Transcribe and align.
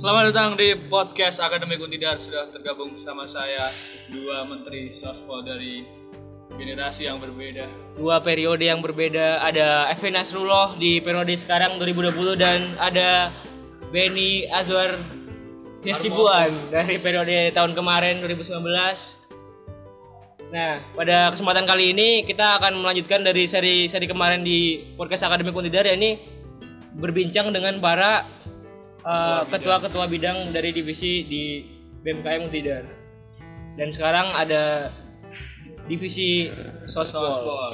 Selamat 0.00 0.32
datang 0.32 0.56
di 0.56 0.72
podcast 0.88 1.44
Akademi 1.44 1.76
Untidar 1.76 2.16
sudah 2.16 2.48
tergabung 2.48 2.96
bersama 2.96 3.28
saya 3.28 3.68
dua 4.08 4.48
menteri 4.48 4.96
sospol 4.96 5.44
dari 5.44 5.84
generasi 6.56 7.04
yang 7.04 7.20
berbeda. 7.20 7.68
dua 8.00 8.16
periode 8.24 8.64
yang 8.64 8.80
berbeda. 8.80 9.44
Ada 9.44 9.92
Evan 9.92 10.16
Nasrullah 10.16 10.72
di 10.80 11.04
periode 11.04 11.36
sekarang 11.36 11.76
2020 11.76 12.16
dan 12.32 12.64
ada 12.80 13.28
Benny 13.92 14.48
Azwar 14.48 14.96
Yasibuan 15.84 16.48
dari 16.72 16.96
periode 16.96 17.52
tahun 17.52 17.76
kemarin 17.76 18.24
2019 18.24 18.56
Nah, 20.48 20.80
pada 20.96 21.28
kesempatan 21.28 21.68
kali 21.68 21.92
ini 21.92 22.24
kita 22.24 22.56
akan 22.56 22.80
melanjutkan 22.80 23.20
dari 23.20 23.44
seri-seri 23.44 24.08
kemarin 24.08 24.40
di 24.48 24.80
podcast 24.96 25.28
Akademi 25.28 25.52
Untidar 25.52 25.84
ya 25.84 25.92
ini 25.92 26.40
berbincang 26.96 27.52
dengan 27.52 27.78
para 27.78 28.39
uh, 29.04 29.42
ketua-ketua 29.48 30.04
bidang 30.08 30.52
dari 30.52 30.70
divisi 30.72 31.24
di 31.24 31.42
BMKM 32.00 32.48
Untidar. 32.48 32.84
Dan 33.76 33.88
sekarang 33.94 34.34
ada 34.34 34.92
divisi 35.86 36.50
sospol. 36.86 37.28
Sospol. 37.30 37.70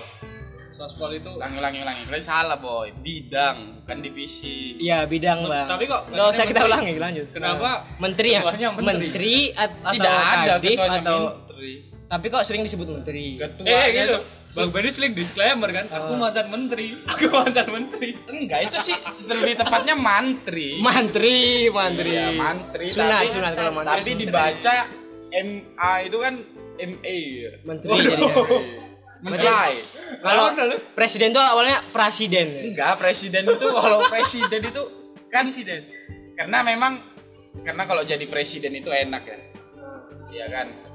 Sospol 0.77 1.11
itu 1.17 1.33
ulangi 1.33 1.57
ulangi 1.57 1.81
ulangi 1.81 2.03
kalian 2.05 2.21
salah 2.21 2.61
boy 2.61 2.93
bidang 3.01 3.81
bukan 3.81 3.99
divisi 4.05 4.77
Iya 4.77 5.09
bidang 5.09 5.49
bang. 5.49 5.65
Tapi 5.73 5.89
kok 5.89 6.13
nggak 6.13 6.27
usah 6.37 6.45
kita 6.45 6.69
ulangi 6.69 7.01
lanjut. 7.01 7.33
Kenapa 7.33 7.89
Menteri 7.97 8.37
ya? 8.37 8.45
menteri? 8.45 8.85
Menteri 8.85 9.37
at- 9.57 9.73
atau 9.81 9.95
tidak 9.97 10.13
ada 10.13 10.53
kadif 10.61 10.79
atau 10.85 11.21
menteri 11.57 11.73
tapi 12.07 12.27
kok 12.29 12.45
sering 12.47 12.63
disebut 12.63 12.87
menteri? 12.87 13.35
ketuanya 13.35 13.73
Eh 13.73 13.87
gitu. 13.91 14.05
itu 14.07 14.19
Bang 14.55 14.71
Benny 14.71 14.91
sering 14.95 15.11
disclaimer 15.11 15.67
kan, 15.75 15.91
aku 15.91 16.13
mantan 16.15 16.47
menteri. 16.49 16.95
Aku 17.11 17.27
mantan 17.33 17.67
menteri. 17.67 18.15
enggak 18.31 18.61
itu 18.63 18.79
sih 18.79 18.95
lebih 19.27 19.59
tepatnya 19.59 19.99
mantri 19.99 20.79
Mantri, 20.79 21.67
mantri. 21.67 22.15
Iya, 22.15 22.31
mantri 22.31 22.87
Sunat, 22.87 23.27
tapi, 23.27 23.35
sunat 23.35 23.53
kalau 23.57 23.73
mantri. 23.75 23.91
tapi 24.07 24.11
dibaca 24.21 24.77
MA 25.35 25.93
itu 26.07 26.17
kan 26.23 26.35
MA 26.79 27.17
Menteri 27.65 27.91
jadinya. 27.99 28.35
menteri 29.27 29.49
Kalau 30.23 30.45
presiden 30.95 31.33
tuh 31.33 31.43
awalnya 31.43 31.81
presiden. 31.91 32.47
enggak 32.71 33.01
presiden 33.01 33.49
itu 33.49 33.67
kalau 33.67 34.05
presiden 34.13 34.61
itu 34.63 34.83
kan 35.27 35.43
presiden 35.43 35.83
karena 36.37 36.63
memang 36.63 37.01
karena 37.65 37.83
kalau 37.83 38.05
jadi 38.05 38.23
presiden 38.29 38.77
itu 38.77 38.93
enak 38.93 39.25
ya 39.27 39.39
iya 40.31 40.47
kan 40.53 40.86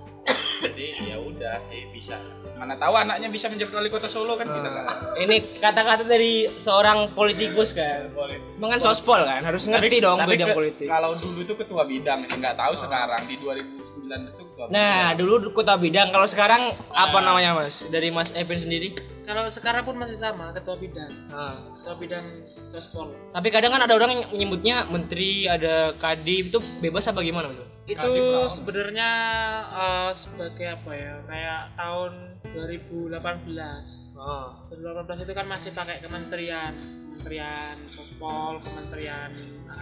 jadi 0.61 0.86
ya 1.14 1.17
udah 1.17 1.55
eh, 1.73 1.89
bisa 1.89 2.22
mana 2.61 2.77
tahu 2.77 2.94
anaknya 2.94 3.27
bisa 3.33 3.50
menjadi 3.50 3.73
wali 3.73 3.89
kota 3.89 4.05
Solo 4.05 4.38
kan 4.38 4.45
kita 4.45 4.69
tahu. 4.69 4.88
Ini 5.25 5.36
kata-kata 5.58 6.03
dari 6.05 6.45
seorang 6.61 7.17
politikus 7.17 7.73
kan. 7.73 8.14
Emang 8.62 8.78
kan 8.78 8.81
sospol 8.84 9.17
kan, 9.17 9.42
harus 9.42 9.66
ngerti 9.66 9.98
dong 10.00 10.16
Tapi 10.16 10.38
bidang 10.38 10.54
ke- 10.54 10.54
politik. 10.54 10.86
kalau 10.86 11.17
dulu 11.17 11.42
itu 11.42 11.54
ketua 11.56 11.81
bidang 11.81 12.20
ini 12.22 12.34
nggak 12.38 12.54
tahu 12.54 12.78
sekarang 12.78 13.26
di 13.26 13.34
2009 13.36 13.73
itu 14.28 14.44
ketua 14.45 14.70
Nah, 14.70 15.17
dulu 15.17 15.50
kota 15.50 15.73
bidang. 15.76 16.14
Kalau 16.14 16.30
sekarang 16.30 16.62
apa 16.88 17.17
namanya 17.20 17.58
mas? 17.58 17.89
Dari 17.89 18.08
Mas 18.08 18.30
Evan 18.32 18.56
sendiri? 18.56 18.94
Kalau 19.23 19.50
sekarang 19.50 19.82
pun 19.82 19.98
masih 19.98 20.14
sama 20.14 20.54
ketua 20.54 20.78
bidang, 20.78 21.09
Ah. 21.28 21.58
ketua 21.73 21.98
bidang 21.98 22.26
sospol. 22.70 23.09
Tapi 23.32 23.50
kadang 23.50 23.72
kan 23.72 23.82
ada 23.82 23.92
orang 23.92 24.14
yang 24.14 24.23
menyebutnya 24.30 24.86
menteri, 24.86 25.45
ada 25.48 25.98
kadif 25.98 26.54
itu 26.54 26.59
bebas 26.78 27.08
apa 27.08 27.20
gimana 27.20 27.50
mas? 27.50 27.58
Itu 27.84 28.14
sebenarnya 28.48 29.09
eh, 29.67 30.12
sebagai 30.14 30.67
apa 30.72 30.92
ya? 30.92 31.17
Kayak 31.26 31.62
tahun 31.73 32.12
2018. 32.54 34.14
Oh. 34.16 34.54
2018 34.70 35.26
itu 35.26 35.34
kan 35.34 35.45
masih 35.45 35.72
pakai 35.72 35.98
kementerian, 36.00 36.78
kementerian 37.12 37.76
sospol, 37.92 38.64
kementerian 38.64 39.30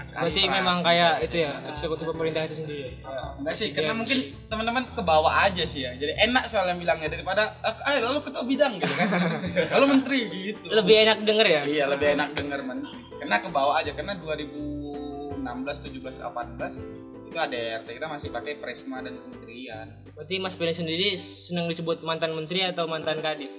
Berarti 0.10 0.42
memang 0.50 0.82
kayak 0.82 1.14
itu 1.30 1.46
ya 1.46 1.54
eksekutif 1.70 2.06
pemerintah 2.10 2.42
itu 2.50 2.66
sendiri. 2.66 2.98
Enggak 3.40 3.56
sih, 3.56 3.70
karena 3.72 3.94
mungkin 3.94 4.18
teman-teman 4.50 4.84
ke 4.90 5.02
bawah 5.06 5.32
aja 5.46 5.64
sih 5.70 5.86
ya. 5.86 5.94
Jadi 5.96 6.18
enak 6.30 6.50
soalnya 6.50 6.76
bilangnya 6.76 7.14
daripada 7.14 7.54
eh 7.62 8.02
lalu 8.02 8.20
ketua 8.26 8.44
bidang 8.44 8.82
gitu 8.82 8.94
kan. 8.98 9.08
lalu 9.78 9.86
menteri 9.86 10.20
gitu. 10.28 10.66
Lebih 10.66 10.96
enak 11.06 11.18
denger 11.24 11.46
ya? 11.46 11.62
Iya, 11.70 11.86
lebih 11.94 12.08
enak 12.18 12.30
denger 12.36 12.60
menteri. 12.66 12.98
Karena 13.22 13.36
ke 13.38 13.50
bawah 13.54 13.76
aja 13.78 13.92
karena 13.94 14.18
2016, 14.18 15.46
17, 15.46 16.26
18 16.26 17.30
itu 17.30 17.38
ada 17.38 17.86
RT 17.86 17.88
kita 18.02 18.08
masih 18.10 18.30
pakai 18.34 18.54
presma 18.58 19.06
dan 19.06 19.14
kementerian. 19.14 19.88
Berarti 20.18 20.36
Mas 20.42 20.58
Benny 20.58 20.74
sendiri 20.74 21.14
senang 21.22 21.70
disebut 21.70 22.02
mantan 22.02 22.34
menteri 22.34 22.66
atau 22.66 22.90
mantan 22.90 23.22
kadif? 23.22 23.54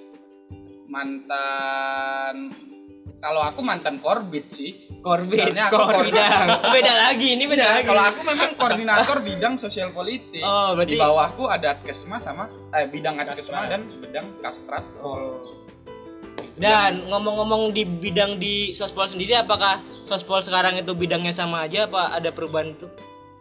Mantan 0.91 2.51
kalau 3.21 3.45
aku 3.45 3.61
mantan 3.61 4.01
korbit 4.01 4.49
sih. 4.49 4.73
Korbit, 5.01 5.39
Soalnya 5.39 5.69
aku 5.69 5.77
kor 5.79 5.97
bidang. 6.03 6.49
Beda 6.73 6.93
lagi, 6.99 7.27
ini 7.33 7.45
beda 7.45 7.61
Iya, 7.63 7.73
lagi. 7.75 7.87
kalau 7.87 8.03
aku 8.03 8.21
memang 8.23 8.51
koordinator 8.55 9.19
bidang 9.21 9.55
sosial 9.57 9.89
politik. 9.91 10.41
Oh, 10.41 10.73
berarti- 10.73 10.97
Di 10.97 11.01
bawahku 11.01 11.45
ada 11.47 11.73
Adkesma 11.73 12.17
sama 12.19 12.49
eh 12.73 12.85
bidang 12.85 13.17
Adkesma 13.17 13.65
dan 13.67 13.89
bidang 14.01 14.41
Kastrat. 14.41 14.85
Oh. 14.99 15.41
Dan 16.57 17.09
ngomong-ngomong 17.09 17.73
di 17.73 17.89
bidang 17.89 18.37
di 18.37 18.73
sospol 18.73 19.09
sendiri, 19.09 19.33
apakah 19.35 19.81
sospol 20.03 20.45
sekarang 20.45 20.77
itu 20.77 20.93
bidangnya 20.93 21.33
sama 21.33 21.65
aja 21.65 21.89
apa 21.89 22.13
ada 22.13 22.29
perubahan 22.29 22.77
itu? 22.77 22.85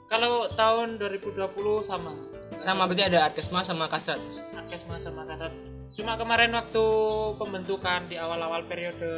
Kalau 0.08 0.48
tahun 0.50 0.96
2020 0.98 1.36
sama. 1.84 2.16
Sama 2.58 2.88
berarti 2.88 3.04
ada 3.06 3.28
Adkesma 3.28 3.64
sama 3.64 3.88
Kasat. 3.88 4.16
Mas? 4.18 4.40
Adkesma 4.56 4.96
sama 4.96 5.24
Kasat. 5.24 5.52
Cuma 5.96 6.14
kemarin 6.16 6.54
waktu 6.54 6.86
pembentukan 7.38 8.06
di 8.10 8.16
awal-awal 8.16 8.66
periode 8.70 9.10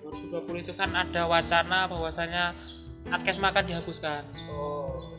2020 0.00 0.64
itu 0.64 0.72
kan 0.74 0.90
ada 0.96 1.28
wacana 1.28 1.86
bahwasanya 1.86 2.56
Adkesma 3.10 3.48
akan 3.52 3.64
dihapuskan. 3.64 4.22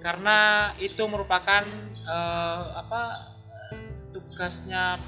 Karena 0.02 0.70
itu 0.78 1.02
merupakan 1.10 1.66
eh, 2.06 2.64
apa 2.78 3.02
tugasnya 4.14 5.02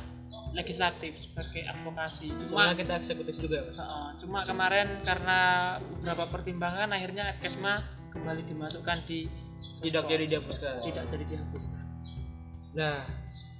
legislatif 0.53 1.17
sebagai 1.17 1.65
advokasi. 1.69 2.33
Cuma 2.45 2.69
Soalnya 2.69 2.75
kita 2.77 2.93
eksekutif 2.97 3.35
juga. 3.37 3.65
Heeh, 3.69 4.07
cuma 4.21 4.45
kemarin 4.45 5.01
karena 5.01 5.39
beberapa 5.81 6.25
pertimbangan 6.29 6.89
akhirnya 6.93 7.33
Adkesma 7.33 7.85
kembali 8.13 8.45
dimasukkan 8.45 9.05
di 9.09 9.25
Tidak 9.73 10.05
jadi 10.05 10.29
dihapuskan. 10.29 10.85
tidak 10.85 11.09
jadi 11.09 11.25
dihapuskan. 11.33 11.81
Nah, 12.77 13.01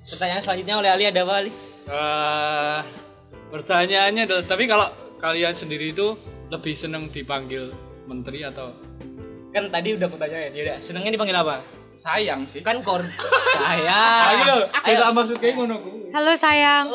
pertanyaan 0.08 0.42
selanjutnya 0.44 0.76
oleh 0.80 0.90
Ali 0.92 1.04
ada 1.08 1.22
apa 1.24 1.34
Ali? 1.40 1.52
Eh, 1.84 2.80
pertanyaannya 3.52 4.22
adalah 4.28 4.44
tapi 4.44 4.64
kalau 4.68 4.88
kalian 5.20 5.56
sendiri 5.56 5.92
itu 5.96 6.16
lebih 6.52 6.76
seneng 6.76 7.08
dipanggil 7.10 7.72
menteri 8.08 8.44
atau 8.44 8.76
Kan 9.54 9.70
tadi 9.70 9.94
udah 9.94 10.10
pertanyaan, 10.10 10.50
ya 10.50 10.62
udah. 10.66 10.78
Senangnya 10.82 11.14
dipanggil 11.14 11.38
apa? 11.38 11.62
Sayang 11.94 12.50
sih. 12.50 12.66
Kan 12.66 12.82
kor 12.82 13.06
saya. 13.54 14.34
Ayo, 14.34 14.66
kita 14.82 15.14
maksud 15.14 15.38
kayak 15.38 15.62
ngono. 15.62 15.78
Halo 16.10 16.34
sayang. 16.34 16.90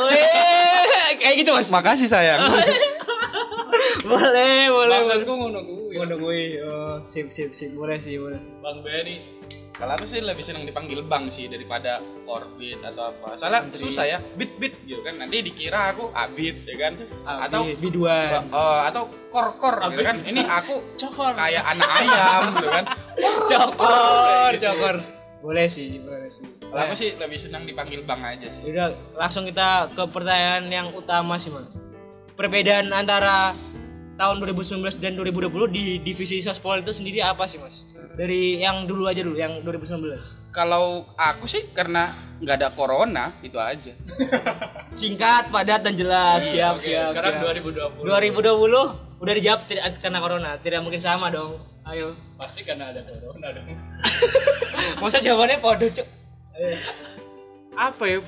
Kayak 1.22 1.34
gitu 1.38 1.50
Mas. 1.54 1.70
Makasih 1.70 2.10
sayang. 2.10 2.38
boleh, 4.10 4.70
boleh. 4.74 4.98
Maksudku 5.06 5.32
ngono 5.38 5.58
kuwi. 5.62 5.94
Ngono 6.02 6.14
kuwi. 6.18 6.42
Oh, 6.66 6.98
sip 7.06 7.30
sip 7.30 7.54
sip. 7.54 7.78
Boleh 7.78 8.02
sih, 8.02 8.18
boleh. 8.18 8.42
Bang 8.58 8.82
Benny 8.82 9.22
Kalau 9.78 9.94
aku 9.94 10.04
sih 10.04 10.18
lebih 10.18 10.42
senang 10.42 10.66
dipanggil 10.66 11.06
bang 11.06 11.30
sih 11.30 11.46
daripada 11.46 12.02
korbit 12.26 12.82
atau 12.82 13.14
apa. 13.14 13.38
Soalnya 13.38 13.70
susah 13.70 14.04
ya, 14.04 14.18
bit 14.34 14.58
bit 14.58 14.74
gitu 14.82 14.98
kan. 15.00 15.22
Nanti 15.22 15.38
dikira 15.38 15.94
aku 15.94 16.10
abit 16.10 16.66
ya 16.66 16.74
kan. 16.76 16.92
Atau 17.22 17.62
biduan. 17.78 18.42
eh, 18.42 18.80
atau 18.90 19.06
kor 19.30 19.54
kor 19.54 19.78
gitu 19.94 20.02
kan. 20.02 20.18
Ini 20.18 20.42
aku 20.42 20.82
Cokor. 20.98 21.38
kayak 21.38 21.62
anak 21.62 21.88
ayam 21.94 22.42
gitu 22.58 22.68
kan. 22.68 22.84
Cokor, 23.46 24.52
cokor. 24.58 24.96
Boleh 25.38 25.70
sih, 25.70 26.02
boleh 26.02 26.26
sih. 26.26 26.42
Kalau 26.58 26.82
aku 26.82 26.94
sih 26.98 27.14
lebih 27.14 27.38
senang 27.38 27.62
dipanggil 27.62 28.02
bang 28.02 28.18
aja 28.20 28.50
sih. 28.50 28.60
Udah, 28.66 28.90
langsung 29.14 29.46
kita 29.46 29.94
ke 29.94 30.02
pertanyaan 30.10 30.66
yang 30.66 30.90
utama 30.90 31.38
sih, 31.38 31.54
Mas. 31.54 31.78
Perbedaan 32.34 32.90
antara 32.90 33.54
tahun 34.18 34.42
2019 34.42 34.98
dan 34.98 35.14
2020 35.14 35.70
di 35.70 36.02
divisi 36.02 36.42
sospol 36.42 36.82
itu 36.82 36.90
sendiri 36.90 37.22
apa 37.22 37.46
sih, 37.46 37.62
Mas? 37.62 37.86
Dari 38.18 38.58
yang 38.58 38.90
dulu 38.90 39.06
aja 39.06 39.22
dulu, 39.22 39.38
yang 39.38 39.62
2019. 39.62 40.50
Kalau 40.50 41.06
aku 41.14 41.46
sih 41.46 41.70
karena 41.70 42.10
nggak 42.42 42.56
ada 42.58 42.68
corona 42.74 43.30
itu 43.46 43.54
aja. 43.62 43.94
Singkat, 44.98 45.54
padat 45.54 45.86
dan 45.86 45.94
jelas. 45.94 46.42
Siap, 46.50 46.82
Oke, 46.82 46.90
siap. 46.90 47.14
sekarang 47.14 47.38
siap. 47.38 47.62
2020 48.02 48.10
2020 48.10 49.22
udah 49.22 49.34
dijawab 49.38 49.60
tidak 49.70 50.02
karena 50.02 50.18
corona, 50.18 50.50
tidak 50.58 50.80
mungkin 50.82 50.98
sama 50.98 51.30
dong. 51.30 51.62
Ayo. 51.86 52.12
pasti 52.36 52.66
karena 52.68 52.92
ada 52.92 53.00
corona 53.00 53.48
dong 53.48 53.64
Masa 55.00 55.24
jawabannya 55.24 55.62
podo, 55.62 55.86
Cuk? 55.88 56.04
Apa 57.78 58.04
ya? 58.04 58.18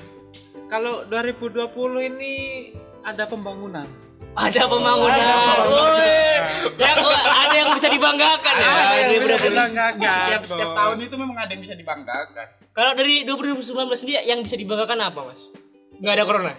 Kalau 0.71 1.03
2020 1.11 1.67
ini 2.15 2.33
ada 3.03 3.27
pembangunan. 3.27 3.85
Ada 4.31 4.63
pembangunan. 4.63 5.17
Yang 6.79 6.97
ada 7.27 7.55
yang 7.55 7.69
bisa 7.75 7.87
dibanggakan 7.91 8.53
ya. 8.55 8.71
dari 9.03 9.17
2019. 9.19 9.75
Setiap 9.99 10.41
setiap 10.47 10.71
tahun 10.71 10.97
itu 11.03 11.15
memang 11.19 11.37
ada 11.37 11.51
yang 11.51 11.61
bisa 11.61 11.75
dibanggakan. 11.75 12.47
Kalau 12.71 12.91
dari 12.95 13.27
2019 13.27 13.67
sendiri 13.91 14.23
yang 14.23 14.39
bisa 14.39 14.55
dibanggakan 14.55 14.99
apa, 15.03 15.19
Mas? 15.27 15.51
Nggak 15.99 16.13
ada 16.15 16.25
corona. 16.25 16.53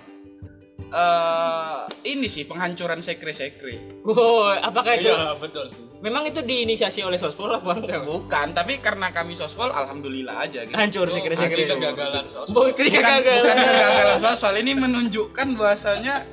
eh 0.92 1.80
ini 2.04 2.28
sih 2.28 2.44
penghancuran 2.44 3.00
sekre-sekre. 3.00 4.04
Wow, 4.04 4.60
apakah 4.60 4.92
itu? 5.00 5.08
Iya, 5.08 5.40
betul 5.40 5.72
sih. 5.72 5.80
Memang 6.04 6.28
itu 6.28 6.44
diinisiasi 6.44 7.00
oleh 7.00 7.16
Sospol 7.16 7.48
apa 7.48 7.72
enggak? 7.72 8.04
Bukan, 8.04 8.52
tapi 8.52 8.76
karena 8.76 9.08
kami 9.08 9.32
sospol 9.32 9.72
alhamdulillah 9.72 10.44
aja 10.44 10.69
gitu. 10.69 10.76
Hancur 10.76 11.08
kira 11.08 11.32
kegagalan. 11.32 12.28
Bukti 12.52 12.92
Bukan, 12.92 13.00
kegagalan. 13.00 13.40
bukan 13.40 13.56
kegagalan 13.56 14.19
sospol, 14.20 14.52
ini 14.60 14.76
menunjukkan 14.76 15.56
bahwasanya 15.56 16.28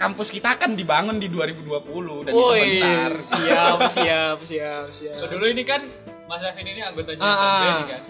kampus 0.00 0.32
kita 0.32 0.56
akan 0.56 0.72
dibangun 0.72 1.20
di 1.20 1.28
2020 1.28 2.24
dan 2.24 2.32
itu 2.32 2.40
Woi, 2.40 2.80
bentar. 2.80 3.12
siap, 3.20 3.78
siap, 3.94 4.38
siap, 4.42 4.84
siap. 4.90 5.14
So, 5.14 5.28
dulu 5.28 5.44
ini 5.46 5.60
kan 5.62 5.92
Mas 6.24 6.40
Afin 6.40 6.64
ini 6.64 6.80
anggotanya 6.80 7.20
Ah, 7.20 7.28
ah. 7.28 7.60
BNI 7.60 7.84
kan. 7.86 8.02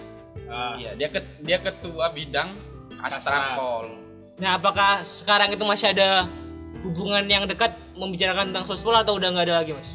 Ah. 0.47 0.73
Iya, 0.77 0.91
dia 0.95 1.09
ket- 1.09 1.35
dia 1.41 1.57
ketua 1.59 2.05
bidang 2.09 2.55
Astrapol. 2.97 3.91
Nah, 4.37 4.55
apakah 4.55 5.03
sekarang 5.03 5.51
itu 5.51 5.61
masih 5.61 5.91
ada 5.91 6.29
hubungan 6.81 7.25
yang 7.25 7.43
dekat 7.43 7.75
membicarakan 7.93 8.49
tentang 8.49 8.65
Sospol 8.65 8.95
atau 8.95 9.13
udah 9.13 9.27
nggak 9.29 9.45
ada 9.47 9.55
lagi, 9.57 9.73
Mas? 9.73 9.91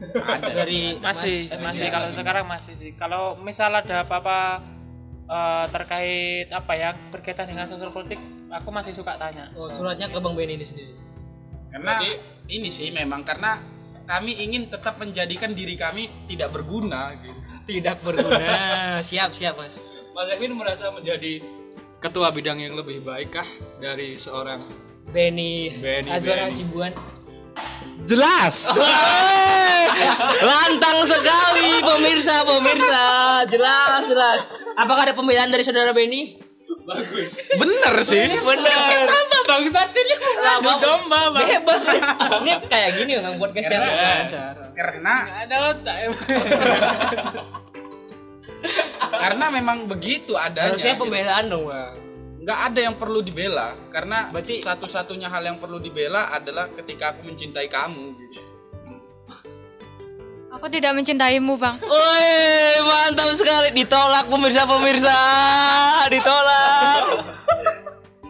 Ada. 0.00 0.54
Dari 0.56 0.96
masih 0.98 1.50
Mas- 1.50 1.60
masih 1.66 1.86
kalau 1.90 2.08
sekarang 2.10 2.44
masih 2.46 2.72
sih 2.72 2.90
kalau 2.94 3.36
misal 3.38 3.68
ada 3.70 4.00
apa-apa 4.00 4.62
eh, 5.26 5.64
terkait 5.68 6.48
apa 6.48 6.72
ya 6.72 6.90
berkaitan 7.10 7.44
dengan 7.44 7.66
sosial 7.66 7.90
politik 7.90 8.16
aku 8.48 8.68
masih 8.68 8.90
suka 8.90 9.14
tanya 9.14 9.52
Oh, 9.52 9.68
suratnya 9.68 10.08
ke 10.08 10.16
Bang 10.16 10.32
Benny 10.32 10.54
ini 10.54 10.64
sendiri. 10.64 10.92
Karena 11.70 12.02
Berarti- 12.02 12.18
ini 12.50 12.68
sih 12.68 12.90
memang 12.90 13.22
karena 13.22 13.62
kami 14.10 14.34
ingin 14.42 14.66
tetap 14.66 14.98
menjadikan 14.98 15.54
diri 15.54 15.78
kami 15.78 16.10
tidak 16.26 16.50
berguna 16.50 17.14
gitu. 17.22 17.40
Tidak 17.70 18.02
berguna. 18.02 18.98
siap, 19.08 19.30
siap, 19.30 19.54
Mas. 19.54 19.86
Mas 20.10 20.26
Afin 20.34 20.50
merasa 20.58 20.90
menjadi 20.90 21.38
ketua 22.02 22.34
bidang 22.34 22.58
yang 22.58 22.74
lebih 22.74 23.06
baik 23.06 23.38
kah 23.38 23.46
dari 23.78 24.18
seorang 24.18 24.58
Benny, 25.14 25.70
Benny, 25.78 26.10
Azwar. 26.10 26.42
Hasibuan. 26.42 26.90
Jelas. 28.02 28.74
Lantang 30.48 31.06
sekali 31.06 31.78
pemirsa, 31.84 32.42
pemirsa. 32.46 33.04
Jelas, 33.46 34.02
jelas. 34.10 34.40
Apakah 34.74 35.06
ada 35.06 35.14
pembelaan 35.14 35.52
dari 35.52 35.62
saudara 35.62 35.94
Benny? 35.94 36.49
Bagus 36.90 37.32
Bener 37.54 37.94
sih. 38.02 38.26
Bener. 38.26 38.70
sama 39.06 39.38
bangsat 39.46 39.90
ini 39.94 40.14
Lama 40.40 40.72
domba 40.78 41.20
bang 41.32 41.46
Bebas, 41.60 41.82
Bang. 41.86 42.02
Ini 42.42 42.52
kayak 42.66 42.90
gini 42.98 43.12
kan 43.16 43.34
podcast 43.36 43.68
yang 43.68 43.82
Karena- 43.82 44.14
lancar. 44.18 44.54
Karena 44.74 45.14
ada 45.38 45.56
otak 45.70 45.96
karena 49.10 49.46
memang 49.50 49.88
begitu 49.88 50.36
adanya. 50.36 50.76
Harusnya 50.76 50.96
pembelaan 50.96 51.44
dong, 51.48 51.64
Bang. 51.68 51.92
nggak 52.40 52.60
ada 52.72 52.80
yang 52.80 52.96
perlu 52.96 53.20
dibela 53.20 53.76
karena 53.92 54.32
satu-satunya 54.40 55.28
hal 55.28 55.44
yang 55.44 55.60
perlu 55.60 55.76
dibela 55.76 56.32
adalah 56.32 56.72
ketika 56.72 57.12
aku 57.12 57.28
mencintai 57.28 57.68
kamu 57.68 58.16
gitu. 58.16 58.40
Aku 60.50 60.66
tidak 60.66 60.98
mencintaimu, 60.98 61.54
Bang. 61.54 61.78
Woi, 61.78 62.82
mantap 62.82 63.30
sekali. 63.38 63.70
Ditolak 63.70 64.26
pemirsa-pemirsa. 64.26 65.18
Ditolak. 66.10 67.02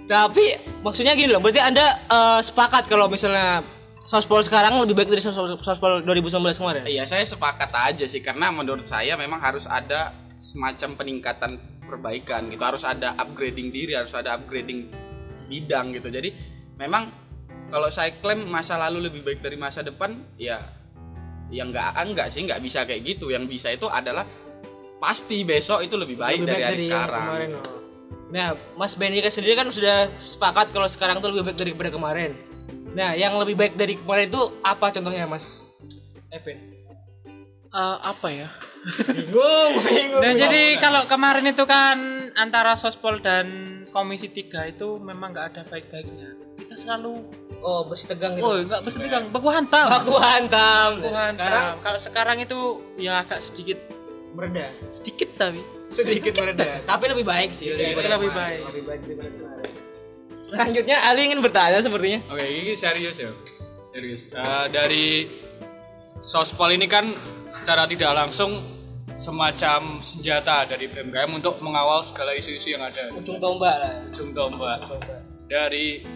Tapi 0.04 0.44
maksudnya 0.84 1.16
gini 1.16 1.32
loh, 1.32 1.40
berarti 1.40 1.62
Anda 1.64 1.86
eh, 1.96 2.40
sepakat 2.44 2.90
kalau 2.90 3.08
misalnya 3.08 3.64
Sospol 4.10 4.42
sekarang 4.42 4.74
lebih 4.82 4.98
baik 4.98 5.08
dari 5.12 5.22
Sospol, 5.22 5.54
Sospol 5.62 6.02
2019 6.02 6.42
kemarin? 6.58 6.82
Iya 6.82 7.06
saya 7.06 7.22
sepakat 7.22 7.70
aja 7.70 8.04
sih 8.10 8.18
karena 8.18 8.50
menurut 8.50 8.82
saya 8.82 9.14
memang 9.14 9.38
harus 9.38 9.70
ada 9.70 10.10
semacam 10.42 10.98
peningkatan 10.98 11.62
perbaikan 11.86 12.50
gitu 12.50 12.58
harus 12.58 12.82
ada 12.82 13.14
upgrading 13.22 13.70
diri 13.70 13.94
harus 13.94 14.10
ada 14.16 14.34
upgrading 14.34 14.90
bidang 15.46 15.94
gitu 15.94 16.10
jadi 16.10 16.34
memang 16.74 17.12
kalau 17.70 17.86
saya 17.92 18.10
klaim 18.18 18.50
masa 18.50 18.74
lalu 18.80 19.10
lebih 19.10 19.22
baik 19.22 19.46
dari 19.46 19.54
masa 19.54 19.86
depan 19.86 20.18
ya 20.34 20.58
yang 21.50 21.74
enggak 21.74 21.94
enggak 21.98 22.26
sih 22.30 22.46
nggak 22.46 22.62
bisa 22.62 22.86
kayak 22.86 23.02
gitu 23.02 23.34
yang 23.34 23.44
bisa 23.44 23.74
itu 23.74 23.90
adalah 23.90 24.22
pasti 25.02 25.42
besok 25.42 25.82
itu 25.82 25.98
lebih 25.98 26.16
baik 26.16 26.44
Lebih 26.44 26.50
dari 26.50 26.62
hari 26.62 26.80
sekarang 26.86 27.26
kemarin, 27.26 27.50
oh. 27.58 27.78
Nah, 28.30 28.54
Mas 28.78 28.94
Benny 28.94 29.18
kan 29.18 29.34
sendiri 29.34 29.58
kan 29.58 29.66
sudah 29.74 30.06
sepakat 30.22 30.70
kalau 30.70 30.86
sekarang 30.86 31.18
tuh 31.18 31.34
lebih 31.34 31.50
baik 31.50 31.58
daripada 31.58 31.90
kemarin. 31.90 32.38
Nah, 32.94 33.18
yang 33.18 33.34
lebih 33.42 33.58
baik 33.58 33.74
dari 33.74 33.98
kemarin 33.98 34.30
itu 34.30 34.54
apa 34.62 34.94
contohnya, 34.94 35.26
Mas? 35.26 35.66
Evan. 36.30 36.70
Eh, 37.70 37.96
apa 38.06 38.28
ya 38.30 38.50
Bingung, 38.80 39.72
bingung. 39.84 40.22
Nah 40.24 40.32
jadi 40.32 40.80
kalau 40.80 41.04
kemarin 41.04 41.44
itu 41.52 41.68
kan 41.68 42.30
antara 42.34 42.74
Sospol 42.80 43.20
dan 43.20 43.46
Komisi 43.92 44.32
3 44.32 44.72
itu 44.72 44.96
memang 44.96 45.36
nggak 45.36 45.46
ada 45.52 45.62
baik-baiknya. 45.68 46.49
Kita 46.70 46.86
selalu 46.86 47.18
Oh, 47.66 47.82
bersih 47.82 48.14
tegang 48.14 48.38
gitu. 48.38 48.46
oh 48.46 48.62
nggak 48.62 48.80
mesti 48.86 48.98
tegang, 49.02 49.26
baku 49.34 49.50
hantam. 49.50 49.90
Aku 49.90 50.14
hantam. 50.16 51.02
Baku 51.02 51.10
Sekarang 51.34 51.66
hantam. 51.66 51.82
Kalau 51.82 51.98
sekarang 51.98 52.36
itu 52.38 52.58
ya 52.94 53.26
agak 53.26 53.42
sedikit 53.42 53.74
mereda. 54.38 54.70
sedikit 54.94 55.34
tapi 55.34 55.58
Sedikit 55.90 56.30
mereda. 56.38 56.62
Tapi 56.86 57.04
lebih 57.10 57.26
baik 57.26 57.50
sih. 57.50 57.74
daripada 57.74 58.14
lebih 58.14 58.30
kemarin. 58.30 58.38
baik. 58.38 58.60
Lebih 58.70 58.84
baik 58.86 59.00
daripada 59.02 59.30
kemarin. 59.34 59.70
Selanjutnya 60.46 60.96
Ali 61.10 61.20
ingin 61.26 61.40
bertanya 61.42 61.82
sepertinya. 61.82 62.22
Oke, 62.30 62.46
ini 62.46 62.72
serius 62.78 63.18
ya. 63.18 63.34
Serius. 63.90 64.30
Eh, 64.30 64.66
dari 64.70 65.26
Sospol 66.22 66.70
ini 66.70 66.86
kan 66.86 67.10
secara 67.50 67.82
tidak 67.90 68.14
langsung 68.14 68.62
semacam 69.10 69.98
senjata 70.06 70.70
dari 70.70 70.86
BMKM 70.86 71.34
untuk 71.34 71.58
mengawal 71.58 72.06
segala 72.06 72.30
isu-isu 72.30 72.78
yang 72.78 72.86
ada. 72.86 73.10
Ujung 73.10 73.42
tombak 73.42 73.74
lah. 73.74 73.92
Ujung 74.06 74.30
tombak. 74.30 74.86
Dari 75.50 76.06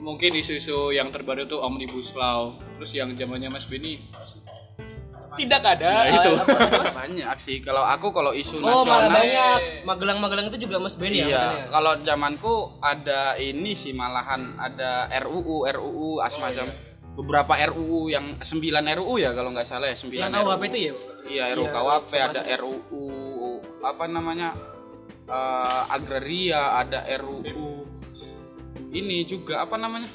mungkin 0.00 0.32
isu-isu 0.34 0.90
yang 0.90 1.08
terbaru 1.08 1.44
itu 1.44 1.56
Omnibus 1.56 2.12
Law, 2.12 2.56
terus 2.74 2.92
yang 2.92 3.12
zamannya 3.12 3.48
Mas 3.48 3.64
Beni 3.64 4.00
Tidak 5.30 5.62
ada. 5.62 5.92
Nah, 6.04 6.14
itu. 6.18 6.32
banyak 7.00 7.36
sih 7.38 7.56
kalau 7.60 7.80
aku 7.80 8.10
kalau 8.10 8.34
isu 8.34 8.58
Oh, 8.58 8.82
nasional 8.82 9.08
banyak. 9.08 9.84
Magelang-magelang 9.84 10.50
itu 10.50 10.58
juga 10.60 10.76
Mas 10.78 10.98
Benny 10.98 11.22
ya 11.22 11.26
Iya, 11.26 11.38
katanya? 11.40 11.64
kalau 11.70 11.92
zamanku 12.02 12.54
ada 12.78 13.20
ini 13.36 13.72
sih 13.72 13.92
malahan 13.92 14.58
ada 14.58 15.08
RUU 15.22 15.64
RUU 15.64 16.10
Oh, 16.12 16.20
asmacam 16.20 16.66
iya. 16.66 16.74
beberapa 17.14 17.52
RUU 17.56 18.10
yang 18.10 18.36
9 18.36 18.52
RUU 18.98 19.14
ya 19.16 19.30
kalau 19.30 19.54
nggak 19.54 19.64
salah 19.64 19.88
ya 19.88 19.96
9 19.96 20.18
Yang 20.18 20.32
RUU. 20.34 20.44
KUHP 20.44 20.62
itu 20.66 20.78
ya? 20.78 20.92
Iya, 21.24 21.44
RUU 21.54 21.62
Iya, 21.62 21.72
KUHP 21.72 22.10
ada 22.12 22.40
termasuk. 22.42 22.60
RUU 22.60 23.04
apa 23.80 24.04
namanya? 24.06 24.48
eh, 25.24 25.82
agraria, 25.88 26.62
ada 26.76 27.06
RUU 27.16 27.69
ini 28.90 29.22
juga 29.24 29.62
apa 29.64 29.74
namanya? 29.74 30.08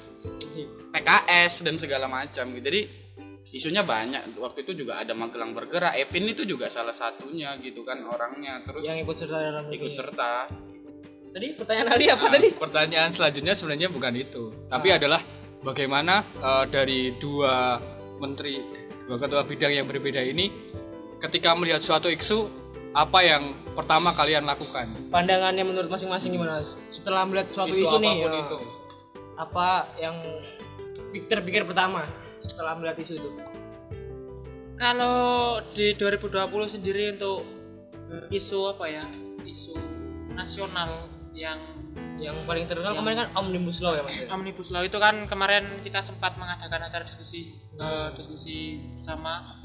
PKS 0.92 1.68
dan 1.68 1.76
segala 1.76 2.08
macam 2.08 2.56
gitu. 2.56 2.64
Jadi 2.64 2.82
isunya 3.52 3.84
banyak. 3.84 4.36
Waktu 4.36 4.64
itu 4.68 4.86
juga 4.86 5.00
ada 5.00 5.12
Magelang 5.16 5.56
Bergerak, 5.56 5.96
Evin 5.96 6.28
itu 6.28 6.44
juga 6.44 6.68
salah 6.68 6.96
satunya 6.96 7.56
gitu 7.60 7.84
kan 7.84 8.04
orangnya. 8.04 8.64
Terus 8.64 8.84
Yang 8.84 8.98
ikut 9.08 9.16
serta 9.16 9.38
dalam 9.38 9.66
ikut 9.70 9.92
ini. 9.92 9.96
serta. 9.96 10.32
Tadi 11.36 11.48
pertanyaan 11.60 11.90
Ali 11.92 12.06
apa 12.08 12.26
Nah, 12.26 12.34
tadi? 12.40 12.48
Pertanyaan 12.56 13.12
selanjutnya 13.12 13.54
sebenarnya 13.60 13.92
bukan 13.92 14.14
itu, 14.16 14.44
tapi 14.72 14.88
adalah 14.96 15.20
bagaimana 15.62 16.24
eh, 16.24 16.66
dari 16.72 17.12
dua 17.20 17.76
menteri, 18.24 18.56
dua 19.04 19.20
ketua 19.20 19.44
bidang 19.44 19.76
yang 19.76 19.84
berbeda 19.84 20.24
ini, 20.24 20.48
ketika 21.20 21.52
melihat 21.52 21.84
suatu 21.84 22.08
isu, 22.08 22.65
apa 22.96 23.20
yang 23.20 23.44
pertama 23.76 24.16
kalian 24.16 24.48
lakukan? 24.48 24.88
Pandangannya 25.12 25.68
menurut 25.68 25.92
masing-masing 25.92 26.32
gimana? 26.32 26.64
Setelah 26.64 27.28
melihat 27.28 27.52
suatu 27.52 27.76
Isu 27.76 27.84
isu, 27.84 27.96
nih, 28.00 28.24
ya, 28.24 28.32
itu. 28.32 28.58
apa 29.36 29.92
yang 30.00 30.16
terpikir 31.28 31.68
pertama 31.68 32.08
setelah 32.40 32.80
melihat 32.80 32.96
isu 32.96 33.20
itu? 33.20 33.30
Kalau 34.80 35.60
di 35.76 35.92
2020 35.96 36.72
sendiri 36.72 37.20
untuk 37.20 37.44
isu 38.32 38.72
apa 38.72 38.88
ya? 38.88 39.06
Isu 39.44 39.76
nasional 40.32 41.12
yang 41.36 41.60
Yang 42.16 42.48
paling 42.48 42.64
terkenal 42.64 42.96
Yang- 42.96 43.00
kemarin 43.04 43.18
kan 43.20 43.30
Omnibus 43.36 43.84
Law 43.84 43.92
ya 43.92 44.04
Mas? 44.08 44.24
Omnibus 44.32 44.72
Law 44.72 44.88
itu 44.88 44.96
kan 45.04 45.28
kemarin 45.28 45.84
kita 45.84 46.00
sempat 46.00 46.40
mengadakan 46.40 46.88
acara 46.88 47.04
diskusi 47.04 47.60
eh, 47.76 48.08
diskusi 48.16 48.80
bersama 48.96 49.60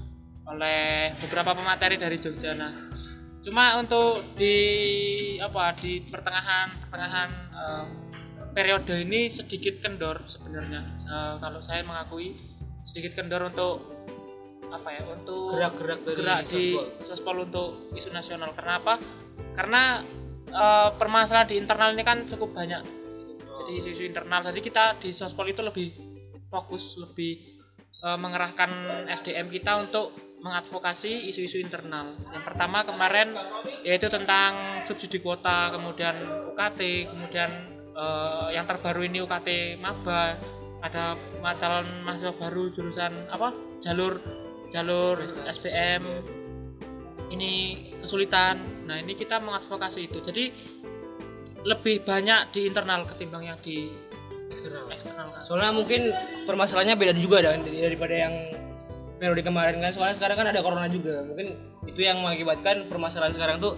oleh 0.50 1.14
beberapa 1.22 1.54
pemateri 1.54 1.94
dari 1.94 2.18
Jogja. 2.18 2.58
Nah, 2.58 2.90
cuma 3.40 3.80
untuk 3.80 4.20
di 4.37 4.56
apa 5.40 5.73
di 5.80 6.04
pertengahan 6.04 6.76
pertengahan 6.92 7.30
eh, 7.56 7.85
periode 8.52 8.94
ini 9.06 9.30
sedikit 9.30 9.80
kendor 9.80 10.26
sebenarnya. 10.26 10.82
Eh, 11.06 11.35
kalau 11.40 11.61
saya 11.62 11.87
mengakui 11.87 12.37
sedikit 12.85 13.16
kendor 13.23 13.49
untuk 13.49 14.00
apa 14.70 14.88
ya 14.94 15.02
untuk 15.11 15.50
Gerak-gerak 15.50 16.00
dari 16.06 16.16
gerak 16.16 16.40
di 16.47 16.62
Sospol. 16.78 16.87
Sospol 17.02 17.37
untuk 17.50 17.68
isu 17.94 18.11
nasional. 18.14 18.50
Kenapa? 18.54 18.99
Karena 19.54 20.02
eh, 20.50 20.88
permasalahan 20.94 21.49
di 21.50 21.56
internal 21.59 21.90
ini 21.94 22.04
kan 22.06 22.26
cukup 22.30 22.54
banyak. 22.54 22.82
Jadi 23.61 23.73
isu-isu 23.82 24.02
internal. 24.06 24.47
Jadi 24.47 24.61
kita 24.62 24.99
di 24.99 25.11
Sospol 25.11 25.50
itu 25.50 25.62
lebih 25.62 25.88
fokus, 26.50 26.99
lebih 26.99 27.42
eh, 28.02 28.18
mengerahkan 28.18 28.70
SDM 29.11 29.50
kita 29.50 29.78
untuk 29.80 30.29
mengadvokasi 30.40 31.28
isu-isu 31.28 31.61
internal. 31.61 32.16
Yang 32.32 32.44
pertama 32.52 32.85
kemarin 32.85 33.37
yaitu 33.85 34.09
tentang 34.09 34.82
subsidi 34.88 35.20
kuota, 35.20 35.73
kemudian 35.73 36.16
UKT, 36.52 36.80
kemudian 37.12 37.50
eh, 37.92 38.49
yang 38.56 38.64
terbaru 38.64 39.04
ini 39.04 39.20
UKT 39.20 39.80
Maba 39.80 40.40
ada 40.80 41.16
calon 41.61 41.87
mahasiswa 42.04 42.32
baru 42.40 42.73
jurusan 42.73 43.12
apa? 43.28 43.52
Jalur 43.85 44.16
jalur 44.73 45.20
SBM 45.44 46.02
ini 47.30 47.85
kesulitan. 48.00 48.59
Nah 48.88 48.97
ini 48.99 49.12
kita 49.14 49.38
mengadvokasi 49.38 50.09
itu. 50.09 50.18
Jadi 50.25 50.44
lebih 51.61 52.00
banyak 52.09 52.56
di 52.56 52.73
internal 52.73 53.04
ketimbang 53.04 53.44
yang 53.44 53.59
di 53.61 53.92
eksternal. 54.49 54.88
eksternal. 54.88 55.28
Soalnya 55.44 55.73
mungkin 55.76 56.11
permasalahannya 56.49 56.97
beda 56.97 57.14
juga 57.20 57.44
dan 57.44 57.62
daripada 57.62 58.14
yang 58.16 58.35
periode 59.20 59.44
kemarin 59.44 59.76
kan. 59.84 59.92
Soalnya 59.92 60.16
sekarang 60.16 60.36
kan 60.40 60.48
ada 60.48 60.64
corona 60.64 60.88
juga. 60.88 61.20
Mungkin 61.28 61.46
itu 61.84 62.00
yang 62.00 62.24
mengakibatkan 62.24 62.88
permasalahan 62.88 63.36
sekarang 63.36 63.60
tuh 63.60 63.76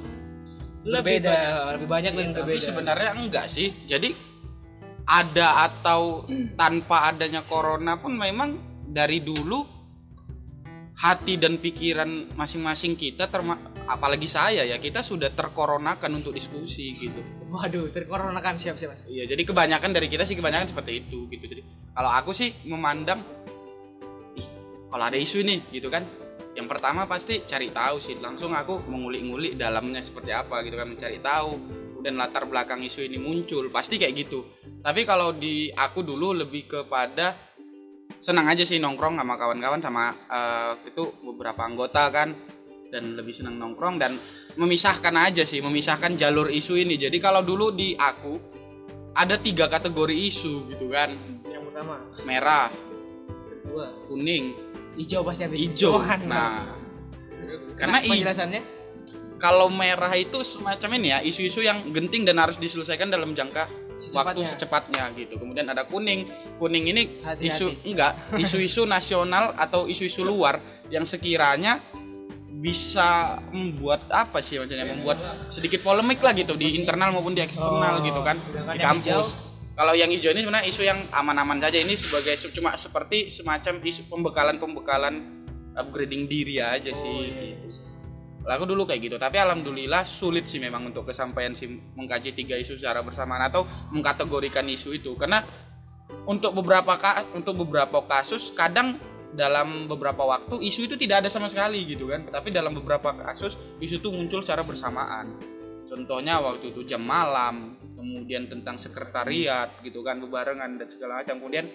Lebih 0.82 1.22
beda 1.22 1.38
lebih 1.78 1.86
banyak 1.86 2.12
dan 2.14 2.34
Tapi 2.34 2.58
berbeda. 2.58 2.66
sebenarnya 2.70 3.10
enggak 3.14 3.46
sih. 3.50 3.70
Jadi 3.86 4.14
ada 5.06 5.66
atau 5.66 6.26
tanpa 6.54 7.10
adanya 7.10 7.42
corona 7.42 7.98
pun 7.98 8.14
memang 8.14 8.58
dari 8.86 9.18
dulu 9.22 9.82
hati 10.98 11.34
dan 11.38 11.58
pikiran 11.58 12.34
masing-masing 12.38 12.94
kita 12.94 13.26
terma 13.26 13.58
apalagi 13.90 14.30
saya 14.30 14.62
ya 14.62 14.78
kita 14.78 15.02
sudah 15.02 15.34
terkoronakan 15.34 16.22
untuk 16.22 16.30
diskusi 16.30 16.94
gitu. 16.94 17.18
waduh 17.50 17.90
terkoronakan. 17.90 18.58
Siap 18.58 18.78
siap 18.78 18.94
mas. 18.94 19.06
Iya, 19.10 19.26
jadi 19.30 19.42
kebanyakan 19.42 19.90
dari 19.90 20.06
kita 20.06 20.22
sih 20.26 20.34
kebanyakan 20.38 20.70
seperti 20.70 21.02
itu 21.06 21.26
gitu. 21.30 21.44
Jadi 21.46 21.62
kalau 21.94 22.10
aku 22.10 22.30
sih 22.34 22.54
memandang 22.66 23.22
kalau 24.92 25.04
ada 25.08 25.16
isu 25.16 25.40
ini 25.40 25.64
gitu 25.72 25.88
kan. 25.88 26.04
Yang 26.52 26.68
pertama 26.68 27.08
pasti 27.08 27.40
cari 27.48 27.72
tahu 27.72 27.96
sih. 27.96 28.20
Langsung 28.20 28.52
aku 28.52 28.84
mengulik-ngulik 28.84 29.56
dalamnya 29.56 30.04
seperti 30.04 30.36
apa 30.36 30.60
gitu 30.68 30.76
kan, 30.76 30.92
mencari 30.92 31.16
tahu. 31.24 31.80
Dan 32.04 32.20
latar 32.20 32.44
belakang 32.44 32.82
isu 32.84 33.08
ini 33.08 33.16
muncul, 33.16 33.70
pasti 33.72 33.96
kayak 33.96 34.26
gitu. 34.26 34.44
Tapi 34.82 35.06
kalau 35.06 35.32
di 35.32 35.70
aku 35.72 36.02
dulu 36.02 36.34
lebih 36.34 36.66
kepada 36.66 37.32
senang 38.18 38.50
aja 38.50 38.66
sih 38.66 38.82
nongkrong 38.82 39.18
sama 39.18 39.34
kawan-kawan 39.38 39.80
sama 39.80 40.14
eh, 40.28 40.72
itu 40.92 41.10
beberapa 41.24 41.62
anggota 41.64 42.06
kan 42.12 42.34
dan 42.92 43.16
lebih 43.16 43.32
senang 43.32 43.56
nongkrong 43.56 43.96
dan 43.96 44.20
memisahkan 44.60 45.16
aja 45.16 45.42
sih 45.48 45.64
memisahkan 45.64 46.14
jalur 46.14 46.52
isu 46.52 46.76
ini 46.76 47.00
jadi 47.00 47.16
kalau 47.18 47.40
dulu 47.40 47.72
di 47.72 47.96
aku 47.96 48.36
ada 49.16 49.40
tiga 49.40 49.66
kategori 49.66 50.12
isu 50.12 50.70
gitu 50.70 50.92
kan 50.92 51.16
yang 51.48 51.66
pertama 51.66 51.98
merah 52.28 52.68
kedua 53.64 53.90
kuning 54.06 54.71
hijau 54.94 55.20
pasti 55.22 55.42
habis. 55.42 55.58
Hijau. 55.58 55.92
Oh, 55.94 56.02
nah 56.02 56.66
karena 57.74 57.76
karena 57.76 57.98
i- 58.00 58.10
penjelasannya? 58.10 58.62
kalau 59.36 59.66
merah 59.66 60.12
itu 60.12 60.38
semacam 60.40 60.90
ini 60.94 61.08
ya 61.08 61.18
isu-isu 61.20 61.60
yang 61.60 61.82
genting 61.90 62.22
dan 62.22 62.38
harus 62.38 62.56
diselesaikan 62.56 63.08
dalam 63.08 63.32
jangka 63.32 63.66
waktu 63.66 63.98
Secepatnya. 63.98 64.46
secepatnya 64.46 65.04
gitu. 65.14 65.34
Kemudian 65.36 65.66
ada 65.66 65.82
kuning. 65.82 66.24
Kuning 66.56 66.86
ini 66.86 67.02
Hati-hati. 67.20 67.44
isu 67.44 67.66
enggak 67.84 68.12
isu-isu 68.36 68.82
nasional 68.88 69.50
atau 69.54 69.84
isu-isu 69.84 70.22
luar 70.22 70.62
yang 70.88 71.02
sekiranya 71.02 71.82
bisa 72.54 73.42
membuat 73.50 74.06
apa 74.08 74.38
sih 74.38 74.56
maksudnya? 74.56 74.86
Membuat 74.86 75.18
sedikit 75.48 75.82
polemik 75.82 76.18
lah 76.18 76.30
gitu 76.30 76.54
di 76.54 76.76
internal 76.76 77.10
maupun 77.10 77.32
di 77.32 77.40
eksternal 77.40 77.98
Oh, 77.98 78.04
gitu 78.04 78.20
kan 78.20 78.38
di 78.70 78.78
kampus 78.78 79.51
kalau 79.72 79.96
yang 79.96 80.12
hijau 80.12 80.36
ini 80.36 80.44
sebenarnya 80.44 80.68
isu 80.68 80.82
yang 80.84 81.00
aman-aman 81.16 81.56
saja. 81.64 81.80
Ini 81.80 81.94
sebagai 81.96 82.36
cuma 82.52 82.76
seperti 82.76 83.32
semacam 83.32 83.80
isu 83.80 84.04
pembekalan-pembekalan 84.12 85.14
upgrading 85.72 86.28
diri 86.28 86.60
aja 86.60 86.92
sih. 86.92 87.56
gitu. 87.56 87.68
Lah, 88.44 88.58
aku 88.58 88.68
dulu 88.68 88.84
kayak 88.84 89.00
gitu. 89.00 89.16
Tapi 89.16 89.40
alhamdulillah 89.40 90.04
sulit 90.04 90.44
sih 90.44 90.60
memang 90.60 90.92
untuk 90.92 91.08
kesampaian 91.08 91.56
sih 91.56 91.72
mengkaji 91.96 92.36
tiga 92.36 92.58
isu 92.60 92.76
secara 92.76 93.00
bersamaan 93.00 93.48
atau 93.48 93.64
mengkategorikan 93.96 94.68
isu 94.68 94.92
itu. 94.92 95.16
Karena 95.16 95.40
untuk 96.28 96.52
beberapa 96.52 96.92
untuk 97.32 97.64
beberapa 97.64 98.04
kasus 98.04 98.52
kadang 98.52 99.00
dalam 99.32 99.88
beberapa 99.88 100.28
waktu 100.28 100.60
isu 100.68 100.84
itu 100.84 101.00
tidak 101.00 101.24
ada 101.24 101.30
sama 101.32 101.48
sekali 101.48 101.88
gitu 101.88 102.12
kan. 102.12 102.28
Tapi 102.28 102.52
dalam 102.52 102.76
beberapa 102.76 103.16
kasus 103.16 103.56
isu 103.80 104.04
itu 104.04 104.08
muncul 104.12 104.44
secara 104.44 104.60
bersamaan. 104.60 105.32
Contohnya 105.88 106.44
waktu 106.44 106.76
itu 106.76 106.84
jam 106.84 107.00
malam 107.00 107.81
kemudian 108.02 108.50
tentang 108.50 108.76
sekretariat 108.82 109.70
gitu 109.86 110.02
kan 110.02 110.18
bebarengan 110.18 110.82
dan 110.82 110.88
segala 110.90 111.22
macam 111.22 111.38
kemudian 111.38 111.70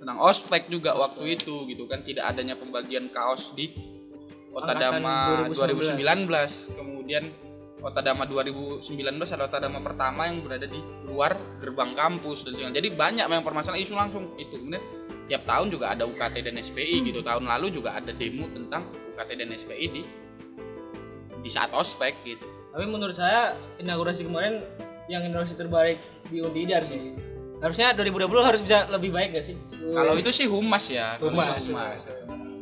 tentang 0.00 0.16
ospek 0.16 0.72
juga 0.72 0.96
waktu 0.96 1.36
itu 1.36 1.68
gitu 1.68 1.84
kan 1.84 2.00
tidak 2.00 2.32
adanya 2.32 2.56
pembagian 2.56 3.12
kaos 3.12 3.52
di 3.52 3.68
Otadama 4.50 5.46
Angkatan 5.46 5.76
2019 5.76 6.80
kemudian 6.80 7.24
Otadama 7.80 8.28
2019 8.28 8.84
adalah 9.16 9.48
Otadama 9.48 9.80
pertama 9.80 10.28
yang 10.28 10.44
berada 10.44 10.68
di 10.68 10.80
luar 11.08 11.32
gerbang 11.64 11.96
kampus 11.96 12.44
dan 12.44 12.52
segala. 12.52 12.76
Jadi 12.76 12.92
banyak 12.92 13.24
memang 13.24 13.40
permasalahan 13.40 13.80
isu 13.80 13.96
langsung 13.96 14.36
itu. 14.36 14.52
Kemudian 14.52 14.84
tiap 15.32 15.48
tahun 15.48 15.72
juga 15.72 15.96
ada 15.96 16.04
UKT 16.04 16.44
dan 16.44 16.60
SPI 16.60 17.08
gitu. 17.08 17.24
Tahun 17.24 17.40
lalu 17.40 17.72
juga 17.72 17.96
ada 17.96 18.12
demo 18.12 18.52
tentang 18.52 18.84
UKT 19.16 19.30
dan 19.32 19.48
SPI 19.56 19.86
di 19.96 20.02
di 21.40 21.50
saat 21.50 21.72
ospek 21.72 22.14
gitu. 22.24 22.46
tapi 22.70 22.86
menurut 22.86 23.16
saya 23.16 23.58
inaugurasi 23.82 24.28
kemarin 24.30 24.62
yang 25.10 25.26
inaugurasi 25.26 25.58
terbaik 25.58 25.98
di 26.30 26.38
Undidar 26.38 26.86
sih 26.86 27.18
harusnya 27.60 27.92
2020 27.92 28.30
harus 28.40 28.60
bisa 28.64 28.88
lebih 28.88 29.12
baik 29.12 29.36
gak 29.36 29.44
sih 29.44 29.56
Kalau 29.92 30.14
itu 30.16 30.30
sih 30.32 30.46
humas 30.48 30.84
ya. 30.88 31.18
Humas. 31.20 31.66
humas. 31.68 32.08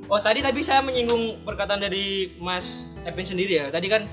Oh 0.08 0.18
tadi 0.18 0.40
tapi 0.40 0.64
saya 0.64 0.80
menyinggung 0.80 1.44
perkataan 1.44 1.84
dari 1.84 2.34
Mas 2.40 2.88
Epin 3.04 3.28
sendiri 3.28 3.60
ya. 3.60 3.66
Tadi 3.68 3.86
kan 3.86 4.08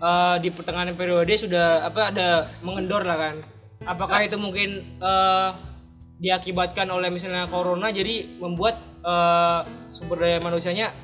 eh, 0.00 0.36
di 0.40 0.48
pertengahan 0.48 0.96
periode 0.96 1.34
sudah 1.36 1.84
apa 1.84 2.10
ada 2.10 2.28
mengendor 2.64 3.04
lah 3.04 3.18
kan. 3.20 3.36
Apakah 3.84 4.24
itu 4.24 4.40
mungkin 4.40 4.96
eh, 4.98 5.50
diakibatkan 6.18 6.88
oleh 6.88 7.12
misalnya 7.12 7.44
corona 7.52 7.92
jadi 7.92 8.40
membuat 8.40 8.80
eh, 9.04 9.60
sumber 9.92 10.24
daya 10.24 10.40
manusianya 10.40 10.96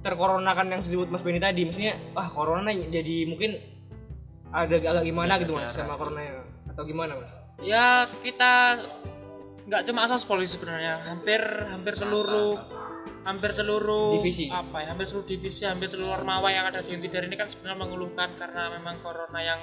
terkoronakan 0.00 0.72
yang 0.72 0.80
disebut 0.80 1.12
Mas 1.12 1.20
Benny 1.20 1.38
tadi. 1.38 1.68
Maksudnya 1.68 2.00
wah 2.16 2.32
corona 2.32 2.72
jadi 2.72 3.28
mungkin 3.28 3.60
ada 4.54 4.74
agak 4.78 5.02
gimana 5.02 5.32
gitu 5.42 5.52
Mas 5.52 5.74
sama 5.74 5.98
corona 5.98 6.22
atau 6.70 6.82
gimana 6.86 7.12
Mas? 7.18 7.32
ya 7.58 8.06
kita 8.22 8.78
nggak 9.66 9.82
cuma 9.90 10.06
sospol 10.06 10.38
sih 10.46 10.54
sebenarnya 10.54 11.02
hampir 11.10 11.42
hampir 11.66 11.98
seluruh 11.98 12.54
hampir 13.26 13.50
seluruh 13.50 14.14
Divisi. 14.20 14.46
apa 14.52 14.84
ya 14.84 14.94
hampir 14.94 15.10
seluruh 15.10 15.26
divisi 15.26 15.62
hampir 15.66 15.88
seluruh 15.90 16.14
ormawa 16.14 16.52
yang 16.52 16.70
ada 16.70 16.84
di 16.84 16.94
Untidar 16.94 17.24
ini 17.26 17.34
kan 17.34 17.50
sebenarnya 17.50 17.78
mengeluhkan 17.82 18.30
karena 18.38 18.78
memang 18.78 19.00
corona 19.02 19.40
yang 19.42 19.60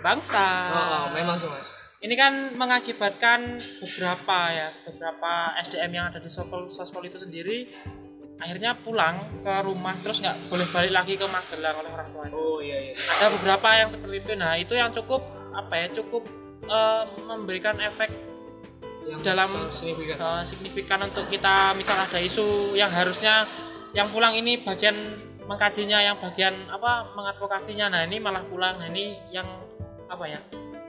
bangsa 0.00 0.46
Oh, 0.70 0.78
oh, 0.80 1.06
memang 1.12 1.36
sih 1.36 1.50
Mas. 1.50 1.68
ini 2.00 2.14
kan 2.14 2.54
mengakibatkan 2.56 3.58
beberapa 3.58 4.38
ya 4.48 4.68
beberapa 4.86 5.32
SDM 5.60 5.92
yang 5.92 6.06
ada 6.08 6.22
di 6.22 6.30
sospol 6.30 6.70
sospol 6.72 7.02
itu 7.04 7.18
sendiri 7.20 7.68
akhirnya 8.42 8.74
pulang 8.76 9.14
ke 9.38 9.52
rumah 9.62 9.94
terus 9.96 10.18
nggak 10.18 10.36
boleh 10.46 10.66
balik 10.68 10.92
lagi 10.92 11.14
ke 11.14 11.24
Magelang 11.24 11.76
oleh 11.78 11.90
orang 11.90 12.08
tuanya 12.10 12.34
Oh 12.34 12.58
iya 12.58 12.78
iya. 12.82 12.92
ada 12.92 13.30
beberapa 13.30 13.68
yang 13.72 13.88
seperti 13.88 14.16
itu 14.18 14.32
nah 14.34 14.52
itu 14.54 14.74
yang 14.74 14.90
cukup 14.90 15.22
apa 15.52 15.74
ya 15.76 15.86
cukup 15.92 16.22
eh, 16.64 17.02
memberikan 17.24 17.78
efek 17.78 18.10
Yang 19.02 19.20
Dalam- 19.24 19.50
signifikan. 19.68 20.16
eh, 20.16 20.42
signifikan 20.42 21.00
untuk 21.02 21.26
kita 21.26 21.74
misal 21.74 21.96
ada 21.96 22.18
isu 22.18 22.44
yang 22.72 22.86
harusnya 22.88 23.46
yang 23.92 24.08
pulang 24.08 24.32
ini 24.32 24.58
bagian 24.58 24.94
mengkajinya 25.42 25.98
yang 26.00 26.16
bagian 26.16 26.54
apa 26.68 27.10
mengadvokasinya 27.12 27.86
nah 27.88 28.02
ini 28.02 28.18
malah 28.18 28.42
pulang 28.42 28.78
nah 28.78 28.86
ini 28.86 29.18
yang 29.28 29.46
apa 30.06 30.24
ya 30.24 30.38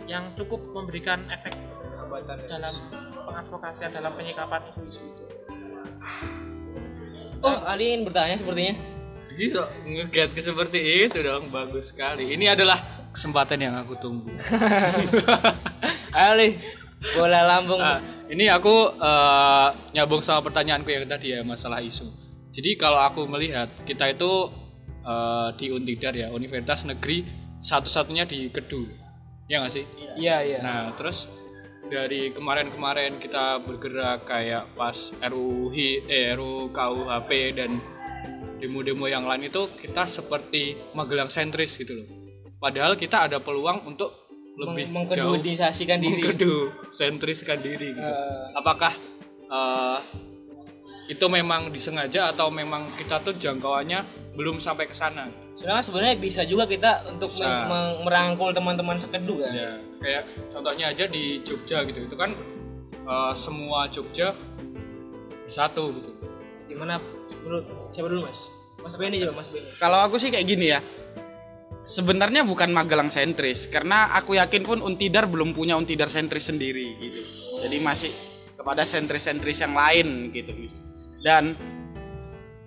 yang 0.05 0.29
cukup 0.33 0.62
memberikan 0.69 1.25
efek 1.27 1.57
Hambatan 1.93 2.38
ya, 2.39 2.60
dalam 2.60 2.69
Mas. 2.69 3.24
pengadvokasian 3.24 3.89
dalam 3.91 4.13
penyikapan 4.13 4.62
isu-isu 4.69 5.01
itu 5.03 5.24
Oh, 7.43 7.58
Ali 7.67 7.93
ingin 7.93 8.08
bertanya 8.08 8.39
sepertinya. 8.39 8.75
Bisa 9.34 9.65
ngeget 9.84 10.29
ke 10.32 10.41
seperti 10.46 10.79
itu 11.10 11.20
dong, 11.25 11.50
bagus 11.50 11.89
sekali. 11.89 12.32
Ini 12.38 12.53
adalah 12.53 12.77
kesempatan 13.12 13.60
yang 13.62 13.75
aku 13.77 13.98
tunggu. 13.98 14.29
Ali, 16.13 16.62
bola 17.17 17.41
lambung. 17.41 17.82
Nah, 17.82 18.00
ini 18.29 18.46
aku 18.50 18.93
eh, 18.98 19.67
nyambung 19.98 20.22
sama 20.22 20.46
pertanyaanku 20.46 20.89
yang 20.89 21.10
tadi 21.10 21.34
ya 21.34 21.41
masalah 21.41 21.82
isu. 21.82 22.05
Jadi 22.53 22.77
kalau 22.77 23.01
aku 23.01 23.25
melihat 23.25 23.70
kita 23.84 24.13
itu 24.13 24.53
eh, 25.01 25.50
di 25.58 25.74
Untidar 25.74 26.13
ya 26.13 26.29
Universitas 26.29 26.86
Negeri 26.86 27.25
satu-satunya 27.58 28.29
di 28.29 28.51
Kedu, 28.51 28.86
ya 29.50 29.63
nggak 29.63 29.74
sih? 29.74 29.86
Iya, 30.20 30.46
iya. 30.46 30.60
Nah 30.62 30.93
terus 30.93 31.32
dari 31.94 32.34
kemarin-kemarin 32.34 33.22
kita 33.22 33.62
bergerak 33.62 34.26
kayak 34.26 34.66
pas 34.74 35.14
RUHI, 35.22 36.10
eh, 36.10 36.34
RUKUHP 36.34 37.30
dan 37.54 37.78
demo-demo 38.58 39.06
yang 39.06 39.30
lain 39.30 39.46
itu 39.46 39.70
kita 39.78 40.10
seperti 40.10 40.74
Magelang 40.98 41.30
sentris 41.30 41.78
gitu 41.78 41.94
loh. 41.94 42.08
Padahal 42.58 42.98
kita 42.98 43.30
ada 43.30 43.38
peluang 43.38 43.86
untuk 43.86 44.26
lebih 44.58 44.90
Meng- 44.90 45.10
jauh 45.14 45.38
mengkedudisasikan 45.38 46.02
diri. 46.02 46.22
mengkedu 46.22 46.54
sentriskan 46.90 47.62
diri 47.62 47.94
gitu. 47.94 48.10
Eh, 48.10 48.46
Apakah 48.58 48.94
eh, 49.54 50.00
itu 51.14 51.26
memang 51.30 51.70
disengaja 51.70 52.34
atau 52.34 52.50
memang 52.50 52.90
kita 52.98 53.22
tuh 53.22 53.38
jangkauannya 53.38 54.34
belum 54.34 54.58
sampai 54.58 54.90
ke 54.90 54.96
sana? 54.98 55.30
Sebenarnya 55.54 56.18
bisa 56.18 56.42
juga 56.42 56.66
kita 56.66 57.06
untuk 57.14 57.30
Bisa. 57.30 57.70
merangkul 58.02 58.50
teman-teman 58.58 58.98
sekedu 58.98 59.46
kan. 59.46 59.54
Ya. 59.54 59.72
Kayak 60.03 60.27
contohnya 60.51 60.91
aja 60.91 61.07
di 61.07 61.39
Jogja 61.48 61.88
gitu 61.88 62.03
itu 62.03 62.15
kan 62.19 62.36
eh, 63.07 63.33
semua 63.39 63.88
Jogja 63.88 64.36
satu 65.48 65.95
gitu 65.95 66.12
Gimana 66.74 66.98
menurut 67.45 67.69
siapa 67.93 68.10
dulu 68.10 68.25
mas? 68.25 68.50
Mas 68.81 68.98
Benny 68.98 69.22
coba 69.22 69.45
Mas 69.45 69.50
Benny. 69.53 69.69
Kalau 69.77 70.00
aku 70.10 70.17
sih 70.17 70.33
kayak 70.33 70.48
gini 70.50 70.74
ya. 70.74 70.81
Sebenarnya 71.83 72.48
bukan 72.48 72.72
Magelang 72.72 73.12
sentris 73.12 73.67
karena 73.67 74.15
aku 74.15 74.39
yakin 74.39 74.63
pun 74.63 74.79
Untidar 74.79 75.27
belum 75.27 75.51
punya 75.51 75.75
Untidar 75.75 76.10
sentris 76.10 76.50
sendiri 76.50 76.95
gitu. 76.98 77.22
Jadi 77.62 77.77
masih 77.83 78.12
kepada 78.55 78.88
sentris-sentris 78.88 79.62
yang 79.62 79.75
lain 79.75 80.31
gitu. 80.31 80.50
Dan 81.22 81.53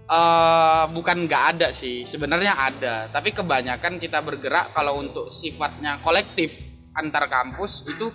eh 0.07 0.85
bukan 0.93 1.27
nggak 1.27 1.45
ada 1.57 1.69
sih, 1.73 2.05
sebenarnya 2.05 2.53
ada. 2.55 3.09
Tapi 3.09 3.33
kebanyakan 3.33 3.97
kita 3.97 4.21
bergerak 4.21 4.77
kalau 4.77 5.01
untuk 5.01 5.33
sifatnya 5.33 5.99
kolektif 6.05 6.76
antar 6.97 7.29
kampus 7.29 7.87
itu 7.87 8.09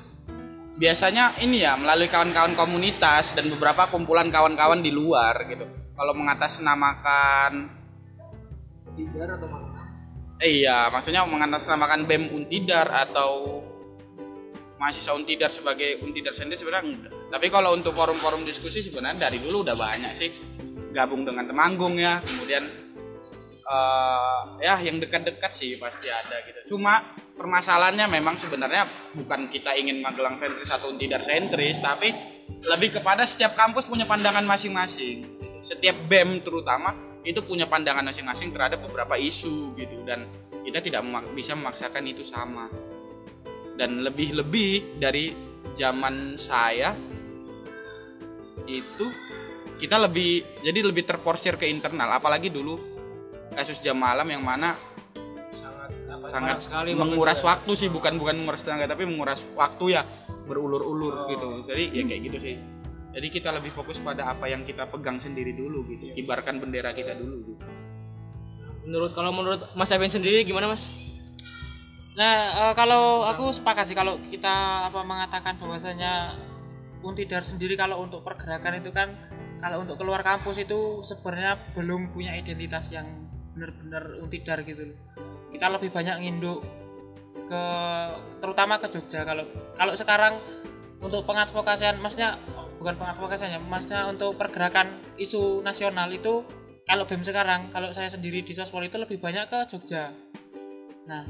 biasanya 0.82 1.38
ini 1.46 1.62
ya 1.62 1.78
melalui 1.78 2.10
kawan-kawan 2.10 2.58
komunitas 2.58 3.38
dan 3.38 3.46
beberapa 3.54 3.86
kumpulan 3.94 4.34
kawan-kawan 4.34 4.82
di 4.82 4.90
luar 4.90 5.38
gitu. 5.46 5.66
Kalau 5.94 6.14
mengatasnamakan 6.18 7.82
Tidar 8.92 9.40
atau 9.40 9.48
mana? 9.48 9.72
Eh, 10.42 10.66
iya, 10.66 10.90
maksudnya 10.90 11.22
mengatasnamakan 11.30 12.10
BEM 12.10 12.34
Untidar 12.34 12.90
atau 12.90 13.62
mahasiswa 14.82 15.14
Untidar 15.14 15.54
sebagai 15.54 16.02
Untidar 16.02 16.34
sendiri 16.34 16.58
sebenarnya 16.58 16.90
enggak. 16.90 17.14
Tapi 17.30 17.48
kalau 17.54 17.78
untuk 17.78 17.94
forum-forum 17.94 18.42
diskusi 18.42 18.82
sebenarnya 18.82 19.30
dari 19.30 19.38
dulu 19.38 19.62
udah 19.62 19.78
banyak 19.78 20.12
sih 20.18 20.34
gabung 20.92 21.24
dengan 21.24 21.46
Temanggung 21.46 21.96
ya, 22.02 22.20
kemudian 22.26 22.66
eh, 23.72 24.40
ya 24.68 24.76
yang 24.84 25.00
dekat-dekat 25.00 25.52
sih 25.56 25.80
pasti 25.80 26.12
ada 26.12 26.44
gitu. 26.44 26.76
Cuma 26.76 27.00
permasalahannya 27.40 28.12
memang 28.12 28.36
sebenarnya 28.36 28.84
bukan 29.16 29.48
kita 29.48 29.72
ingin 29.80 30.04
Magelang 30.04 30.36
sentris 30.36 30.68
atau 30.68 30.92
Untidar 30.92 31.24
sentris, 31.24 31.80
tapi 31.80 32.12
lebih 32.68 33.00
kepada 33.00 33.24
setiap 33.24 33.56
kampus 33.56 33.88
punya 33.88 34.04
pandangan 34.04 34.44
masing-masing. 34.44 35.24
Setiap 35.64 35.96
BEM 36.10 36.44
terutama 36.44 36.94
itu 37.22 37.40
punya 37.46 37.70
pandangan 37.70 38.02
masing-masing 38.02 38.50
terhadap 38.50 38.82
beberapa 38.82 39.14
isu 39.14 39.78
gitu 39.78 40.02
dan 40.06 40.26
kita 40.66 40.82
tidak 40.82 41.06
bisa 41.38 41.54
memaksakan 41.54 42.06
itu 42.10 42.26
sama 42.26 42.70
dan 43.78 44.02
lebih-lebih 44.02 45.02
dari 45.02 45.34
zaman 45.78 46.38
saya 46.38 46.94
itu 48.66 49.10
kita 49.78 49.98
lebih 49.98 50.62
jadi 50.62 50.80
lebih 50.86 51.06
terporsir 51.06 51.58
ke 51.58 51.66
internal 51.66 52.14
apalagi 52.14 52.54
dulu 52.54 52.78
kasus 53.56 53.80
jam 53.84 53.98
malam 54.00 54.28
yang 54.30 54.44
mana 54.44 54.76
Sangat 55.52 55.92
sangat 56.08 56.58
sekali 56.64 56.92
menguras 56.96 57.44
banget. 57.44 57.50
waktu 57.52 57.72
sih 57.76 57.90
bukan 57.92 58.16
bukan 58.16 58.36
menguras 58.40 58.64
tenaga 58.64 58.96
tapi 58.96 59.04
menguras 59.08 59.48
waktu 59.56 60.00
ya 60.00 60.02
berulur-ulur 60.48 61.28
gitu. 61.32 61.68
Jadi 61.68 61.84
ya 61.92 62.04
kayak 62.08 62.22
gitu 62.32 62.38
sih. 62.40 62.56
Jadi 63.12 63.28
kita 63.28 63.52
lebih 63.52 63.72
fokus 63.76 64.00
pada 64.00 64.32
apa 64.32 64.48
yang 64.48 64.64
kita 64.64 64.88
pegang 64.88 65.20
sendiri 65.20 65.52
dulu 65.52 65.84
gitu 65.92 66.16
kibarkan 66.16 66.64
bendera 66.64 66.96
kita 66.96 67.16
dulu 67.20 67.36
gitu. 67.52 67.64
Menurut 68.88 69.12
kalau 69.12 69.36
menurut 69.36 69.68
Mas 69.76 69.92
Evan 69.92 70.08
sendiri 70.08 70.48
gimana 70.48 70.72
Mas? 70.72 70.88
Nah, 72.12 72.72
eh, 72.72 72.74
kalau 72.76 73.24
aku 73.24 73.52
sepakat 73.56 73.88
sih 73.88 73.96
kalau 73.96 74.20
kita 74.20 74.88
apa 74.92 75.00
mengatakan 75.04 75.56
bahwasanya 75.60 76.36
Untidar 77.02 77.42
sendiri 77.42 77.74
kalau 77.74 78.06
untuk 78.06 78.22
pergerakan 78.22 78.78
itu 78.78 78.94
kan 78.94 79.18
kalau 79.58 79.82
untuk 79.82 79.98
keluar 79.98 80.22
kampus 80.22 80.62
itu 80.62 81.02
sebenarnya 81.02 81.58
belum 81.74 82.14
punya 82.14 82.38
identitas 82.38 82.94
yang 82.94 83.21
benar-benar 83.56 84.20
Untidar 84.24 84.64
gitu 84.64 84.92
loh. 84.92 84.98
Kita 85.52 85.68
lebih 85.68 85.92
banyak 85.92 86.24
nginduk 86.24 86.64
ke 87.48 87.64
terutama 88.40 88.80
ke 88.80 88.88
Jogja. 88.88 89.28
Kalau 89.28 89.44
kalau 89.76 89.94
sekarang 89.96 90.40
untuk 91.02 91.26
pengadvokasian 91.26 91.98
maksudnya 92.00 92.38
bukan 92.78 92.98
pengadvokasiannya 92.98 93.60
maksudnya 93.66 94.10
untuk 94.10 94.38
pergerakan 94.38 95.02
isu 95.18 95.62
nasional 95.66 96.10
itu 96.14 96.46
kalau 96.86 97.06
BEM 97.06 97.22
sekarang 97.22 97.70
kalau 97.70 97.94
saya 97.94 98.10
sendiri 98.10 98.42
di 98.42 98.54
Sospol 98.58 98.86
itu 98.86 98.98
lebih 98.98 99.22
banyak 99.22 99.46
ke 99.50 99.60
Jogja. 99.70 100.10
Nah 101.06 101.26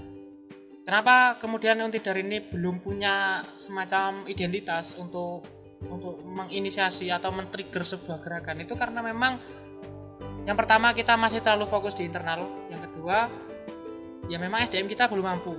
kenapa 0.87 1.39
kemudian 1.39 1.79
Untidar 1.83 2.15
ini 2.19 2.39
belum 2.39 2.79
punya 2.83 3.43
semacam 3.55 4.27
identitas 4.27 4.95
untuk 4.99 5.43
untuk 5.81 6.21
menginisiasi 6.21 7.09
atau 7.09 7.33
men-trigger 7.33 7.81
sebuah 7.81 8.21
gerakan? 8.21 8.61
Itu 8.61 8.77
karena 8.77 9.01
memang 9.01 9.41
yang 10.45 10.57
pertama 10.57 10.89
kita 10.97 11.13
masih 11.13 11.39
terlalu 11.43 11.69
fokus 11.69 11.93
di 11.93 12.09
internal. 12.09 12.49
Yang 12.73 12.89
kedua 12.89 13.29
ya 14.25 14.37
memang 14.41 14.65
SDM 14.65 14.89
kita 14.89 15.05
belum 15.05 15.25
mampu. 15.25 15.53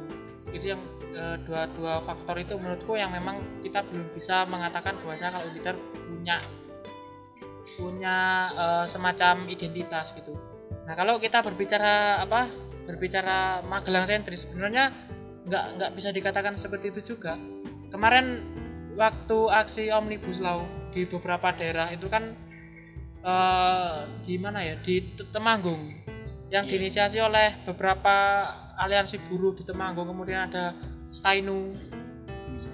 Itu 0.50 0.74
yang 0.74 0.82
eh, 1.14 1.36
dua-dua 1.46 2.02
faktor 2.02 2.42
itu 2.42 2.58
menurutku 2.58 2.98
yang 2.98 3.14
memang 3.14 3.62
kita 3.62 3.86
belum 3.86 4.10
bisa 4.14 4.42
mengatakan 4.50 4.98
bahwasanya 5.00 5.38
kalau 5.38 5.46
Untidar 5.50 5.76
punya 5.78 6.36
punya 7.78 8.16
eh, 8.52 8.84
semacam 8.90 9.46
identitas 9.46 10.10
gitu. 10.18 10.34
Nah 10.82 10.98
kalau 10.98 11.22
kita 11.22 11.46
berbicara 11.46 12.18
apa 12.18 12.50
berbicara 12.82 13.62
Magelang 13.62 14.10
sentris 14.10 14.42
sebenarnya 14.42 14.90
nggak 15.46 15.64
nggak 15.78 15.90
bisa 15.94 16.10
dikatakan 16.10 16.58
seperti 16.58 16.90
itu 16.90 17.14
juga. 17.14 17.38
Kemarin 17.94 18.42
waktu 18.98 19.38
aksi 19.52 19.94
omnibus 19.94 20.42
law 20.42 20.66
di 20.92 21.08
beberapa 21.08 21.54
daerah 21.54 21.88
itu 21.94 22.10
kan 22.10 22.36
eh 23.22 23.96
di 24.26 24.34
mana 24.36 24.60
ya? 24.62 24.74
Di 24.78 25.14
Te- 25.14 25.30
Temanggung. 25.30 25.94
Yang 26.52 26.64
Iya. 26.68 26.70
diinisiasi 26.76 27.18
oleh 27.22 27.64
beberapa 27.64 28.44
aliansi 28.76 29.16
buruh 29.30 29.56
di 29.56 29.64
Temanggung. 29.64 30.04
Kemudian 30.04 30.50
ada 30.50 30.74
Stainu. 31.08 31.72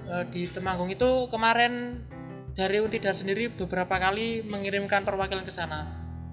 Eh, 0.09 0.25
di 0.33 0.49
Temanggung 0.49 0.89
itu 0.91 1.29
kemarin 1.29 2.03
dari 2.57 2.83
Untidar 2.83 3.15
sendiri 3.15 3.53
beberapa 3.55 4.01
kali 4.01 4.43
mengirimkan 4.43 5.07
perwakilan 5.07 5.47
ke 5.47 5.53
sana 5.55 5.87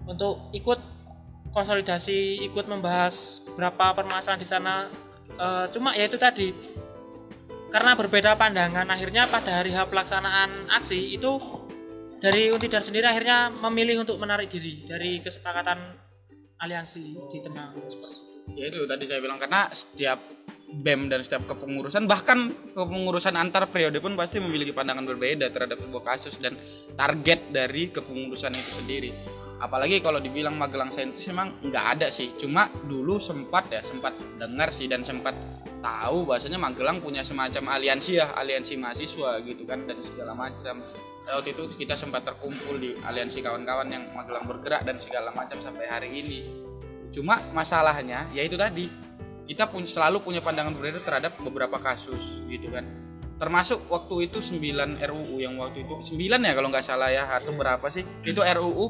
untuk 0.09 0.49
ikut 0.57 0.79
konsolidasi 1.53 2.43
ikut 2.49 2.65
membahas 2.67 3.45
beberapa 3.51 3.93
permasalahan 3.93 4.41
di 4.41 4.47
sana. 4.49 4.75
Eh, 5.35 5.65
cuma 5.69 5.91
ya 5.93 6.07
itu 6.07 6.17
tadi 6.17 6.49
karena 7.69 7.91
berbeda 7.93 8.39
pandangan 8.39 8.87
akhirnya 8.87 9.27
pada 9.27 9.59
hari 9.59 9.75
H 9.75 9.91
pelaksanaan 9.91 10.71
aksi 10.71 11.19
itu 11.19 11.35
dari 12.19 12.51
Untidar 12.51 12.81
sendiri 12.81 13.05
akhirnya 13.07 13.51
memilih 13.65 14.03
untuk 14.03 14.19
menarik 14.19 14.47
diri 14.47 14.87
dari 14.87 15.19
kesepakatan 15.19 15.77
aliansi 16.61 17.01
di 17.03 17.37
itu. 17.39 17.49
ya 18.55 18.69
itu 18.69 18.85
tadi 18.85 19.03
saya 19.09 19.19
bilang 19.19 19.41
karena 19.41 19.67
setiap 19.73 20.21
BEM 20.65 21.07
dan 21.07 21.21
setiap 21.21 21.45
kepengurusan 21.45 22.09
bahkan 22.09 22.49
kepengurusan 22.73 23.37
antar 23.37 23.69
periode 23.69 24.01
pun 24.01 24.17
pasti 24.17 24.41
memiliki 24.41 24.73
pandangan 24.73 25.05
berbeda 25.05 25.49
terhadap 25.53 25.77
sebuah 25.81 26.03
kasus 26.03 26.41
dan 26.41 26.57
target 26.97 27.53
dari 27.53 27.93
kepengurusan 27.93 28.53
itu 28.53 28.71
sendiri. 28.81 29.11
Apalagi 29.55 30.03
kalau 30.03 30.19
dibilang 30.19 30.59
Magelang 30.59 30.91
sentris 30.91 31.31
memang 31.31 31.63
nggak 31.63 31.85
ada 31.97 32.07
sih. 32.11 32.33
Cuma 32.35 32.67
dulu 32.85 33.21
sempat 33.23 33.71
ya 33.71 33.79
sempat 33.85 34.11
dengar 34.35 34.67
sih 34.73 34.91
dan 34.91 35.07
sempat 35.07 35.33
tahu 35.79 36.27
bahwasanya 36.27 36.59
Magelang 36.59 36.99
punya 36.99 37.21
semacam 37.21 37.77
aliansi 37.79 38.19
ya 38.19 38.35
aliansi 38.35 38.75
mahasiswa 38.75 39.39
gitu 39.45 39.63
kan 39.63 39.85
dan 39.85 40.01
segala 40.03 40.33
macam 40.35 40.81
waktu 41.33 41.57
itu 41.57 41.63
kita 41.73 41.97
sempat 41.97 42.21
terkumpul 42.27 42.77
di 42.77 42.93
aliansi 43.01 43.41
kawan-kawan 43.41 43.89
yang 43.89 44.03
Magelang 44.13 44.45
bergerak 44.45 44.85
dan 44.85 45.01
segala 45.01 45.33
macam 45.33 45.57
sampai 45.57 45.85
hari 45.89 46.09
ini. 46.21 46.39
Cuma 47.09 47.41
masalahnya 47.55 48.29
yaitu 48.35 48.59
tadi 48.59 48.91
kita 49.45 49.69
pun 49.69 49.85
selalu 49.85 50.21
punya 50.21 50.41
pandangan 50.41 50.73
berbeda 50.73 51.01
terhadap 51.05 51.37
beberapa 51.41 51.77
kasus 51.81 52.45
gitu 52.49 52.69
kan. 52.69 52.85
Termasuk 53.35 53.91
waktu 53.91 54.31
itu 54.31 54.39
9 54.39 55.01
RUU 55.01 55.37
yang 55.43 55.59
waktu 55.59 55.83
itu 55.83 55.99
9 56.15 56.39
ya 56.39 56.53
kalau 56.55 56.69
nggak 56.71 56.85
salah 56.85 57.09
ya 57.11 57.27
atau 57.29 57.51
berapa 57.53 57.83
sih? 57.89 58.05
Itu 58.23 58.41
RUU 58.41 58.85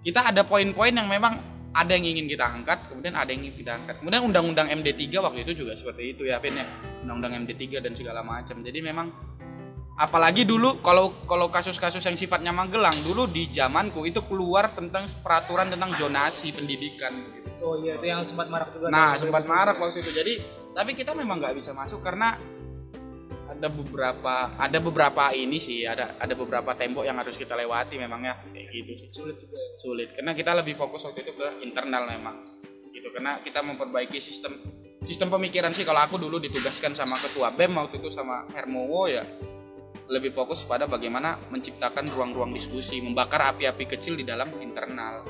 kita 0.00 0.32
ada 0.32 0.42
poin-poin 0.44 0.92
yang 0.92 1.08
memang 1.08 1.60
ada 1.70 1.94
yang 1.94 2.02
ingin 2.02 2.26
kita 2.26 2.50
angkat 2.50 2.90
kemudian 2.90 3.14
ada 3.14 3.30
yang 3.30 3.46
ingin 3.46 3.56
kita 3.62 3.72
angkat. 3.78 3.94
Kemudian 4.02 4.22
undang-undang 4.26 4.68
MD3 4.68 5.06
waktu 5.22 5.40
itu 5.46 5.64
juga 5.64 5.78
seperti 5.78 6.16
itu 6.16 6.22
ya 6.26 6.42
Vin 6.42 6.58
ya. 6.60 6.66
Undang-undang 7.06 7.46
MD3 7.46 7.80
dan 7.80 7.92
segala 7.96 8.20
macam. 8.20 8.60
Jadi 8.60 8.78
memang 8.84 9.12
apalagi 9.96 10.46
dulu 10.46 10.78
kalau 10.84 11.12
kalau 11.26 11.50
kasus-kasus 11.50 12.02
yang 12.04 12.16
sifatnya 12.16 12.54
Magelang 12.54 12.94
dulu 13.02 13.26
di 13.26 13.50
zamanku 13.50 14.06
itu 14.06 14.22
keluar 14.26 14.70
tentang 14.72 15.08
peraturan 15.24 15.72
tentang 15.72 15.90
zonasi 15.96 16.54
pendidikan 16.54 17.14
gitu. 17.14 17.50
Oh 17.60 17.76
iya 17.76 17.96
itu 18.00 18.06
yang 18.08 18.24
sempat 18.24 18.48
marak 18.48 18.72
juga. 18.72 18.88
Nah, 18.88 19.20
sempat 19.20 19.44
marak 19.44 19.76
waktu 19.76 20.00
itu. 20.00 20.10
Jadi, 20.16 20.32
tapi 20.72 20.96
kita 20.96 21.12
memang 21.12 21.40
nggak 21.40 21.60
bisa 21.60 21.76
masuk 21.76 22.00
karena 22.00 22.40
ada 23.50 23.68
beberapa 23.68 24.34
ada 24.56 24.78
beberapa 24.80 25.22
ini 25.36 25.60
sih, 25.60 25.84
ada 25.84 26.16
ada 26.16 26.32
beberapa 26.32 26.72
tembok 26.72 27.04
yang 27.04 27.20
harus 27.20 27.36
kita 27.36 27.52
lewati 27.58 28.00
memangnya 28.00 28.40
kayak 28.48 28.66
gitu 28.72 28.92
sih. 28.96 29.08
Sulit 29.12 29.36
juga. 29.36 29.58
ya. 29.60 29.68
Sulit 29.76 30.08
karena 30.16 30.32
kita 30.32 30.56
lebih 30.56 30.74
fokus 30.78 31.04
waktu 31.04 31.26
itu 31.26 31.36
ke 31.36 31.60
internal 31.66 32.08
memang. 32.08 32.46
Gitu 32.94 33.12
karena 33.12 33.44
kita 33.44 33.60
memperbaiki 33.60 34.16
sistem 34.22 34.56
sistem 35.04 35.28
pemikiran 35.32 35.72
sih 35.72 35.84
kalau 35.84 36.04
aku 36.04 36.16
dulu 36.20 36.36
ditugaskan 36.40 36.92
sama 36.92 37.16
ketua 37.16 37.52
BEM 37.56 37.72
waktu 37.76 38.00
itu 38.00 38.12
sama 38.12 38.44
Hermowo 38.52 39.08
ya 39.08 39.24
lebih 40.10 40.34
fokus 40.34 40.66
pada 40.66 40.90
bagaimana 40.90 41.38
menciptakan 41.54 42.10
ruang-ruang 42.10 42.50
diskusi, 42.50 42.98
membakar 42.98 43.54
api-api 43.54 43.86
kecil 43.86 44.18
di 44.18 44.26
dalam 44.26 44.50
internal. 44.58 45.22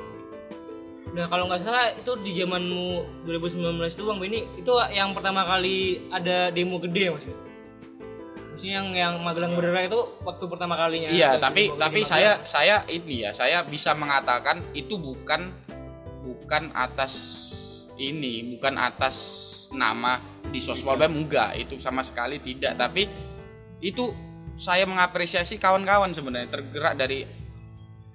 Nah 1.12 1.26
kalau 1.28 1.50
nggak 1.50 1.60
salah 1.60 1.92
itu 1.92 2.12
di 2.24 2.32
zamanmu 2.32 3.24
2019 3.28 3.76
itu 3.92 4.04
Bang 4.08 4.18
Benny 4.22 4.46
itu 4.56 4.72
yang 4.94 5.12
pertama 5.12 5.44
kali 5.44 6.08
ada 6.08 6.48
demo 6.48 6.80
gede 6.80 7.02
ya 7.02 7.12
mas? 7.12 7.28
Maksudnya 8.50 8.72
yang 8.82 8.88
yang 8.94 9.14
Magelang 9.22 9.54
bergerak 9.54 9.90
itu 9.92 10.00
waktu 10.24 10.44
pertama 10.48 10.74
kalinya. 10.80 11.08
Iya, 11.12 11.36
tapi 11.36 11.70
tapi 11.76 12.00
saya 12.06 12.40
Magelang? 12.40 12.48
saya 12.48 12.76
ini 12.88 13.16
ya, 13.26 13.30
saya 13.36 13.58
bisa 13.66 13.92
mengatakan 13.92 14.64
itu 14.72 14.96
bukan 14.96 15.50
bukan 16.24 16.72
atas 16.72 17.12
ini, 18.00 18.56
bukan 18.56 18.80
atas 18.80 19.16
nama 19.74 20.22
di 20.50 20.58
sosmed 20.58 21.10
enggak, 21.10 21.58
itu 21.58 21.78
sama 21.78 22.02
sekali 22.02 22.42
tidak, 22.42 22.74
tapi 22.74 23.06
itu 23.80 24.10
saya 24.60 24.84
mengapresiasi 24.84 25.56
kawan-kawan 25.56 26.12
sebenarnya 26.12 26.52
tergerak 26.52 27.00
dari 27.00 27.24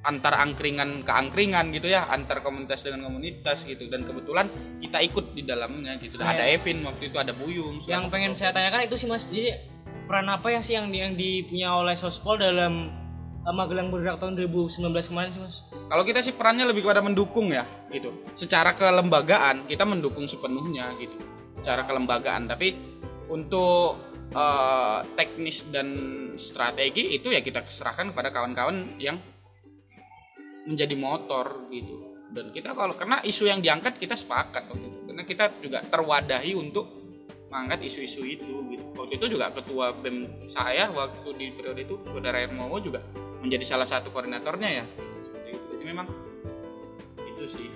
antar 0.05 0.37
angkringan 0.37 1.01
ke 1.01 1.09
angkringan 1.09 1.73
gitu 1.73 1.89
ya, 1.89 2.05
antar 2.13 2.45
komunitas 2.45 2.85
dengan 2.85 3.09
komunitas 3.09 3.65
gitu 3.65 3.89
dan 3.89 4.05
kebetulan 4.05 4.45
kita 4.77 5.01
ikut 5.01 5.33
di 5.33 5.41
dalamnya 5.41 5.97
gitu. 5.97 6.21
Nah, 6.21 6.37
ada 6.37 6.45
ya. 6.45 6.61
Evin 6.61 6.85
waktu 6.85 7.09
itu 7.09 7.17
ada 7.17 7.33
Buyung. 7.33 7.81
yang 7.89 8.13
pengen 8.13 8.37
saya 8.37 8.53
tanyakan 8.53 8.85
itu 8.85 8.95
sih 9.01 9.09
Mas. 9.09 9.25
Jadi 9.25 9.57
peran 10.05 10.29
apa 10.29 10.53
ya 10.53 10.61
sih 10.61 10.77
yang 10.77 10.93
yang 10.93 11.17
dipunya 11.17 11.73
oleh 11.73 11.97
Sospol 11.97 12.37
dalam 12.37 12.93
eh, 13.41 13.49
Magelang 13.49 13.89
bergerak 13.89 14.21
tahun 14.21 14.37
2019 14.37 14.93
kemarin 14.93 15.33
sih 15.33 15.41
Mas? 15.41 15.65
Kalau 15.89 16.05
kita 16.05 16.21
sih 16.21 16.37
perannya 16.37 16.69
lebih 16.69 16.85
kepada 16.85 17.01
mendukung 17.01 17.49
ya, 17.49 17.65
gitu. 17.89 18.13
Secara 18.37 18.77
kelembagaan 18.77 19.65
kita 19.65 19.89
mendukung 19.89 20.29
sepenuhnya 20.29 20.93
gitu. 21.01 21.17
Secara 21.65 21.89
kelembagaan, 21.89 22.45
tapi 22.45 22.77
untuk 23.25 23.97
eh, 24.33 24.99
teknis 25.13 25.67
dan 25.69 25.87
strategi 26.39 27.15
itu 27.19 27.29
ya 27.29 27.43
kita 27.43 27.61
serahkan 27.67 28.15
kepada 28.15 28.31
kawan-kawan 28.31 28.97
yang 28.97 29.19
menjadi 30.65 30.95
motor 30.97 31.69
gitu. 31.69 32.17
Dan 32.33 32.51
kita 32.51 32.73
kalau 32.73 32.97
karena 32.97 33.21
isu 33.23 33.47
yang 33.47 33.61
diangkat 33.61 33.95
kita 34.01 34.17
sepakat 34.17 34.67
waktu 34.67 34.85
itu. 34.89 34.99
Karena 35.07 35.23
kita 35.23 35.45
juga 35.61 35.79
terwadahi 35.85 36.51
untuk 36.57 36.89
mengangkat 37.47 37.87
isu-isu 37.87 38.25
itu 38.27 38.55
gitu. 38.73 38.83
Waktu 38.97 39.15
itu 39.15 39.25
juga 39.37 39.53
ketua 39.53 39.95
BEM 39.95 40.49
saya 40.49 40.91
waktu 40.91 41.29
di 41.39 41.45
periode 41.55 41.87
itu 41.87 41.95
saudara 42.09 42.41
Hermowo 42.43 42.81
juga 42.83 42.99
menjadi 43.39 43.63
salah 43.63 43.87
satu 43.87 44.11
koordinatornya 44.11 44.83
ya. 44.83 44.85
Seperti 45.23 45.49
itu. 45.55 45.65
Jadi 45.77 45.83
memang 45.85 46.07
itu 47.23 47.45
sih. 47.47 47.69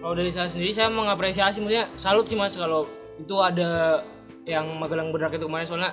Kalau 0.00 0.14
dari 0.16 0.32
saya 0.32 0.52
sendiri 0.52 0.72
saya 0.76 0.92
mengapresiasi 0.92 1.64
maksudnya 1.64 1.88
salut 1.96 2.28
sih 2.28 2.36
Mas 2.36 2.56
kalau 2.56 2.88
itu 3.20 3.36
ada 3.40 4.00
yang 4.50 4.66
Magelang 4.74 5.14
bergerak 5.14 5.38
itu 5.38 5.46
kemarin 5.46 5.66
soalnya 5.70 5.92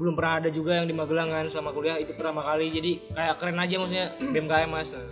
belum 0.00 0.16
pernah 0.16 0.40
ada 0.40 0.48
juga 0.48 0.80
yang 0.80 0.88
di 0.88 0.96
Magelang 0.96 1.28
kan 1.28 1.44
selama 1.52 1.76
kuliah 1.76 2.00
itu 2.00 2.16
pertama 2.16 2.40
kali 2.40 2.72
jadi 2.72 2.92
kayak 3.12 3.34
keren 3.36 3.60
aja 3.60 3.74
maksudnya 3.76 4.06
BMKM 4.18 4.70
Mas. 4.72 4.90
Nah, 4.96 5.04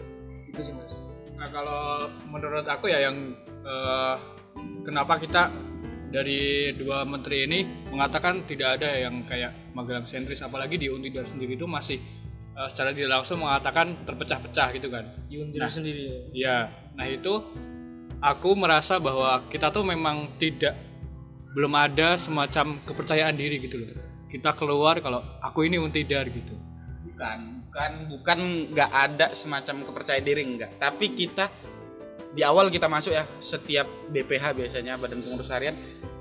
itu 0.48 0.60
sih 0.64 0.72
Mas. 0.72 0.92
Nah 1.36 1.48
kalau 1.52 2.08
menurut 2.32 2.64
aku 2.64 2.88
ya 2.88 3.04
yang 3.04 3.36
eh, 3.44 4.14
kenapa 4.82 5.20
kita 5.20 5.52
dari 6.08 6.72
dua 6.72 7.04
menteri 7.04 7.44
ini 7.44 7.58
mengatakan 7.92 8.48
tidak 8.48 8.80
ada 8.80 8.88
yang 8.96 9.28
kayak 9.28 9.52
Magelang 9.76 10.08
sentris 10.08 10.40
apalagi 10.40 10.80
di 10.80 10.88
Untidar 10.88 11.28
sendiri 11.28 11.54
itu 11.54 11.68
masih 11.68 12.00
eh, 12.56 12.68
secara 12.72 12.96
tidak 12.96 13.20
langsung 13.20 13.44
mengatakan 13.44 13.92
terpecah-pecah 14.08 14.68
gitu 14.72 14.88
kan. 14.88 15.04
Yundir 15.28 15.60
Nah. 15.60 15.68
sendiri. 15.68 16.00
ya. 16.08 16.16
Ya, 16.32 16.56
nah 16.96 17.04
itu 17.04 17.44
aku 18.18 18.56
merasa 18.58 18.98
bahwa 18.98 19.46
kita 19.52 19.70
tuh 19.70 19.84
memang 19.86 20.34
tidak 20.40 20.74
belum 21.52 21.72
ada 21.72 22.20
semacam 22.20 22.80
kepercayaan 22.84 23.36
diri 23.36 23.62
gitu 23.62 23.80
loh. 23.80 23.88
Kita 24.28 24.52
keluar 24.52 25.00
kalau 25.00 25.24
aku 25.40 25.64
ini 25.64 25.80
Untidar 25.80 26.28
gitu. 26.28 26.52
Bukan, 27.08 27.38
bukan, 27.64 27.92
bukan 28.12 28.38
nggak 28.76 28.90
ada 28.92 29.26
semacam 29.32 29.88
kepercayaan 29.88 30.24
diri 30.24 30.42
enggak. 30.44 30.76
Tapi 30.76 31.16
kita 31.16 31.48
di 32.36 32.44
awal 32.44 32.68
kita 32.68 32.86
masuk 32.86 33.16
ya 33.16 33.24
setiap 33.40 33.88
BPH 34.12 34.52
biasanya 34.52 35.00
Badan 35.00 35.24
Pengurus 35.24 35.48
Harian 35.48 35.72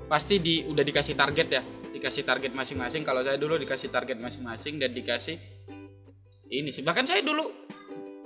pasti 0.08 0.40
di 0.40 0.64
udah 0.64 0.80
dikasih 0.80 1.14
target 1.14 1.46
ya, 1.52 1.62
dikasih 1.92 2.24
target 2.24 2.56
masing-masing. 2.56 3.04
Kalau 3.04 3.20
saya 3.20 3.36
dulu 3.36 3.60
dikasih 3.60 3.92
target 3.92 4.16
masing-masing 4.16 4.80
dan 4.80 4.96
dikasih 4.96 5.36
ini 6.48 6.72
sih. 6.72 6.80
Bahkan 6.80 7.04
saya 7.04 7.20
dulu 7.20 7.44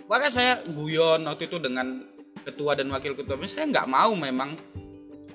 bahkan 0.07 0.31
saya 0.31 0.63
guyon 0.71 1.27
waktu 1.27 1.51
itu 1.51 1.59
dengan 1.59 2.07
ketua 2.47 2.79
dan 2.79 2.91
wakil 2.91 3.17
ketua 3.17 3.39
saya 3.49 3.71
nggak 3.71 3.89
mau 3.89 4.13
memang 4.15 4.55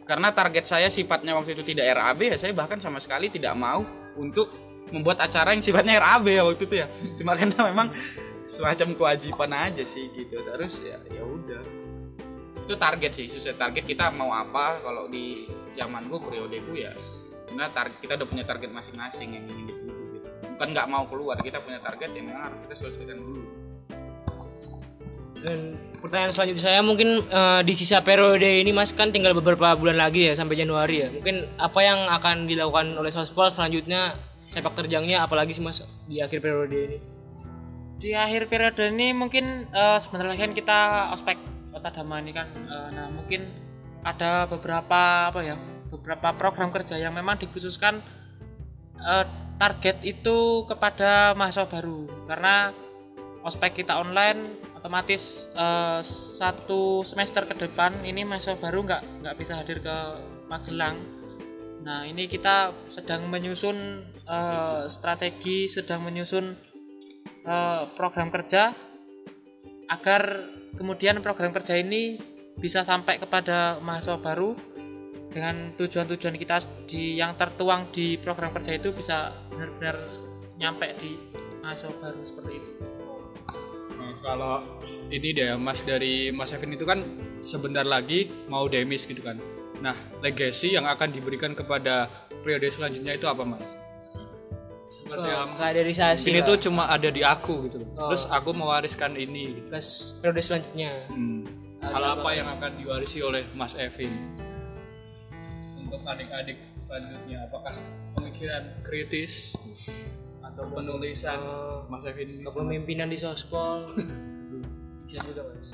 karena 0.08 0.32
target 0.32 0.66
saya 0.66 0.88
sifatnya 0.88 1.36
waktu 1.36 1.54
itu 1.54 1.68
tidak 1.68 2.00
RAB 2.00 2.32
ya 2.32 2.36
saya 2.40 2.56
bahkan 2.56 2.80
sama 2.80 3.04
sekali 3.04 3.28
tidak 3.28 3.54
mau 3.60 3.84
untuk 4.16 4.48
membuat 4.96 5.20
acara 5.20 5.52
yang 5.52 5.60
sifatnya 5.60 6.00
RAB 6.00 6.32
ya 6.32 6.42
waktu 6.48 6.64
itu 6.64 6.76
ya. 6.80 6.88
Cuma 7.20 7.36
karena 7.36 7.60
memang 7.68 7.92
semacam 8.48 8.96
kewajiban 8.96 9.52
aja 9.52 9.84
sih 9.84 10.08
gitu. 10.16 10.40
Terus 10.40 10.88
ya 10.88 10.98
ya 11.12 11.24
udah. 11.28 11.64
Itu 12.64 12.80
target 12.80 13.12
sih 13.20 13.28
sesuai 13.28 13.60
target 13.60 13.84
kita 13.84 14.16
mau 14.16 14.32
apa. 14.32 14.80
Kalau 14.80 15.12
di 15.12 15.52
zamanku 15.76 16.24
periodeku 16.24 16.72
ya 16.80 16.96
karena 17.48 17.68
target 17.72 18.00
kita 18.00 18.14
udah 18.20 18.28
punya 18.28 18.44
target 18.48 18.72
masing-masing 18.72 19.36
yang 19.36 19.44
ingin 19.48 19.72
dituju 19.72 20.04
gitu. 20.20 20.28
Bukan 20.56 20.68
nggak 20.72 20.88
mau 20.88 21.04
keluar 21.12 21.36
kita 21.44 21.60
punya 21.60 21.84
target 21.84 22.16
yang 22.16 22.32
harus 22.32 22.60
kita 22.68 22.76
selesaikan 22.80 23.20
dulu 23.20 23.67
Dan 25.44 25.78
pertanyaan 26.02 26.34
selanjutnya 26.34 26.64
saya 26.64 26.82
mungkin 26.82 27.26
eh, 27.28 27.62
di 27.62 27.74
sisa 27.78 28.02
periode 28.02 28.62
ini 28.62 28.74
Mas 28.74 28.94
kan 28.94 29.14
tinggal 29.14 29.38
beberapa 29.38 29.78
bulan 29.78 29.98
lagi 29.98 30.30
ya 30.30 30.34
sampai 30.34 30.58
Januari 30.58 31.04
ya. 31.04 31.08
Mungkin 31.14 31.58
apa 31.62 31.80
yang 31.84 32.10
akan 32.10 32.50
dilakukan 32.50 32.98
oleh 32.98 33.14
Sospol 33.14 33.54
selanjutnya 33.54 34.18
sepak 34.48 34.74
terjangnya 34.80 35.28
apalagi 35.28 35.54
sih 35.54 35.64
Mas 35.64 35.84
di 36.08 36.24
akhir 36.24 36.40
periode 36.40 36.78
ini? 36.78 37.18
di 37.98 38.14
akhir 38.14 38.46
periode 38.48 38.94
ini 38.94 39.10
mungkin 39.12 39.66
eh, 39.74 39.98
sebentar 39.98 40.30
lagi 40.30 40.46
kan 40.46 40.54
kita 40.54 40.80
ospek 41.18 41.38
kota 41.74 41.90
Dama 41.90 42.22
ini 42.22 42.32
kan 42.32 42.48
eh, 42.54 42.88
nah 42.94 43.10
mungkin 43.10 43.50
ada 44.06 44.46
beberapa 44.46 45.34
apa 45.34 45.42
ya 45.42 45.58
beberapa 45.90 46.32
program 46.38 46.70
kerja 46.70 46.96
yang 47.02 47.18
memang 47.18 47.42
dikhususkan 47.42 48.06
eh, 49.02 49.26
target 49.58 50.06
itu 50.06 50.64
kepada 50.70 51.34
mahasiswa 51.34 51.66
baru 51.66 52.06
karena 52.30 52.70
ospek 53.48 53.80
kita 53.82 53.96
online 53.96 54.60
otomatis 54.76 55.48
eh, 55.56 56.04
satu 56.36 57.08
semester 57.08 57.48
ke 57.48 57.56
depan 57.56 58.04
ini 58.04 58.28
mahasiswa 58.28 58.60
baru 58.60 58.84
nggak 58.84 59.24
nggak 59.24 59.36
bisa 59.40 59.56
hadir 59.56 59.80
ke 59.80 59.98
Magelang 60.52 61.00
nah 61.88 62.04
ini 62.04 62.28
kita 62.28 62.76
sedang 62.92 63.32
menyusun 63.32 64.04
eh, 64.28 64.84
strategi 64.92 65.72
sedang 65.72 66.04
menyusun 66.04 66.46
eh, 67.48 67.84
program 67.96 68.28
kerja 68.28 68.76
agar 69.88 70.52
kemudian 70.76 71.24
program 71.24 71.56
kerja 71.56 71.80
ini 71.80 72.20
bisa 72.60 72.84
sampai 72.84 73.16
kepada 73.24 73.80
mahasiswa 73.80 74.20
baru 74.20 74.52
dengan 75.32 75.72
tujuan-tujuan 75.80 76.36
kita 76.36 76.60
di 76.90 77.22
yang 77.22 77.40
tertuang 77.40 77.88
di 77.96 78.20
program 78.20 78.52
kerja 78.52 78.76
itu 78.76 78.92
bisa 78.92 79.32
benar-benar 79.54 79.96
nyampe 80.58 80.92
di 81.00 81.16
mahasiswa 81.62 81.94
baru 82.02 82.22
seperti 82.26 82.54
itu. 82.58 82.97
Kalau 84.22 84.66
ini 85.14 85.30
deh 85.34 85.54
Mas 85.56 85.86
dari 85.86 86.34
Mas 86.34 86.52
Evin 86.54 86.74
itu 86.74 86.86
kan 86.86 87.06
sebentar 87.38 87.86
lagi 87.86 88.30
mau 88.50 88.66
demis 88.66 89.06
gitu 89.06 89.22
kan. 89.22 89.38
Nah, 89.78 89.94
legacy 90.26 90.74
yang 90.74 90.90
akan 90.90 91.14
diberikan 91.14 91.54
kepada 91.54 92.10
periode 92.42 92.66
selanjutnya 92.74 93.14
itu 93.14 93.30
apa 93.30 93.46
Mas? 93.46 93.78
Seperti 94.88 95.30
yang 95.30 95.54
kaderisasi 95.60 96.26
ini 96.32 96.42
lah. 96.42 96.48
tuh 96.50 96.58
cuma 96.68 96.84
ada 96.90 97.10
di 97.14 97.22
aku 97.22 97.70
gitu. 97.70 97.86
Oh. 97.94 98.10
Terus 98.10 98.26
aku 98.32 98.56
mewariskan 98.56 99.14
ini. 99.14 99.62
Gitu. 99.62 99.70
ke 99.70 99.80
periode 100.24 100.42
selanjutnya. 100.42 100.92
Hmm. 101.12 101.46
Hal 101.78 102.04
apa 102.04 102.30
yang 102.34 102.48
akan 102.58 102.72
diwarisi 102.82 103.22
oleh 103.22 103.46
Mas 103.54 103.78
Evin 103.78 104.12
untuk 105.88 106.02
adik-adik 106.04 106.58
selanjutnya? 106.84 107.46
Apakah 107.48 107.76
pemikiran 108.18 108.64
kritis 108.84 109.56
atau 110.54 110.64
penulisan 110.72 111.40
Mas 111.92 112.04
Evin 112.08 112.44
Kepemimpinan 112.44 113.12
di 113.12 113.20
Sospol. 113.20 113.92
Bisa 115.08 115.20
juga 115.24 115.44
Mas. 115.48 115.72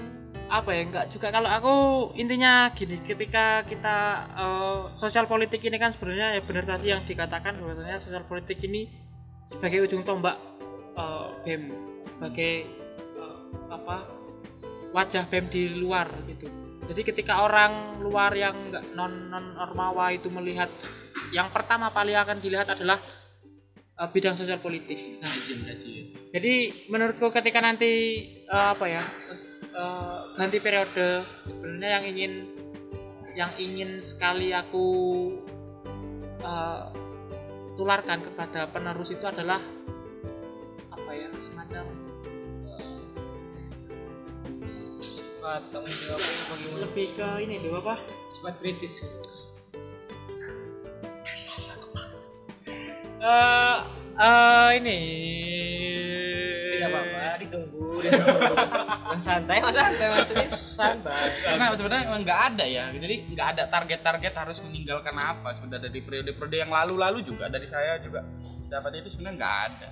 apa 0.54 0.70
ya 0.70 0.86
enggak 0.86 1.10
juga 1.10 1.34
kalau 1.34 1.50
aku 1.50 1.76
intinya 2.14 2.70
gini 2.78 3.02
ketika 3.02 3.66
kita 3.66 3.98
eh, 4.38 4.80
sosial 4.94 5.26
politik 5.26 5.66
ini 5.66 5.82
kan 5.82 5.90
sebenarnya 5.90 6.38
ya 6.38 6.42
benar 6.46 6.62
tadi 6.70 6.94
yang 6.94 7.02
dikatakan 7.02 7.58
bahwasanya 7.58 7.98
sosial 7.98 8.22
politik 8.30 8.62
ini 8.62 8.86
sebagai 9.50 9.82
ujung 9.90 10.06
tombak 10.06 10.38
eh, 10.94 11.28
BEM 11.42 11.64
sebagai 12.06 12.70
eh, 13.18 13.40
apa 13.74 14.06
wajah 14.94 15.26
BEM 15.26 15.50
di 15.50 15.74
luar 15.74 16.06
gitu 16.30 16.46
jadi 16.86 17.02
ketika 17.02 17.50
orang 17.50 17.98
luar 17.98 18.38
yang 18.38 18.54
enggak 18.70 18.86
non 18.94 19.34
non 19.34 19.58
ormawa 19.58 20.14
itu 20.14 20.30
melihat 20.30 20.70
yang 21.34 21.50
pertama 21.50 21.90
paling 21.90 22.14
akan 22.14 22.38
dilihat 22.38 22.70
adalah 22.70 23.02
eh, 24.00 24.10
bidang 24.10 24.36
sosial 24.38 24.60
politik 24.60 25.22
nah 25.22 25.30
jadi 26.34 26.54
menurutku 26.90 27.30
ketika 27.30 27.60
nanti 27.62 27.92
eh, 28.46 28.68
apa 28.74 28.86
ya 28.90 29.04
eh, 29.74 30.20
ganti 30.38 30.58
periode 30.62 31.26
sebenarnya 31.46 31.90
yang 32.00 32.06
ingin 32.10 32.34
yang 33.34 33.52
ingin 33.58 33.92
sekali 34.02 34.54
aku 34.54 34.88
eh, 36.42 36.82
tularkan 37.74 38.22
kepada 38.22 38.70
penerus 38.70 39.10
itu 39.14 39.26
adalah 39.26 39.62
apa 40.94 41.12
ya 41.14 41.30
semacam 41.42 41.86
Sifat 45.44 45.76
tanggung 45.76 45.92
jawab 46.08 46.24
bagaimana? 46.24 46.88
lebih 46.88 47.08
ke 47.20 47.28
ini 47.44 47.60
apa 47.68 48.00
Sifat 48.32 48.64
kritis. 48.64 49.04
Eh, 53.24 53.78
Eh 54.14 54.70
ini 54.78 55.00
Tidak 56.70 56.86
apa-apa, 56.86 57.42
ditunggu. 57.42 57.82
ditunggu. 57.98 58.56
Mas 59.14 59.22
santai, 59.22 59.58
mas 59.58 59.74
santai, 59.74 60.08
mas 60.10 60.30
ini 60.30 60.46
santai. 60.50 61.30
karena 61.42 61.74
sebenarnya 61.74 62.06
emang 62.10 62.22
nggak 62.22 62.42
ada 62.50 62.66
ya 62.66 62.90
jadi 62.90 63.16
nggak 63.30 63.48
ada 63.54 63.64
target-target 63.70 64.34
harus 64.34 64.58
meninggalkan 64.66 65.14
apa 65.14 65.54
sudah 65.56 65.78
dari 65.78 66.02
periode-periode 66.02 66.58
yang 66.58 66.74
lalu-lalu 66.74 67.22
juga 67.22 67.46
dari 67.46 67.70
saya 67.70 68.02
juga 68.02 68.26
dapat 68.68 69.06
itu 69.06 69.14
sebenarnya 69.14 69.38
nggak 69.38 69.56
ada 69.70 69.90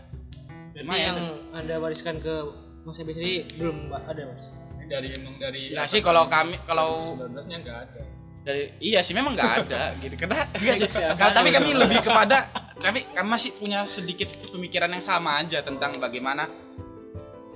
cuma 0.74 0.74
Jadi 0.74 0.90
ya 0.90 1.06
yang 1.06 1.18
anda 1.54 1.76
wariskan 1.78 2.18
ke 2.18 2.34
Mas 2.82 2.98
Ebi 2.98 3.14
sendiri 3.14 3.46
belum 3.56 3.94
Mbak, 3.94 4.02
ada 4.10 4.22
mas. 4.26 4.44
Ini 4.50 4.86
dari 4.90 5.08
emang 5.14 5.36
dari 5.38 5.62
Nah 5.72 5.86
sih 5.86 6.02
kalau 6.02 6.26
kami 6.26 6.58
kalau 6.66 6.98
19 6.98 7.30
nya 7.46 7.58
nggak 7.62 7.78
ada 7.90 8.02
dari 8.42 8.74
iya 8.82 9.06
sih 9.06 9.14
memang 9.14 9.38
nggak 9.38 9.52
ada 9.66 9.94
gitu. 10.02 10.16
Karena 10.18 10.42
enggak 10.58 10.76
sih 10.82 10.90
Siapa 10.90 11.18
Kalau- 11.18 11.36
tapi 11.38 11.50
kami 11.54 11.70
lebih 11.78 12.00
kepada 12.08 12.38
kami 12.82 13.06
kami 13.14 13.28
masih 13.30 13.52
punya 13.56 13.86
sedikit 13.86 14.30
pemikiran 14.50 14.90
yang 14.90 15.06
sama 15.06 15.38
aja 15.42 15.62
tentang 15.62 16.02
bagaimana 16.02 16.50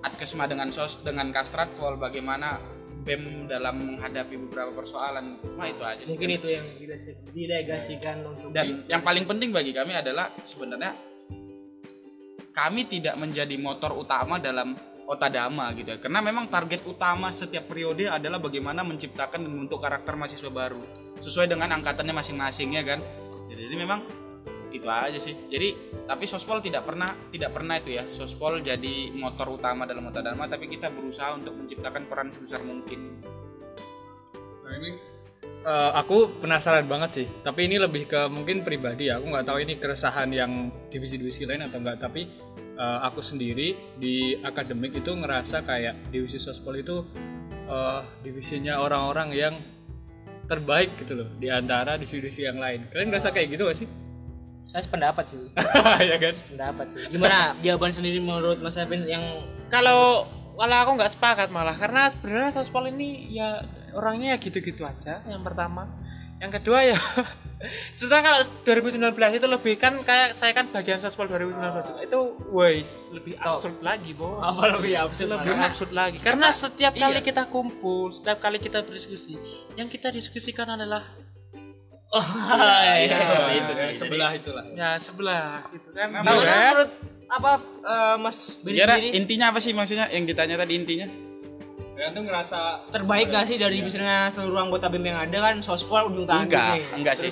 Atkesma 0.05 0.45
dengan 0.45 0.69
sos 0.69 1.01
dengan 1.01 1.33
Kastratpol 1.33 1.97
bagaimana 1.97 2.61
BEM 3.05 3.49
dalam 3.49 3.97
menghadapi 3.97 4.37
beberapa 4.49 4.73
persoalan. 4.81 5.37
Cuma 5.41 5.65
itu 5.69 5.81
aja 5.81 6.01
sih. 6.05 6.13
Mungkin 6.13 6.29
itu 6.41 6.47
yang 6.53 6.65
dilegasikan 7.33 8.21
untuk 8.25 8.49
dan 8.53 8.85
yang 8.85 9.01
paling 9.01 9.25
penting 9.25 9.49
bagi 9.49 9.73
kami 9.73 9.97
adalah 9.97 10.29
sebenarnya 10.45 10.93
kami 12.53 12.87
tidak 12.87 13.17
menjadi 13.17 13.57
motor 13.57 13.93
utama 13.97 14.37
dalam 14.37 14.77
Otadama 15.05 15.69
gitu 15.77 15.93
ya. 15.93 15.97
Karena 16.01 16.19
memang 16.25 16.49
target 16.49 16.81
utama 16.89 17.29
setiap 17.29 17.69
periode 17.69 18.09
adalah 18.09 18.41
bagaimana 18.41 18.81
menciptakan 18.81 19.45
dan 19.45 19.49
membentuk 19.53 19.77
karakter 19.81 20.17
mahasiswa 20.17 20.49
baru 20.49 20.81
sesuai 21.21 21.47
dengan 21.47 21.71
angkatannya 21.77 22.13
masing-masing 22.13 22.73
ya 22.73 22.83
kan. 22.83 22.99
Jadi, 23.47 23.61
jadi 23.69 23.75
memang 23.77 24.01
itu 24.73 24.87
aja 24.89 25.19
sih. 25.21 25.37
Jadi 25.47 25.95
tapi 26.05 26.27
Sospol 26.27 26.59
tidak 26.59 26.83
pernah 26.83 27.15
tidak 27.31 27.55
pernah 27.55 27.79
itu 27.79 27.95
ya. 27.95 28.03
Sospol 28.11 28.59
jadi 28.59 29.13
motor 29.15 29.55
utama 29.55 29.87
dalam 29.87 30.09
Otadama 30.09 30.49
tapi 30.49 30.67
kita 30.67 30.91
berusaha 30.91 31.37
untuk 31.37 31.55
menciptakan 31.55 32.03
peran 32.09 32.33
sebesar 32.35 32.65
mungkin. 32.67 33.21
Nah 34.65 34.73
ini 34.81 35.14
eh, 35.65 35.91
aku 35.97 36.39
penasaran 36.39 36.85
banget 36.85 37.09
sih. 37.11 37.27
Tapi 37.41 37.65
ini 37.65 37.81
lebih 37.81 38.05
ke 38.05 38.29
mungkin 38.29 38.61
pribadi 38.61 39.09
ya. 39.09 39.17
Aku 39.17 39.33
nggak 39.33 39.45
tahu 39.49 39.57
ini 39.65 39.81
keresahan 39.81 40.29
yang 40.29 40.69
divisi-divisi 40.93 41.49
lain 41.49 41.65
atau 41.65 41.81
enggak. 41.81 41.97
Tapi 41.99 42.21
eh, 42.77 42.99
aku 43.03 43.25
sendiri 43.25 43.73
di 43.97 44.37
akademik 44.45 44.93
itu 44.93 45.11
ngerasa 45.11 45.65
kayak 45.65 46.13
divisi 46.13 46.37
sospol 46.37 46.77
itu 46.77 47.01
eh, 47.65 48.01
divisinya 48.21 48.79
orang-orang 48.79 49.29
yang 49.33 49.55
terbaik 50.45 50.93
gitu 51.01 51.25
loh 51.25 51.29
di 51.41 51.49
antara 51.49 51.97
divisi-divisi 51.97 52.45
yang 52.45 52.61
lain. 52.61 52.85
Kalian 52.93 53.09
ngerasa 53.09 53.33
kayak 53.33 53.57
gitu 53.57 53.65
gak 53.65 53.79
sih? 53.81 53.89
saya 54.69 54.81
sependapat 54.81 55.25
sih. 55.29 55.41
ya 56.13 56.17
kan? 56.17 56.33
Pendapat 56.33 56.85
sih. 56.89 57.01
Gimana 57.09 57.53
jawaban 57.61 57.93
sendiri 57.93 58.17
menurut 58.21 58.61
Mas 58.61 58.77
Evin 58.77 59.05
yang 59.05 59.45
kalau 59.69 60.29
kalau 60.55 60.75
aku 60.81 60.91
nggak 60.95 61.11
sepakat 61.11 61.47
malah 61.51 61.75
karena 61.75 62.07
sebenarnya 62.07 62.51
sospol 62.51 62.87
ini 62.87 63.29
ya 63.31 63.61
orangnya 63.93 64.35
ya 64.35 64.37
gitu-gitu 64.39 64.87
aja 64.87 65.21
yang 65.27 65.43
pertama 65.43 65.87
yang 66.39 66.51
kedua 66.51 66.83
ya 66.83 66.99
setelah 67.99 68.21
kalau 68.21 68.39
2019 68.67 69.39
itu 69.39 69.47
lebih 69.47 69.79
kan 69.79 69.95
kayak 70.03 70.35
saya 70.35 70.51
kan 70.51 70.67
bagian 70.75 70.99
sospol 70.99 71.25
2019 71.31 72.03
itu 72.03 72.19
wais 72.51 73.09
lebih 73.15 73.39
Top. 73.39 73.63
absurd 73.63 73.79
lagi 73.79 74.11
bos 74.11 74.43
apa 74.43 74.75
lebih 74.75 74.93
absurd 74.99 75.31
lebih 75.31 75.55
mana? 75.55 75.71
absurd 75.71 75.91
lagi 75.95 76.17
karena 76.19 76.51
setiap 76.51 76.93
kali 76.93 77.19
Iya. 77.19 77.23
kita 77.23 77.43
kumpul 77.47 78.11
setiap 78.11 78.43
kali 78.43 78.59
kita 78.59 78.83
berdiskusi 78.83 79.39
yang 79.79 79.87
kita 79.87 80.11
diskusikan 80.11 80.75
adalah 80.75 81.07
Oh, 82.15 82.23
iya, 82.95 83.19
itu 83.51 83.73
sih. 83.75 83.91
sebelah 83.99 84.31
itulah. 84.31 84.63
ya 84.71 84.95
sebelah 84.95 85.67
gitu 85.69 85.89
kan 85.91 86.07
Nah, 86.09 86.23
kan? 86.23 86.31
menurut 86.31 86.89
apa 87.27 87.51
eh, 87.83 88.15
Mas 88.15 88.37
Beni 88.59 88.77
Kira 88.77 88.95
sendiri 88.95 89.11
intinya 89.13 89.45
apa 89.51 89.59
sih 89.59 89.71
maksudnya 89.71 90.07
yang 90.07 90.23
ditanya 90.23 90.55
tadi 90.55 90.73
intinya? 90.73 91.07
Kalian 91.95 92.11
tuh 92.11 92.23
ngerasa 92.23 92.59
terbaik 92.89 93.27
gak 93.29 93.47
sih 93.47 93.55
dari 93.55 93.79
misalnya 93.79 94.27
seluruh 94.27 94.59
anggota 94.61 94.87
BEM 94.87 95.05
yang 95.05 95.19
ada 95.21 95.37
kan 95.41 95.55
sospol 95.59 96.07
ujung 96.07 96.23
tanduk 96.23 96.51
Enggak, 96.51 96.67
nih. 96.71 96.83
enggak 96.93 97.15
sih. 97.17 97.31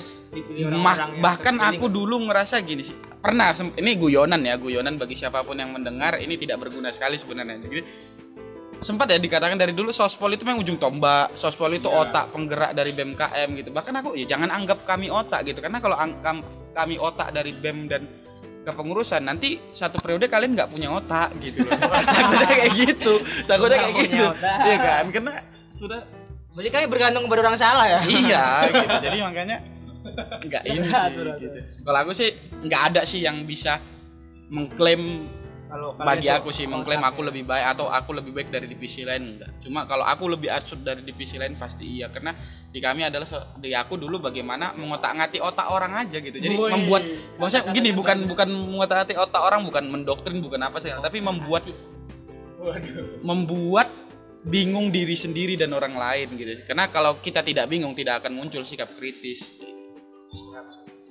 Yang 0.56 0.72
bahkan 1.20 1.56
aku 1.58 1.88
dulu 1.88 2.16
ngerasa 2.24 2.60
gini 2.60 2.80
sih 2.82 2.96
pernah 3.20 3.48
ini 3.74 3.96
guyonan 3.96 4.40
ya 4.40 4.56
guyonan 4.56 4.96
bagi 4.96 5.16
siapa 5.16 5.40
pun 5.40 5.56
yang 5.56 5.72
mendengar 5.72 6.16
ini 6.16 6.36
tidak 6.36 6.60
berguna 6.60 6.92
sekali 6.92 7.16
sebenarnya 7.16 7.56
jadi 7.60 7.80
sempat 8.80 9.06
ya 9.06 9.18
dikatakan 9.18 9.54
dari 9.54 9.70
dulu 9.70 9.90
sospol 9.90 10.30
itu 10.30 10.42
memang 10.42 10.58
ujung 10.58 10.76
tombak 10.76 11.34
sospol 11.34 11.70
itu 11.70 11.86
Iya. 11.86 12.02
otak 12.02 12.24
penggerak 12.30 12.72
dari 12.72 12.90
BMKM 12.90 13.48
gitu 13.54 13.70
bahkan 13.70 13.94
aku 13.94 14.14
ya 14.14 14.26
jangan 14.26 14.48
anggap 14.48 14.82
kami 14.82 15.06
otak 15.06 15.44
gitu 15.44 15.58
karena 15.58 15.78
kalau 15.78 15.94
ang- 15.94 16.18
kam- 16.18 16.42
kami 16.72 16.96
otak 16.96 17.30
dari 17.30 17.52
BEM 17.52 17.86
dan 17.86 18.02
kepengurusan 18.64 19.22
nanti 19.22 19.60
satu 19.70 20.00
periode 20.00 20.26
kalian 20.26 20.56
nggak 20.56 20.68
punya 20.68 20.88
otak 20.90 21.30
gitu 21.38 21.62
loh. 21.62 21.76
takutnya 22.16 22.46
kayak 22.48 22.72
gitu 22.74 23.12
takutnya 23.44 23.78
kayak 23.78 23.94
gitu 24.00 24.22
otak. 24.26 24.56
iya 24.64 24.76
kan 24.78 25.04
karena 25.10 25.32
sudah 25.68 26.00
Berarti 26.54 26.70
kami 26.70 26.86
bergantung 26.86 27.26
kepada 27.26 27.40
orang 27.44 27.58
salah 27.58 27.86
ya? 27.86 28.00
iya 28.06 28.44
gitu 28.72 28.94
jadi 29.02 29.18
makanya 29.20 29.56
nggak 30.44 30.62
ini 30.66 30.86
sih 30.86 31.10
gitu. 31.40 31.58
kalau 31.82 31.98
aku 32.00 32.12
sih 32.12 32.30
nggak 32.62 32.82
ada 32.92 33.02
sih 33.02 33.20
yang 33.20 33.42
bisa 33.42 33.80
mengklaim 34.48 35.26
Kalau 35.64 35.96
bagi 35.96 36.28
aku 36.28 36.52
sih 36.52 36.68
mengklaim 36.68 37.02
aku 37.02 37.24
ya. 37.24 37.26
lebih 37.32 37.44
baik 37.48 37.66
atau 37.74 37.88
aku 37.88 38.14
lebih 38.14 38.36
baik 38.36 38.52
dari 38.52 38.68
divisi 38.68 39.00
lain 39.02 39.34
enggak 39.34 39.50
cuma 39.64 39.88
kalau 39.88 40.04
aku 40.04 40.28
lebih 40.28 40.52
absurd 40.52 40.84
dari 40.84 41.00
divisi 41.00 41.40
lain 41.40 41.56
pasti 41.56 41.88
iya 41.88 42.12
karena 42.12 42.36
di 42.68 42.78
kami 42.84 43.02
adalah 43.02 43.26
di 43.58 43.72
aku 43.72 43.96
dulu 43.96 44.22
bagaimana 44.22 44.76
mengotak-ngatik 44.76 45.40
otak 45.40 45.66
orang 45.72 46.04
aja 46.04 46.20
gitu 46.20 46.36
jadi 46.36 46.54
Woi. 46.54 46.68
membuat 46.68 47.02
maksudnya 47.40 47.72
gini 47.72 47.90
bukan 47.96 48.28
bukan 48.28 48.48
mengotak-ngatik 48.70 49.16
otak 49.18 49.42
orang 49.42 49.64
bukan 49.64 49.84
mendoktrin 49.88 50.38
bukan 50.44 50.60
apa 50.62 50.78
sih 50.84 50.92
tapi 51.00 51.24
membuat 51.24 51.64
membuat 53.24 53.88
bingung 54.44 54.92
diri 54.92 55.16
sendiri 55.16 55.56
dan 55.56 55.72
orang 55.72 55.96
lain 55.96 56.36
gitu. 56.36 56.52
Karena 56.68 56.88
kalau 56.92 57.16
kita 57.20 57.40
tidak 57.40 57.68
bingung 57.68 57.96
tidak 57.96 58.24
akan 58.24 58.36
muncul 58.36 58.60
sikap 58.64 58.92
kritis. 58.96 59.56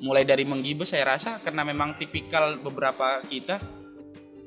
Mulai 0.03 0.27
dari 0.27 0.43
menggibah 0.43 0.85
saya 0.85 1.15
rasa 1.15 1.39
karena 1.41 1.65
memang 1.65 1.95
tipikal 1.97 2.59
beberapa 2.59 3.23
kita 3.25 3.57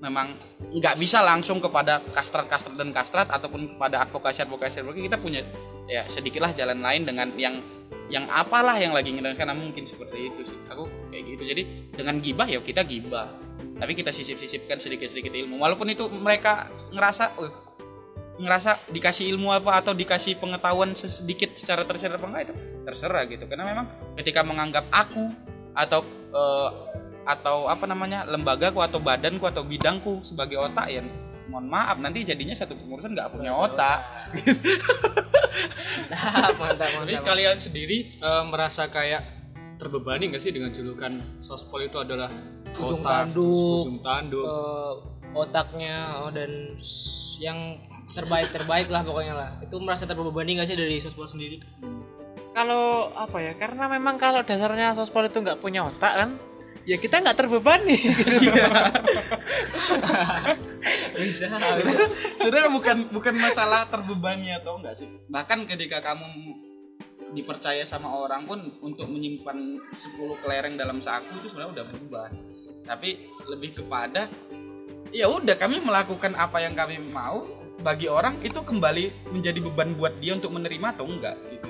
memang 0.01 0.37
nggak 0.77 0.97
bisa 1.01 1.25
langsung 1.25 1.57
kepada 1.57 2.05
kastrat-kastrat 2.13 2.77
dan 2.77 2.93
kastrat 2.93 3.29
ataupun 3.33 3.77
kepada 3.77 4.05
advokasi-advokasi 4.09 4.85
advokasi 4.85 5.09
kita 5.09 5.19
punya. 5.21 5.41
Ya 5.87 6.05
sedikitlah 6.11 6.53
jalan 6.53 6.83
lain 6.83 7.07
dengan 7.07 7.31
yang 7.39 7.63
yang 8.11 8.27
apalah 8.31 8.77
yang 8.79 8.95
lagi 8.95 9.15
ngedance 9.15 9.39
karena 9.39 9.57
mungkin 9.57 9.87
seperti 9.89 10.31
itu 10.31 10.53
sih. 10.53 10.59
Aku 10.69 10.91
kayak 11.11 11.25
gitu. 11.27 11.43
Jadi 11.47 11.63
dengan 11.97 12.21
gibah 12.21 12.47
ya 12.47 12.61
kita 12.61 12.85
gibah. 12.85 13.31
Tapi 13.77 13.93
kita 13.93 14.13
sisip-sisipkan 14.13 14.81
sedikit-sedikit 14.81 15.33
ilmu. 15.33 15.61
Walaupun 15.61 15.89
itu 15.93 16.09
mereka 16.09 16.69
ngerasa 16.93 17.37
"Oh, 17.41 17.53
ngerasa 18.37 18.93
dikasih 18.93 19.33
ilmu 19.37 19.49
apa 19.53 19.81
atau 19.81 19.97
dikasih 19.97 20.37
pengetahuan 20.37 20.93
sedikit 20.93 21.57
secara 21.57 21.89
tersier 21.89 22.13
apa 22.13 22.27
enggak 22.29 22.43
itu 22.53 22.55
terserah 22.85 23.23
gitu. 23.29 23.45
Karena 23.49 23.65
memang 23.65 23.87
ketika 24.21 24.45
menganggap 24.45 24.85
aku 24.93 25.33
atau 25.77 26.01
eh, 26.33 26.69
atau 27.27 27.67
apa 27.67 27.85
namanya 27.91 28.23
lembagaku 28.25 28.79
atau 28.81 29.03
badanku 29.03 29.45
atau 29.51 29.67
bidangku 29.67 30.23
sebagai 30.23 30.63
otak 30.63 30.87
ya 30.89 31.03
mohon 31.47 31.67
maaf 31.67 31.99
nanti 31.99 32.23
jadinya 32.23 32.55
satu 32.55 32.75
pengurusan 32.79 33.15
nggak 33.15 33.35
punya 33.35 33.51
otak 33.55 33.99
mantap, 36.11 36.55
mantap, 36.59 36.89
Tapi 36.91 37.13
mantap. 37.15 37.27
kalian 37.27 37.59
sendiri 37.59 38.19
eh, 38.19 38.43
merasa 38.47 38.87
kayak 38.91 39.23
terbebani 39.79 40.33
nggak 40.33 40.43
sih 40.43 40.55
dengan 40.55 40.71
julukan 40.73 41.21
sospol 41.43 41.85
itu 41.85 41.99
adalah 42.01 42.31
Ujung 42.77 43.01
otak, 43.01 43.33
tanduk. 43.33 43.81
ujung 43.89 44.01
tanduk. 44.05 44.45
Eh, 44.45 44.93
otaknya 45.33 45.97
oh, 46.25 46.31
dan 46.33 46.77
yang 47.41 47.59
terbaik 48.09 48.49
terbaik 48.53 48.89
lah 48.89 49.05
pokoknya 49.05 49.35
lah 49.37 49.49
itu 49.61 49.77
merasa 49.77 50.09
terbebani 50.09 50.57
gak 50.57 50.69
sih 50.73 50.77
dari 50.77 50.97
sospol 50.97 51.29
sendiri 51.29 51.61
kalau 52.57 53.13
apa 53.13 53.37
ya 53.45 53.53
karena 53.61 53.85
memang 53.93 54.17
kalau 54.17 54.41
dasarnya 54.41 54.97
sospol 54.97 55.29
itu 55.29 55.45
nggak 55.45 55.61
punya 55.61 55.85
otak 55.85 56.13
kan 56.17 56.31
ya 56.87 56.97
kita 56.97 57.19
nggak 57.19 57.37
terbebani. 57.37 57.99
Bisa. 61.19 61.51
Sebenarnya 62.39 62.71
bukan 62.71 62.97
bukan 63.11 63.35
masalah 63.35 63.91
terbebani 63.91 64.55
atau 64.55 64.79
enggak 64.79 64.95
sih? 64.95 65.11
Bahkan 65.27 65.67
ketika 65.67 65.99
kamu 65.99 66.63
dipercaya 67.35 67.83
sama 67.83 68.15
orang 68.15 68.47
pun 68.47 68.63
untuk 68.81 69.11
menyimpan 69.11 69.83
10 69.91 70.43
kelereng 70.47 70.79
dalam 70.79 71.03
saku 71.03 71.43
itu 71.43 71.51
sebenarnya 71.51 71.83
udah 71.83 71.87
berubah. 71.91 72.27
Tapi 72.87 73.35
lebih 73.51 73.83
kepada 73.83 74.31
ya 75.11 75.27
udah 75.27 75.59
kami 75.59 75.83
melakukan 75.83 76.39
apa 76.39 76.63
yang 76.63 76.79
kami 76.79 77.03
mau 77.11 77.43
bagi 77.83 78.07
orang 78.07 78.39
itu 78.47 78.63
kembali 78.63 79.35
menjadi 79.35 79.59
beban 79.59 79.99
buat 79.99 80.15
dia 80.23 80.39
untuk 80.39 80.55
menerima 80.55 80.95
atau 80.97 81.05
enggak 81.11 81.35
gitu. 81.51 81.67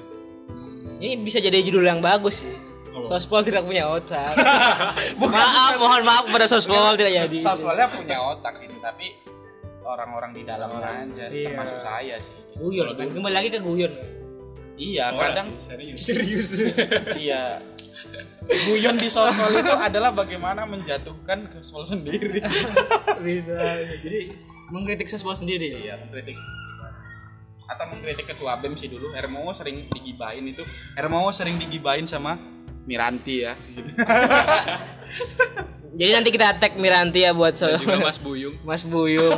Ini 0.96 1.20
bisa 1.20 1.40
jadi 1.40 1.61
judul 1.61 1.88
yang 1.88 2.00
bagus 2.00 2.44
sih. 2.44 2.65
Sospol 3.04 3.44
tidak 3.44 3.66
punya 3.66 3.85
otak. 3.85 4.32
Maaf 5.20 5.76
mohon 5.76 6.02
maaf 6.02 6.24
pada 6.26 6.46
sospol 6.46 6.96
tidak 6.96 7.12
jadi. 7.26 7.37
Soswalnya 7.37 7.90
punya 7.90 8.16
otak 8.16 8.56
gitu 8.62 8.76
tapi 8.80 9.12
orang-orang 9.82 10.32
di 10.32 10.42
dalam 10.42 10.70
aja 10.72 11.28
Iya. 11.28 11.52
termasuk 11.52 11.78
saya 11.78 12.16
sih. 12.18 12.32
Guyon 12.56 12.96
kan 12.96 13.06
kembali 13.06 13.35
lagi 13.35 13.50
ke 13.50 13.61
guyon. 13.61 13.92
Iya 14.76 15.12
Oh, 15.12 15.20
kadang 15.20 15.48
serius. 15.59 16.00
serius. 16.04 16.48
Iya. 17.22 17.61
Guyon 18.46 18.96
di 18.96 19.09
sosmed 19.09 19.56
itu 19.56 19.72
adalah 19.72 20.11
bagaimana 20.11 20.62
menjatuhkan 20.64 21.50
gaspol 21.50 21.82
sendiri. 21.82 22.40
Bisa 23.24 23.56
jadi 24.00 24.32
mengkritik 24.70 25.06
sospol 25.06 25.35
sendiri. 25.35 25.87
Iya 25.87 25.98
mengkritik. 25.98 26.37
Atau 27.66 27.87
mengkritik 27.90 28.30
ketua 28.30 28.59
bem 28.59 28.78
sih 28.78 28.87
dulu. 28.87 29.11
Hermowo 29.11 29.50
sering 29.50 29.90
digibain 29.90 30.46
itu. 30.46 30.62
Hermowo 30.94 31.35
sering 31.35 31.59
digibain 31.59 32.06
sama 32.06 32.38
Miranti 32.87 33.42
ya 33.44 33.53
gitu. 33.75 33.90
jadi 35.99 36.11
nanti 36.16 36.31
kita 36.31 36.55
tag 36.57 36.79
Miranti 36.79 37.27
ya 37.27 37.35
buat 37.35 37.59
so 37.59 37.66
Dan 37.66 37.83
juga 37.83 37.99
Mas 38.01 38.18
Buyung. 38.22 38.55
Mas 38.68 38.83
Buyung 38.87 39.37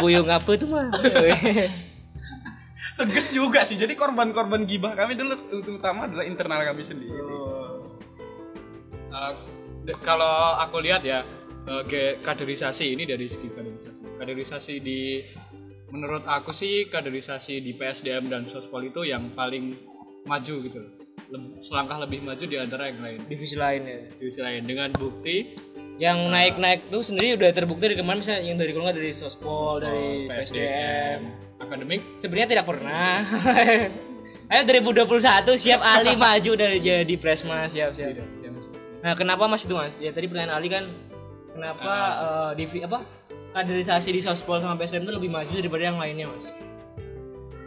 Buyung 0.00 0.28
apa 0.32 0.50
tuh 0.56 0.68
mah 0.68 0.88
tegas 2.98 3.26
juga 3.34 3.66
sih 3.66 3.76
jadi 3.76 3.92
korban-korban 3.98 4.64
gibah 4.64 4.96
kami 4.96 5.18
dulu 5.18 5.34
terutama 5.60 6.08
adalah 6.08 6.24
internal 6.24 6.64
kami 6.64 6.82
sendiri 6.82 7.20
Uh, 9.14 9.30
de- 9.86 9.94
kalau 10.02 10.58
aku 10.58 10.82
lihat 10.82 11.06
ya 11.06 11.22
uh, 11.70 11.86
kaderisasi 12.18 12.98
ini 12.98 13.06
dari 13.06 13.30
segi 13.30 13.46
kaderisasi. 13.46 14.18
Kaderisasi 14.18 14.74
di 14.82 15.22
menurut 15.94 16.26
aku 16.26 16.50
sih 16.50 16.90
kaderisasi 16.90 17.62
di 17.62 17.78
PSDM 17.78 18.26
dan 18.26 18.50
Sospol 18.50 18.90
itu 18.90 19.06
yang 19.06 19.30
paling 19.38 19.70
maju 20.26 20.54
gitu. 20.66 20.82
loh. 20.82 20.93
Selangkah 21.60 21.98
lebih 22.02 22.22
maju 22.22 22.44
di 22.44 22.56
antara 22.58 22.90
yang 22.90 23.00
lain. 23.02 23.18
divisi 23.26 23.56
lain 23.58 23.82
ya. 23.84 23.98
Di 24.06 24.24
sisi 24.30 24.40
lain. 24.42 24.62
Dengan 24.64 24.90
bukti 24.94 25.56
yang 25.94 26.26
naik-naik 26.26 26.90
tuh 26.90 27.06
sendiri 27.06 27.38
udah 27.38 27.54
terbukti 27.54 27.86
dari 27.86 27.96
kemarin 27.98 28.18
misalnya 28.18 28.42
yang 28.42 28.58
dari 28.58 28.74
kalau 28.74 28.84
nggak 28.90 28.98
dari 28.98 29.12
sospol 29.14 29.78
dari 29.78 30.26
PSDM 30.26 31.20
akademik. 31.62 32.00
Sebenarnya 32.18 32.48
tidak 32.58 32.66
pernah. 32.66 33.22
Ayo 34.52 34.60
2021 34.68 35.56
siap 35.56 35.80
Ali 35.80 36.20
maju 36.20 36.52
dari 36.52 36.78
jadi 36.82 37.14
presma 37.16 37.64
siap 37.70 37.96
siap. 37.96 38.12
Ya, 38.12 38.50
Mas. 38.52 38.68
nah 39.00 39.16
kenapa 39.16 39.48
mas 39.48 39.64
itu 39.64 39.72
mas? 39.72 39.96
Ya 39.96 40.12
tadi 40.12 40.28
pertanyaan 40.28 40.60
Ali 40.60 40.68
kan 40.68 40.84
kenapa 41.56 41.92
eh, 42.20 42.50
divi 42.60 42.84
apa 42.84 43.00
kaderisasi 43.56 44.12
di 44.12 44.20
sospol 44.20 44.60
sama 44.60 44.76
PSDM 44.76 45.08
itu 45.08 45.14
lebih 45.16 45.30
maju 45.32 45.54
daripada 45.54 45.82
yang 45.88 45.96
lainnya 45.96 46.28
mas 46.28 46.52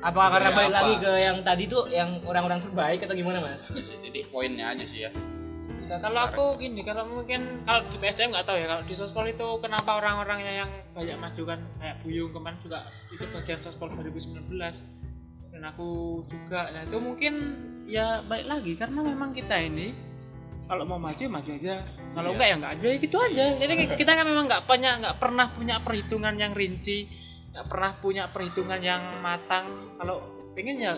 apakah 0.04 0.30
karena 0.38 0.50
Ya, 0.50 0.56
balik 0.56 0.70
apa? 0.70 0.78
lagi 0.78 0.96
ke 1.02 1.12
yang 1.18 1.38
tadi 1.42 1.64
tuh 1.66 1.84
yang 1.90 2.10
orang-orang 2.24 2.60
terbaik 2.62 3.00
atau 3.04 3.16
gimana 3.18 3.42
mas? 3.42 3.72
Jadi 3.74 4.20
poinnya 4.30 4.74
aja 4.74 4.86
sih 4.86 5.06
ya. 5.08 5.12
Nah, 5.88 6.04
kalau 6.04 6.20
aku 6.20 6.46
gini, 6.60 6.84
kalau 6.84 7.08
mungkin 7.08 7.64
kalau 7.64 7.88
di 7.88 7.96
PSDM 7.96 8.36
nggak 8.36 8.44
tahu 8.44 8.60
ya, 8.60 8.68
kalau 8.68 8.84
di 8.84 8.92
sospol 8.92 9.24
itu 9.24 9.48
kenapa 9.64 9.96
orang-orangnya 9.96 10.68
yang 10.68 10.72
banyak 10.92 11.16
maju 11.16 11.42
kan 11.48 11.60
kayak 11.80 11.96
Buyung 12.04 12.36
kemarin 12.36 12.60
juga 12.60 12.84
itu 13.08 13.24
bagian 13.32 13.60
sospol 13.64 13.88
2019 13.96 14.52
dan 15.48 15.64
aku 15.64 16.20
juga, 16.20 16.68
nah 16.76 16.84
itu 16.84 16.98
mungkin 17.00 17.34
ya 17.88 18.20
baik 18.28 18.52
lagi 18.52 18.76
karena 18.76 19.00
memang 19.00 19.32
kita 19.32 19.56
ini 19.64 19.96
kalau 20.68 20.84
mau 20.84 21.00
maju 21.00 21.16
ya 21.16 21.32
maju 21.32 21.52
aja, 21.56 21.76
kalau 22.12 22.36
enggak 22.36 22.48
ya 22.52 22.56
enggak 22.60 22.74
aja 22.76 22.88
ya 22.92 22.98
gitu 23.00 23.18
aja. 23.24 23.46
Jadi 23.56 23.74
kita 23.96 24.12
kan 24.12 24.28
memang 24.28 24.52
nggak 24.52 24.68
punya 24.68 25.00
nggak 25.00 25.16
pernah 25.24 25.48
punya 25.56 25.80
perhitungan 25.80 26.36
yang 26.36 26.52
rinci, 26.52 27.08
nggak 27.58 27.65
pernah 27.74 27.91
punya 27.98 28.30
perhitungan 28.30 28.78
yang 28.78 29.02
matang. 29.26 29.74
Kalau 29.98 30.22
pengen 30.54 30.78
ya 30.78 30.93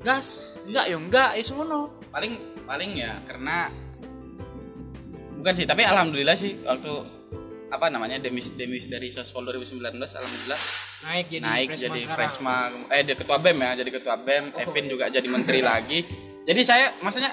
gas, 0.00 0.56
enggak 0.64 0.88
ya 0.88 0.96
enggak, 0.96 1.30
ya 1.36 1.44
semuanya. 1.44 1.92
paling 2.08 2.32
paling 2.64 2.96
ya 2.96 3.12
karena 3.28 3.68
bukan 5.36 5.54
sih 5.54 5.66
tapi 5.68 5.84
alhamdulillah 5.84 6.36
sih 6.36 6.64
waktu 6.64 6.92
apa 7.68 7.92
namanya 7.92 8.16
demis 8.16 8.56
demis 8.56 8.88
dari 8.88 9.12
sospol 9.12 9.44
2019 9.44 10.00
alhamdulillah 10.00 10.60
naik 11.04 11.26
jadi 11.28 11.44
naik 11.44 11.68
presma 11.68 11.84
jadi 11.84 12.00
sekarang. 12.00 12.16
presma 12.16 12.56
eh 12.88 13.02
dia 13.04 13.16
ketua 13.16 13.36
bem 13.38 13.58
ya 13.60 13.70
jadi 13.84 13.90
ketua 13.92 14.16
bem 14.16 14.44
Evin 14.56 14.86
juga 14.88 15.04
jadi 15.12 15.28
menteri 15.28 15.60
lagi 15.60 16.00
jadi 16.48 16.60
saya 16.64 16.86
maksudnya 17.04 17.32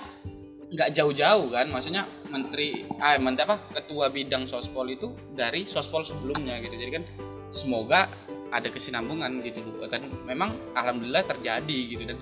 nggak 0.76 0.92
jauh-jauh 0.92 1.48
kan 1.56 1.72
maksudnya 1.72 2.04
menteri 2.28 2.84
ah 3.00 3.16
menteri 3.16 3.48
apa 3.48 3.58
ketua 3.80 4.12
bidang 4.12 4.44
sospol 4.44 4.92
itu 4.92 5.16
dari 5.32 5.64
sospol 5.64 6.04
sebelumnya 6.04 6.60
gitu 6.60 6.76
jadi 6.76 7.00
kan 7.00 7.04
semoga 7.56 8.12
ada 8.52 8.68
kesinambungan 8.70 9.42
gitu. 9.42 9.62
Kan 9.88 10.06
memang 10.26 10.58
alhamdulillah 10.78 11.26
terjadi 11.26 11.80
gitu. 11.90 12.04
Dan 12.06 12.18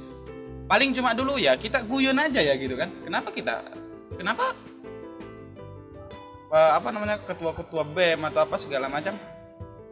paling 0.68 0.96
cuma 0.96 1.12
dulu 1.16 1.36
ya 1.40 1.56
kita 1.60 1.84
guyon 1.88 2.20
aja 2.20 2.40
ya 2.40 2.56
gitu 2.56 2.76
kan. 2.76 2.92
Kenapa 3.04 3.30
kita 3.32 3.64
kenapa 4.16 4.56
eh, 6.54 6.72
apa 6.78 6.88
namanya 6.94 7.20
ketua-ketua 7.24 7.84
BEM 7.92 8.22
atau 8.32 8.46
apa 8.46 8.56
segala 8.60 8.88
macam 8.88 9.18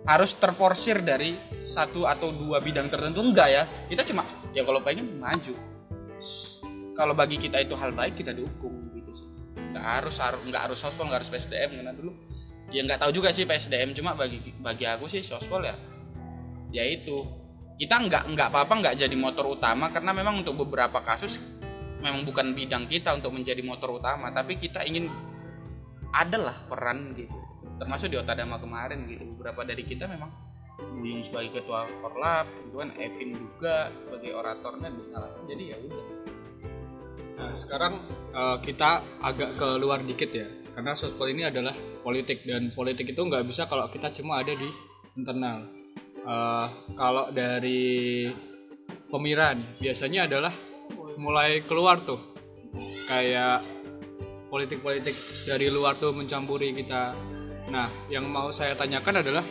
harus 0.02 0.34
terforsir 0.34 0.98
dari 1.06 1.38
satu 1.62 2.10
atau 2.10 2.32
dua 2.32 2.60
bidang 2.64 2.88
tertentu? 2.88 3.22
Enggak 3.24 3.50
ya. 3.52 3.64
Kita 3.90 4.08
cuma 4.08 4.24
ya 4.56 4.64
kalau 4.64 4.80
pengen 4.84 5.20
maju. 5.20 5.56
Kalau 6.92 7.18
bagi 7.18 7.40
kita 7.40 7.58
itu 7.64 7.74
hal 7.74 7.96
baik 7.96 8.20
kita 8.20 8.36
dukung 8.36 8.94
gitu 8.94 9.12
sih. 9.16 9.30
Nggak 9.74 9.86
harus 9.86 10.16
nggak 10.22 10.62
harus 10.70 10.78
sospol 10.78 11.08
nggak 11.10 11.26
harus 11.26 11.32
PSDM 11.34 11.82
karena 11.82 11.94
dulu 11.96 12.14
ya 12.72 12.82
nggak 12.88 13.04
tahu 13.04 13.12
juga 13.12 13.30
sih 13.36 13.44
PSDM 13.44 13.92
cuma 13.92 14.16
bagi 14.16 14.40
bagi 14.64 14.88
aku 14.88 15.12
sih 15.12 15.20
sospol 15.22 15.68
ya 15.68 15.76
ya 16.72 16.84
itu. 16.88 17.24
Kita 17.78 17.98
nggak 17.98 18.24
nggak 18.38 18.48
apa-apa 18.54 18.74
nggak 18.78 18.96
jadi 19.06 19.16
motor 19.18 19.58
utama 19.58 19.90
karena 19.90 20.14
memang 20.14 20.46
untuk 20.46 20.66
beberapa 20.68 21.02
kasus 21.02 21.42
memang 22.02 22.26
bukan 22.26 22.54
bidang 22.54 22.86
kita 22.86 23.14
untuk 23.14 23.34
menjadi 23.34 23.62
motor 23.66 23.98
utama 23.98 24.30
tapi 24.34 24.58
kita 24.58 24.86
ingin 24.86 25.10
adalah 26.14 26.54
peran 26.68 27.16
gitu. 27.18 27.34
Termasuk 27.82 28.14
di 28.14 28.18
Otadama 28.22 28.62
kemarin 28.62 29.10
gitu. 29.10 29.26
Beberapa 29.34 29.66
dari 29.66 29.82
kita 29.82 30.06
memang 30.06 30.30
Buyung 30.82 31.22
sebagai 31.22 31.62
ketua 31.62 31.86
korlap 32.02 32.50
gitu 32.66 32.82
kan 32.82 32.90
Evin 32.98 33.38
juga 33.38 33.94
sebagai 33.94 34.32
oratornya 34.34 34.90
disalahkan 34.90 35.44
jadi 35.46 35.64
ya 35.74 35.78
udah. 35.78 36.04
Nah, 37.42 37.52
sekarang 37.58 37.94
eh, 38.34 38.58
kita 38.66 38.90
agak 39.22 39.58
keluar 39.58 40.02
dikit 40.06 40.30
ya, 40.30 40.46
karena 40.78 40.94
sospol 40.94 41.30
ini 41.30 41.46
adalah 41.46 41.74
politik 42.06 42.46
dan 42.46 42.70
politik 42.74 43.14
itu 43.14 43.22
nggak 43.22 43.46
bisa 43.46 43.66
kalau 43.66 43.90
kita 43.90 44.14
cuma 44.14 44.42
ada 44.42 44.54
di 44.54 44.70
internal. 45.18 45.81
Eh, 46.22 46.68
kalau 46.94 47.34
dari 47.34 48.30
pemiran 49.10 49.58
biasanya 49.82 50.30
adalah 50.30 50.54
mulai 51.18 51.66
keluar 51.66 52.06
tuh, 52.06 52.22
kayak 53.10 53.66
politik-politik 54.54 55.18
dari 55.50 55.74
luar 55.74 55.98
tuh 55.98 56.14
mencampuri 56.14 56.78
kita. 56.78 57.18
Nah, 57.74 57.90
yang 58.14 58.30
mau 58.30 58.54
saya 58.54 58.78
tanyakan 58.78 59.26
adalah 59.26 59.46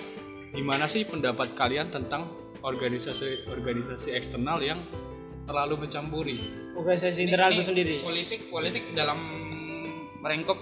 gimana 0.55 0.87
sih 0.87 1.03
pendapat 1.07 1.59
kalian 1.59 1.91
tentang 1.91 2.31
organisasi-organisasi 2.63 4.15
eksternal 4.15 4.63
yang 4.63 4.79
terlalu 5.49 5.87
mencampuri? 5.87 6.39
organisasi 6.71 7.27
internal 7.27 7.51
itu 7.51 7.67
sendiri 7.67 7.93
politik 7.93 8.41
politik 8.49 8.85
dalam 8.95 9.19
merengkup 10.23 10.57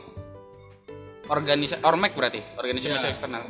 organisasi 1.29 1.85
ormek 1.85 2.17
berarti 2.17 2.41
organisasi 2.57 2.97
Ya, 2.97 3.13
eksternal 3.13 3.45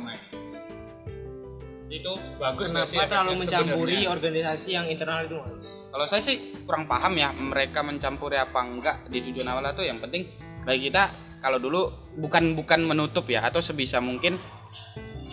Itu 1.89 2.13
bagus 2.37 2.69
nggak 2.69 2.85
sih 2.85 2.97
kenapa 3.01 3.09
terlalu 3.09 3.33
mencampuri 3.41 3.97
sebenarnya? 3.97 4.13
organisasi 4.13 4.69
yang 4.77 4.85
internal 4.85 5.25
itu 5.25 5.37
mas 5.41 5.79
kalau 5.89 6.05
saya 6.05 6.21
sih 6.21 6.37
kurang 6.69 6.85
paham 6.85 7.17
ya 7.17 7.33
mereka 7.33 7.81
mencampuri 7.81 8.37
apa 8.37 8.59
enggak 8.61 8.97
di 9.09 9.25
tujuan 9.25 9.49
awal 9.49 9.73
itu 9.73 9.83
yang 9.89 9.97
penting 9.97 10.29
bagi 10.63 10.93
kita 10.93 11.09
kalau 11.41 11.57
dulu 11.57 11.89
bukan 12.21 12.53
bukan 12.53 12.85
menutup 12.85 13.25
ya 13.25 13.41
atau 13.41 13.57
sebisa 13.57 13.97
mungkin 13.97 14.37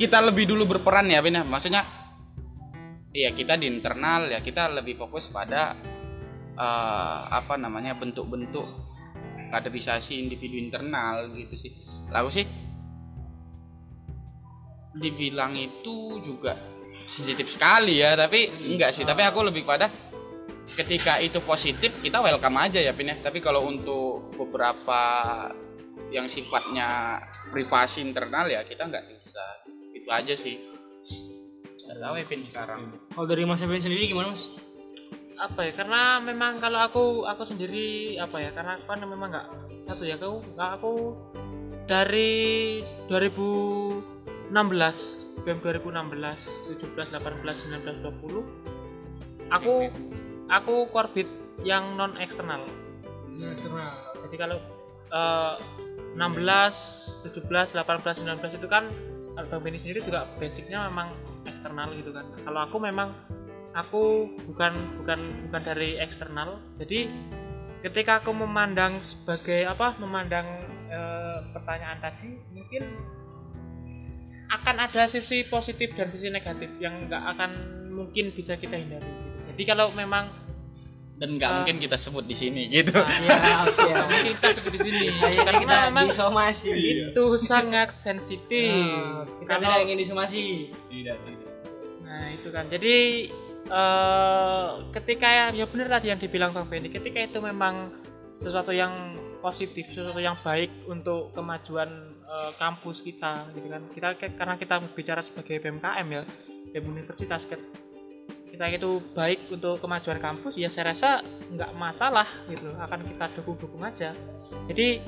kita 0.01 0.25
lebih 0.25 0.49
dulu 0.49 0.64
berperan 0.77 1.12
ya 1.12 1.21
Bin 1.21 1.37
ya. 1.37 1.45
maksudnya 1.45 1.85
iya 3.12 3.37
kita 3.37 3.61
di 3.61 3.69
internal 3.69 4.33
ya 4.33 4.40
kita 4.40 4.73
lebih 4.73 4.97
fokus 4.97 5.29
pada 5.29 5.77
eh, 6.57 7.21
apa 7.29 7.61
namanya 7.61 7.92
bentuk-bentuk 8.01 8.64
kaderisasi 9.53 10.25
individu 10.25 10.57
internal 10.57 11.29
gitu 11.37 11.55
sih 11.57 11.73
lalu 12.09 12.42
sih 12.42 12.47
dibilang 14.96 15.52
itu 15.56 16.20
juga 16.24 16.56
sensitif 17.06 17.46
sekali 17.46 18.02
ya 18.02 18.18
tapi 18.18 18.50
enggak 18.66 18.92
sih. 18.92 19.06
Tapi 19.06 19.22
aku 19.22 19.46
lebih 19.46 19.62
pada 19.62 19.88
ketika 20.66 21.22
itu 21.22 21.38
positif 21.46 21.94
kita 22.02 22.18
welcome 22.18 22.59
aja 22.59 22.82
ya 22.82 22.92
Pin 22.92 23.12
ya. 23.12 23.16
Tapi 23.22 23.38
kalau 23.38 23.64
untuk 23.64 24.18
beberapa 24.35 25.02
yang 26.11 26.26
sifatnya 26.26 27.20
privasi 27.54 28.02
internal 28.02 28.50
ya 28.50 28.66
kita 28.66 28.90
nggak 28.90 29.07
bisa. 29.14 29.44
Itu 29.94 30.11
aja 30.11 30.34
sih. 30.34 30.59
Nggak 31.86 31.99
tahu 32.03 32.14
ya 32.18 32.24
Pin 32.26 32.42
sekarang. 32.42 32.80
Kalau 33.14 33.26
dari 33.30 33.47
mas 33.47 33.62
Evin 33.62 33.78
sendiri 33.78 34.11
gimana 34.11 34.34
mas? 34.34 34.44
Apa 35.36 35.68
ya 35.68 35.72
karena 35.76 36.18
memang 36.24 36.57
kalau 36.59 36.80
aku 36.80 37.05
aku 37.28 37.44
sendiri 37.44 38.16
apa 38.16 38.40
ya 38.40 38.51
karena 38.57 38.72
aku 38.72 38.84
kan 38.88 38.99
memang 39.05 39.28
nggak 39.28 39.47
satu 39.84 40.03
ya 40.09 40.16
aku 40.16 40.40
nggak 40.57 40.70
aku 40.80 40.92
dari 41.86 42.82
2016 44.51 45.44
BEM 45.44 45.59
2016 45.62 46.74
17 46.78 47.16
18 47.16 47.22
19 47.22 48.03
20 48.03 49.55
aku 49.55 49.74
aku 50.51 50.74
korbit 50.90 51.28
yang 51.64 51.99
non 51.99 52.14
eksternal 52.18 52.62
jadi 54.26 54.36
kalau 54.38 54.59
eh, 55.11 55.57
16 56.16 57.28
17 57.28 57.76
18 57.76 58.24
19 58.24 58.59
itu 58.59 58.68
kan 58.68 58.88
kalau 59.36 59.47
Bang 59.53 59.62
Benny 59.68 59.76
sendiri 59.76 60.01
juga 60.01 60.24
basicnya 60.40 60.88
memang 60.88 61.12
eksternal 61.44 61.92
gitu 61.92 62.09
kan. 62.16 62.24
Kalau 62.40 62.64
aku 62.64 62.80
memang 62.80 63.12
aku 63.76 64.32
bukan 64.49 64.72
bukan 65.05 65.20
bukan 65.49 65.62
dari 65.62 66.01
eksternal. 66.01 66.57
Jadi 66.80 67.12
ketika 67.84 68.24
aku 68.24 68.32
memandang 68.32 69.05
sebagai 69.05 69.68
apa 69.68 69.92
memandang 70.01 70.49
eh, 70.88 71.38
pertanyaan 71.53 72.01
tadi 72.01 72.40
mungkin 72.57 72.82
akan 74.49 74.76
ada 74.80 75.05
sisi 75.07 75.42
positif 75.44 75.92
dan 75.92 76.07
sisi 76.07 76.28
negatif 76.28 76.70
yang 76.76 77.07
nggak 77.07 77.22
akan 77.34 77.51
mungkin 77.88 78.30
bisa 78.30 78.55
kita 78.55 78.74
hindari 78.74 79.03
gitu. 79.03 79.38
jadi 79.49 79.62
kalau 79.66 79.90
memang 79.90 80.30
dan 81.16 81.32
nggak 81.32 81.49
Ah. 81.49 81.55
mungkin 81.59 81.76
kita 81.78 81.97
sebut 81.97 82.22
di 82.22 82.34
sini 82.34 82.68
gitu 82.68 82.92
Siap, 83.24 83.66
siap. 83.74 84.05
mungkin 84.05 84.32
kita 84.32 84.49
sebut 84.53 84.70
di 84.70 84.80
sini 84.82 85.05
karena 85.34 85.53
kita 85.57 85.76
memang 85.88 86.07
disomasi. 86.11 86.68
itu 87.09 87.24
sangat 87.36 87.97
sensitif 87.97 88.68
Nah, 88.68 89.24
kita 89.34 89.49
Kalau- 89.51 89.64
tidak 89.64 89.80
ingin 89.82 89.99
disomasi. 89.99 90.42
tidak 90.92 91.16
tidak 91.18 91.51
Nah 92.03 92.22
itu 92.28 92.49
kan 92.49 92.64
jadi 92.66 92.97
eh 93.66 94.66
ketika 94.92 95.26
ya, 95.26 95.44
ya 95.53 95.66
benar 95.66 95.88
tadi 95.90 96.07
yang 96.07 96.20
dibilang 96.20 96.53
Bang 96.53 96.68
Benny 96.68 96.86
ketika 96.86 97.18
itu 97.18 97.38
memang 97.40 97.90
sesuatu 98.32 98.70
yang 98.70 99.16
positif 99.47 99.86
sesuatu 99.86 100.18
yang 100.18 100.34
baik 100.34 100.90
untuk 100.90 101.30
kemajuan 101.30 101.86
eh, 102.11 102.51
kampus 102.59 103.07
kita 103.07 103.47
gitu 103.55 103.70
kan. 103.70 103.82
Kita 103.94 104.09
karena 104.18 104.59
kita 104.59 104.82
bicara 104.90 105.22
sebagai 105.22 105.62
BMKM 105.62 106.07
ya 106.11 106.22
BEM 106.74 106.90
universitas 106.90 107.47
kita 107.47 108.66
itu 108.72 108.99
baik 109.14 109.53
untuk 109.53 109.78
kemajuan 109.78 110.18
kampus 110.18 110.59
ya 110.59 110.66
saya 110.66 110.90
rasa 110.90 111.22
nggak 111.55 111.70
masalah 111.78 112.26
gitu. 112.51 112.74
Akan 112.82 113.07
kita 113.07 113.30
dukung-dukung 113.38 113.86
aja. 113.86 114.11
Jadi 114.66 114.99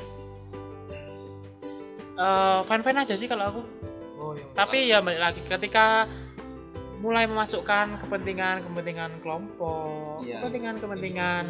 eh 2.19 2.61
fine 2.63 2.83
fine 2.87 2.99
aja 3.03 3.15
sih 3.19 3.27
kalau 3.27 3.45
aku. 3.51 3.63
Oh, 4.19 4.35
iya. 4.35 4.45
tapi 4.51 4.91
ya 4.91 4.99
balik 4.99 5.23
lagi 5.23 5.41
ketika 5.47 6.11
mulai 6.99 7.31
memasukkan 7.31 8.03
kepentingan 8.03 8.67
kepentingan 8.67 9.23
kelompok 9.23 10.27
Iya. 10.27 10.43
kepentingan 10.43 10.75
kepentingan 10.83 11.45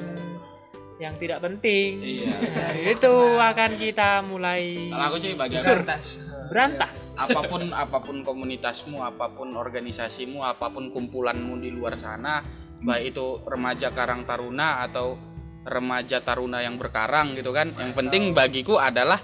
yang 0.98 1.14
tidak 1.16 1.38
penting. 1.42 2.02
Iya. 2.02 2.34
nah, 2.58 2.72
itu 2.74 3.14
akan 3.38 3.70
kita 3.78 4.22
mulai 4.26 4.90
kalau 4.90 5.04
aku 5.14 5.16
sih 5.22 5.32
bagi 5.38 5.56
aku, 5.58 5.64
Berantas. 5.64 6.06
berantas. 6.50 6.98
Apa 7.22 7.40
pun 7.46 7.62
apa 7.70 7.98
pun 8.02 8.16
komunitasmu 8.26 8.98
apa 9.02 9.30
pun 9.32 9.54
organisasimu 9.54 10.42
apa 10.42 10.70
pun 10.74 10.90
kumpulanmu 10.90 11.58
di 11.62 11.70
luar 11.70 11.94
sana 11.96 12.42
baik 12.78 13.14
itu 13.14 13.42
remaja 13.46 13.90
karang 13.90 14.22
taruna 14.22 14.86
atau 14.86 15.18
remaja 15.66 16.22
taruna 16.22 16.62
yang 16.62 16.78
berkarang 16.78 17.34
gitu 17.34 17.50
kan 17.50 17.74
yang 17.74 17.92
penting 17.92 18.30
bagiku 18.30 18.78
adalah 18.78 19.18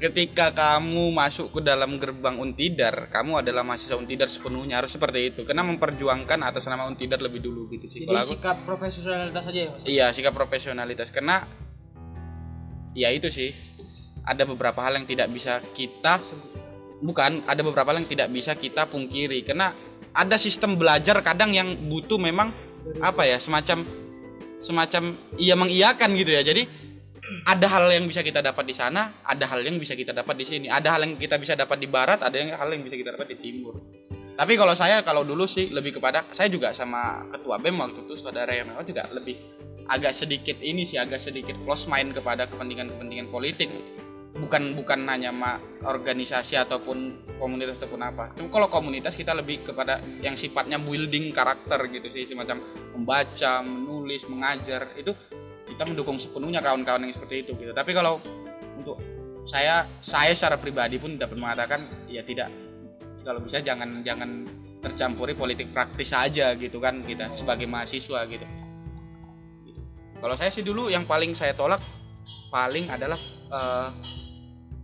ketika 0.00 0.56
kamu 0.56 1.12
masuk 1.12 1.52
ke 1.52 1.60
dalam 1.60 2.00
gerbang 2.00 2.40
Untidar 2.40 3.12
kamu 3.12 3.44
adalah 3.44 3.60
mahasiswa 3.60 4.00
Untidar 4.00 4.32
sepenuhnya 4.32 4.80
harus 4.80 4.96
seperti 4.96 5.28
itu 5.28 5.44
karena 5.44 5.60
memperjuangkan 5.60 6.40
atas 6.40 6.64
nama 6.72 6.88
Untidar 6.88 7.20
lebih 7.20 7.44
dulu 7.44 7.68
gitu 7.68 7.86
sih 7.92 8.08
Jadi 8.08 8.16
aku 8.16 8.40
sikap 8.40 8.64
profesionalitas 8.64 9.44
aja 9.52 9.60
ya, 9.60 9.68
Mas. 9.68 9.80
Iya, 9.84 10.06
sikap 10.16 10.32
profesionalitas 10.32 11.12
karena 11.12 11.44
ya 12.94 13.12
itu 13.12 13.28
sih. 13.30 13.52
Ada 14.20 14.44
beberapa 14.44 14.84
hal 14.84 15.00
yang 15.00 15.08
tidak 15.08 15.32
bisa 15.32 15.64
kita 15.72 16.20
bukan, 17.00 17.40
ada 17.48 17.60
beberapa 17.64 17.88
hal 17.88 18.04
yang 18.04 18.10
tidak 18.10 18.28
bisa 18.28 18.52
kita 18.52 18.84
pungkiri 18.84 19.40
karena 19.42 19.72
ada 20.12 20.36
sistem 20.36 20.76
belajar 20.76 21.16
kadang 21.24 21.56
yang 21.56 21.66
butuh 21.88 22.20
memang 22.20 22.52
apa 23.00 23.24
ya, 23.24 23.40
semacam 23.40 23.80
semacam 24.60 25.16
iya 25.40 25.56
mengiyakan 25.56 26.12
gitu 26.20 26.36
ya. 26.36 26.44
Jadi 26.44 26.68
ada 27.46 27.66
hal 27.70 27.86
yang 27.94 28.04
bisa 28.10 28.20
kita 28.26 28.42
dapat 28.42 28.66
di 28.66 28.74
sana, 28.74 29.22
ada 29.22 29.46
hal 29.46 29.62
yang 29.62 29.78
bisa 29.78 29.94
kita 29.94 30.10
dapat 30.10 30.34
di 30.34 30.46
sini. 30.46 30.66
Ada 30.66 30.98
hal 30.98 31.06
yang 31.06 31.14
kita 31.14 31.38
bisa 31.38 31.54
dapat 31.54 31.78
di 31.78 31.86
barat, 31.86 32.18
ada 32.22 32.34
yang 32.34 32.54
hal 32.58 32.68
yang 32.74 32.82
bisa 32.82 32.98
kita 32.98 33.14
dapat 33.14 33.30
di 33.34 33.36
timur. 33.38 33.78
Tapi 34.40 34.56
kalau 34.56 34.72
saya 34.72 35.04
kalau 35.04 35.20
dulu 35.20 35.44
sih 35.44 35.68
lebih 35.68 36.00
kepada 36.00 36.24
saya 36.32 36.48
juga 36.48 36.72
sama 36.72 37.28
ketua 37.28 37.60
BEM 37.60 37.76
waktu 37.76 38.00
itu 38.08 38.16
saudara 38.16 38.48
yang 38.56 38.72
memang 38.72 38.88
juga 38.88 39.04
lebih 39.12 39.36
agak 39.84 40.16
sedikit 40.16 40.56
ini 40.64 40.88
sih 40.88 40.96
agak 40.96 41.20
sedikit 41.20 41.58
close 41.66 41.92
mind 41.92 42.16
kepada 42.16 42.48
kepentingan-kepentingan 42.48 43.28
politik. 43.28 43.68
Bukan 44.30 44.78
bukan 44.78 45.04
hanya 45.10 45.34
ma- 45.34 45.60
organisasi 45.84 46.56
ataupun 46.56 47.28
komunitas 47.36 47.76
ataupun 47.82 48.00
apa. 48.00 48.32
Cuma 48.38 48.48
kalau 48.48 48.72
komunitas 48.72 49.12
kita 49.12 49.36
lebih 49.36 49.60
kepada 49.60 50.00
yang 50.24 50.38
sifatnya 50.38 50.80
building 50.80 51.34
karakter 51.36 51.76
gitu 51.92 52.08
sih 52.08 52.30
semacam 52.30 52.64
membaca, 52.96 53.60
menulis, 53.60 54.24
mengajar 54.30 54.88
itu 54.96 55.12
kita 55.80 55.88
mendukung 55.88 56.20
sepenuhnya 56.20 56.60
kawan-kawan 56.60 57.08
yang 57.08 57.16
seperti 57.16 57.40
itu 57.40 57.56
gitu. 57.56 57.72
Tapi 57.72 57.96
kalau 57.96 58.20
untuk 58.76 59.00
saya 59.48 59.88
saya 59.96 60.36
secara 60.36 60.60
pribadi 60.60 61.00
pun 61.00 61.16
dapat 61.16 61.40
mengatakan 61.40 61.80
ya 62.04 62.20
tidak 62.20 62.52
kalau 63.24 63.40
bisa 63.40 63.64
jangan 63.64 64.04
jangan 64.04 64.44
tercampuri 64.84 65.32
politik 65.32 65.72
praktis 65.72 66.12
saja 66.12 66.52
gitu 66.60 66.84
kan 66.84 67.00
kita 67.00 67.32
sebagai 67.32 67.64
mahasiswa 67.64 68.28
gitu. 68.28 68.44
Kalau 70.20 70.36
saya 70.36 70.52
sih 70.52 70.60
dulu 70.60 70.92
yang 70.92 71.08
paling 71.08 71.32
saya 71.32 71.56
tolak 71.56 71.80
paling 72.52 72.92
adalah 72.92 73.16
eh, 73.48 73.88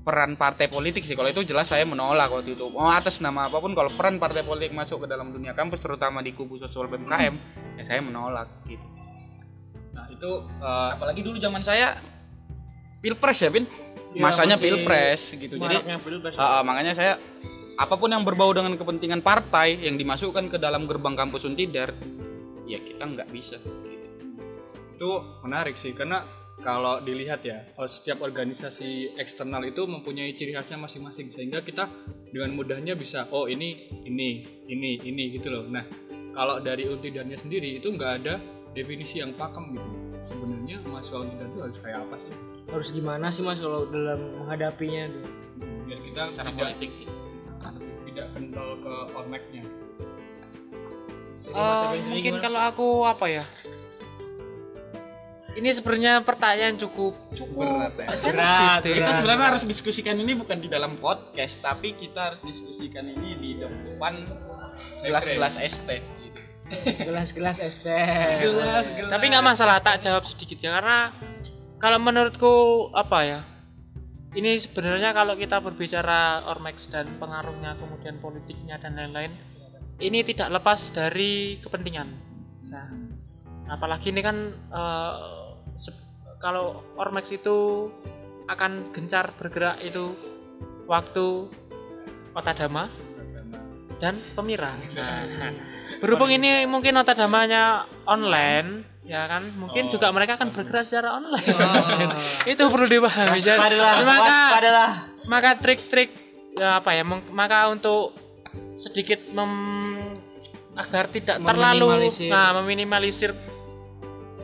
peran 0.01 0.33
partai 0.41 0.73
politik 0.73 1.05
sih. 1.05 1.13
Kalau 1.13 1.29
itu 1.29 1.45
jelas 1.45 1.69
saya 1.69 1.85
menolak 1.85 2.33
waktu 2.33 2.57
itu. 2.57 2.73
Mau 2.73 2.89
atas 2.89 3.21
nama 3.21 3.53
apa 3.53 3.61
pun 3.61 3.77
kalau 3.77 3.93
peran 3.93 4.17
partai 4.17 4.49
politik 4.49 4.73
masuk 4.73 5.05
ke 5.05 5.13
dalam 5.13 5.29
dunia 5.29 5.53
kampus 5.53 5.77
terutama 5.77 6.25
di 6.25 6.33
kubu 6.33 6.57
sosial 6.57 6.89
BMKM 6.89 7.37
ya 7.77 7.85
saya 7.85 8.01
menolak 8.01 8.49
gitu. 8.65 9.06
Itu 10.11 10.31
eh, 10.63 10.89
Apalagi 10.97 11.21
dulu 11.25 11.37
zaman 11.39 11.63
saya 11.63 11.97
pilpres 13.01 13.39
ya, 13.43 13.51
Pin. 13.53 13.65
Ya, 14.17 14.23
Masanya 14.25 14.57
pilpres 14.57 15.37
gitu. 15.37 15.61
Jadi 15.61 15.77
pilpres. 16.01 16.35
Ah, 16.41 16.61
ah, 16.61 16.63
makanya 16.65 16.97
saya 16.97 17.21
apa 17.77 17.95
pun 18.01 18.09
yang 18.09 18.25
berbau 18.25 18.51
dengan 18.57 18.73
kepentingan 18.81 19.21
partai 19.21 19.77
yang 19.85 20.01
dimasukkan 20.01 20.49
ke 20.49 20.57
dalam 20.57 20.89
gerbang 20.89 21.13
kampus 21.13 21.45
Untidar, 21.45 21.93
ya 22.65 22.81
kita 22.81 23.05
nggak 23.05 23.29
bisa. 23.31 23.61
itu 24.97 25.13
menarik 25.45 25.77
sih 25.77 25.93
karena 25.93 26.25
kalau 26.65 27.05
dilihat 27.05 27.45
ya 27.45 27.69
oh, 27.77 27.85
setiap 27.85 28.25
organisasi 28.25 29.15
eksternal 29.21 29.61
itu 29.69 29.85
mempunyai 29.85 30.33
ciri 30.33 30.57
khasnya 30.57 30.81
masing-masing 30.81 31.29
sehingga 31.29 31.61
kita 31.61 31.85
dengan 32.33 32.57
mudahnya 32.57 32.97
bisa 32.97 33.29
oh 33.29 33.45
ini 33.45 33.93
ini 34.09 34.29
ini 34.73 35.05
ini 35.05 35.37
gitu 35.37 35.53
loh 35.53 35.69
nah 35.69 35.85
kalau 36.33 36.61
dari 36.65 36.89
untidarnya 36.89 37.37
sendiri 37.37 37.77
itu 37.77 37.93
nggak 37.93 38.13
ada 38.25 38.41
definisi 38.77 39.19
yang 39.19 39.33
pakem 39.33 39.73
gitu 39.73 39.89
sebenarnya 40.19 40.77
mahasiswa 40.85 41.25
untidar 41.25 41.49
itu 41.49 41.59
harus 41.59 41.79
kayak 41.81 42.05
apa 42.05 42.17
sih 42.21 42.33
Harus 42.69 42.89
gimana 42.93 43.33
sih 43.33 43.41
Mas 43.41 43.57
kalau 43.57 43.89
dalam 43.89 44.21
menghadapinya 44.37 45.09
tuh? 45.09 45.25
biar 45.87 45.99
kita 45.99 46.21
Secara 46.29 46.51
tidak 46.51 46.61
politik. 46.61 46.91
tidak 48.05 48.27
kental 48.33 48.69
ke 48.77 48.95
ormeknya 49.13 49.65
Jadi 51.47 51.57
Eh, 51.57 52.01
mungkin 52.05 52.33
gimana? 52.37 52.43
kalau 52.43 52.61
aku 52.61 52.87
apa 53.07 53.27
ya 53.31 53.45
ini 55.57 55.73
sebenarnya 55.73 56.21
pertanyaan 56.21 56.77
cukup 56.77 57.17
cukup 57.33 57.65
Berat 57.65 57.97
ya? 57.97 58.13
sensitif. 58.13 58.93
Kita 58.93 59.13
sebenarnya 59.17 59.57
harus 59.57 59.65
diskusikan 59.65 60.21
ini 60.21 60.37
bukan 60.37 60.61
di 60.61 60.69
dalam 60.69 61.01
podcast, 61.01 61.65
tapi 61.65 61.97
kita 61.97 62.29
harus 62.29 62.45
diskusikan 62.45 63.09
ini 63.09 63.41
di 63.41 63.51
depan 63.57 64.21
gelas-gelas 67.07 67.63
ST. 67.63 67.87
Tapi 69.07 69.25
nggak 69.31 69.47
masalah, 69.47 69.79
tak 69.79 70.03
jawab 70.03 70.27
sedikit 70.27 70.59
ya 70.59 70.81
karena 70.81 71.15
kalau 71.79 71.99
menurutku 72.03 72.55
apa 72.97 73.19
ya? 73.23 73.41
Ini 74.37 74.61
sebenarnya 74.61 75.17
kalau 75.17 75.33
kita 75.33 75.65
berbicara 75.65 76.45
Ormex 76.45 76.93
dan 76.93 77.09
pengaruhnya 77.17 77.73
kemudian 77.81 78.21
politiknya 78.21 78.77
dan 78.77 78.93
lain-lain, 78.93 79.33
ini 79.97 80.21
tidak 80.21 80.53
lepas 80.61 80.93
dari 80.93 81.57
kepentingan. 81.65 82.09
Nah, 82.69 82.89
apalagi 83.73 84.13
ini 84.13 84.21
kan 84.21 84.53
se- 85.73 85.97
kalau 86.37 86.85
Ormex 87.01 87.33
itu 87.33 87.89
akan 88.47 88.93
gencar 88.93 89.33
bergerak 89.41 89.81
itu 89.81 90.13
waktu 90.85 91.49
Otadama 92.37 92.93
dan 93.97 94.21
Pemira. 94.33 94.77
Nah, 94.93 95.25
berhubung 96.01 96.29
ini 96.29 96.65
mungkin 96.65 96.97
Otadamanya 96.97 97.85
online, 98.05 98.85
ya 99.03 99.25
kan, 99.25 99.49
mungkin 99.57 99.89
juga 99.89 100.11
mereka 100.11 100.37
akan 100.37 100.53
bergerak 100.53 100.85
secara 100.85 101.17
online. 101.17 101.47
itu 102.53 102.63
perlu 102.63 102.87
dipahami. 102.87 103.37
Waspadalah, 103.37 103.95
maka 104.03 104.21
waspadalah. 104.23 104.91
maka 105.25 105.51
trik-trik 105.57 106.11
ya 106.53 106.81
apa 106.81 106.91
ya 106.91 107.05
maka 107.05 107.69
untuk 107.69 108.17
sedikit 108.77 109.29
mem- 109.29 110.17
agar 110.77 111.09
tidak 111.09 111.41
terlalu 111.41 111.89
Meminimalisir. 111.89 112.29
nah 112.29 112.49
meminimalisir 112.55 113.31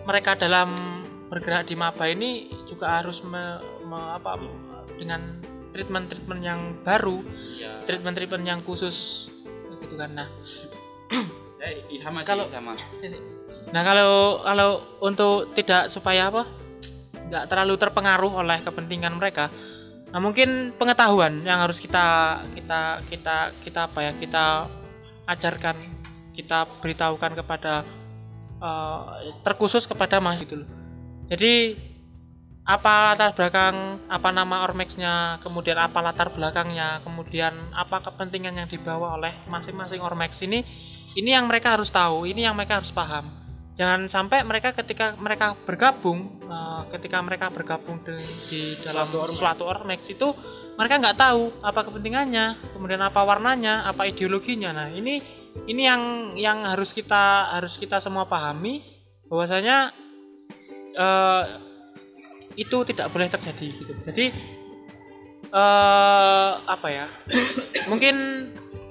mereka 0.03 0.33
dalam 0.35 0.73
bergerak 1.29 1.65
di 1.65 1.77
maba 1.77 2.05
ini 2.05 2.31
juga 2.65 3.01
harus 3.01 3.21
me- 3.23 3.61
me- 3.83 4.13
apa 4.13 4.37
dengan 4.97 5.41
treatment-treatment 5.73 6.41
yang 6.41 6.61
baru 6.81 7.25
Iya. 7.57 7.85
treatment-treatment 7.85 8.45
yang 8.45 8.61
khusus 8.61 9.29
gitu 9.93 10.01
kan 10.01 10.11
nah 10.17 10.29
Eh, 11.63 11.95
sama 12.03 12.27
sih, 12.27 12.35
Kalau- 12.35 12.51
sama. 12.51 12.75
Nah 13.71 13.83
kalau 13.87 14.43
kalau 14.43 14.71
untuk 14.99 15.55
tidak 15.55 15.95
supaya 15.95 16.27
apa 16.27 16.43
nggak 17.31 17.47
terlalu 17.47 17.79
terpengaruh 17.79 18.33
oleh 18.43 18.59
kepentingan 18.67 19.15
mereka, 19.15 19.47
nah 20.11 20.19
mungkin 20.19 20.75
pengetahuan 20.75 21.47
yang 21.47 21.63
harus 21.63 21.79
kita 21.79 22.03
kita 22.59 23.07
kita 23.07 23.55
kita 23.63 23.81
apa 23.87 23.99
ya 24.03 24.13
kita 24.19 24.45
ajarkan, 25.31 25.79
kita 26.35 26.67
beritahukan 26.83 27.31
kepada 27.39 27.87
eh, 28.59 29.31
terkhusus 29.47 29.87
kepada 29.87 30.19
mahasiswa 30.19 30.43
itu. 30.51 30.57
loh. 30.67 30.69
Jadi 31.31 31.53
apa 32.63 33.11
latar 33.11 33.35
belakang 33.35 33.99
apa 34.07 34.29
nama 34.31 34.63
ormexnya 34.63 35.43
kemudian 35.43 35.75
apa 35.83 35.99
latar 35.99 36.31
belakangnya 36.31 37.03
kemudian 37.03 37.51
apa 37.75 37.99
kepentingan 38.07 38.55
yang 38.55 38.69
dibawa 38.71 39.19
oleh 39.19 39.35
masing-masing 39.51 39.99
ormex 39.99 40.47
ini 40.47 40.63
ini 41.19 41.35
yang 41.35 41.45
mereka 41.51 41.77
harus 41.77 41.91
tahu 41.93 42.25
ini 42.25 42.47
yang 42.47 42.57
mereka 42.57 42.81
harus 42.81 42.95
paham. 42.95 43.29
Jangan 43.73 44.05
sampai 44.05 44.45
mereka 44.45 44.77
ketika 44.77 45.17
mereka 45.17 45.57
bergabung 45.65 46.45
uh, 46.45 46.85
ketika 46.93 47.25
mereka 47.25 47.49
bergabung 47.49 47.97
di, 48.05 48.13
di 48.53 48.61
dalam 48.85 49.09
suatu 49.33 49.65
ormex. 49.65 50.13
itu 50.13 50.29
mereka 50.77 51.01
nggak 51.01 51.17
tahu 51.17 51.49
apa 51.65 51.81
kepentingannya 51.89 52.77
kemudian 52.77 53.01
apa 53.01 53.25
warnanya 53.25 53.89
apa 53.89 54.05
ideologinya. 54.09 54.77
Nah 54.77 54.89
ini 54.93 55.25
ini 55.65 55.83
yang 55.89 56.03
yang 56.37 56.69
harus 56.69 56.93
kita 56.93 57.57
harus 57.57 57.81
kita 57.81 57.97
semua 57.97 58.29
pahami. 58.29 58.85
Bahwasanya 59.33 59.89
uh, 61.01 61.72
itu 62.57 62.85
tidak 62.85 63.09
boleh 63.13 63.29
terjadi 63.29 63.67
gitu. 63.73 63.93
Jadi 64.05 64.27
uh, 65.53 66.53
apa 66.67 66.89
ya? 66.89 67.07
Mungkin 67.91 68.15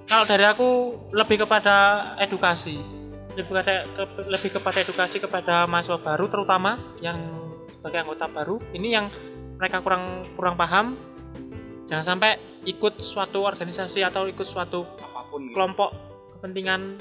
kalau 0.06 0.26
dari 0.28 0.46
aku 0.46 0.98
lebih 1.16 1.46
kepada 1.46 1.76
edukasi. 2.20 2.78
Lebih 3.32 3.48
kepada 3.48 3.74
ke, 3.96 4.04
lebih 4.28 4.50
kepada 4.60 4.78
edukasi 4.84 5.18
kepada 5.24 5.56
mahasiswa 5.72 6.00
baru 6.04 6.26
terutama 6.28 6.80
yang 7.00 7.20
sebagai 7.70 8.04
anggota 8.04 8.28
baru. 8.28 8.60
Ini 8.76 8.88
yang 8.92 9.06
mereka 9.56 9.80
kurang 9.80 10.26
kurang 10.36 10.56
paham. 10.60 11.00
Jangan 11.88 12.18
sampai 12.18 12.40
ikut 12.68 13.02
suatu 13.02 13.44
organisasi 13.44 14.06
atau 14.06 14.30
ikut 14.30 14.46
suatu 14.46 14.86
apa 15.02 15.28
pun 15.28 15.50
gitu. 15.50 15.54
kelompok 15.58 15.90
kepentingan 16.38 17.00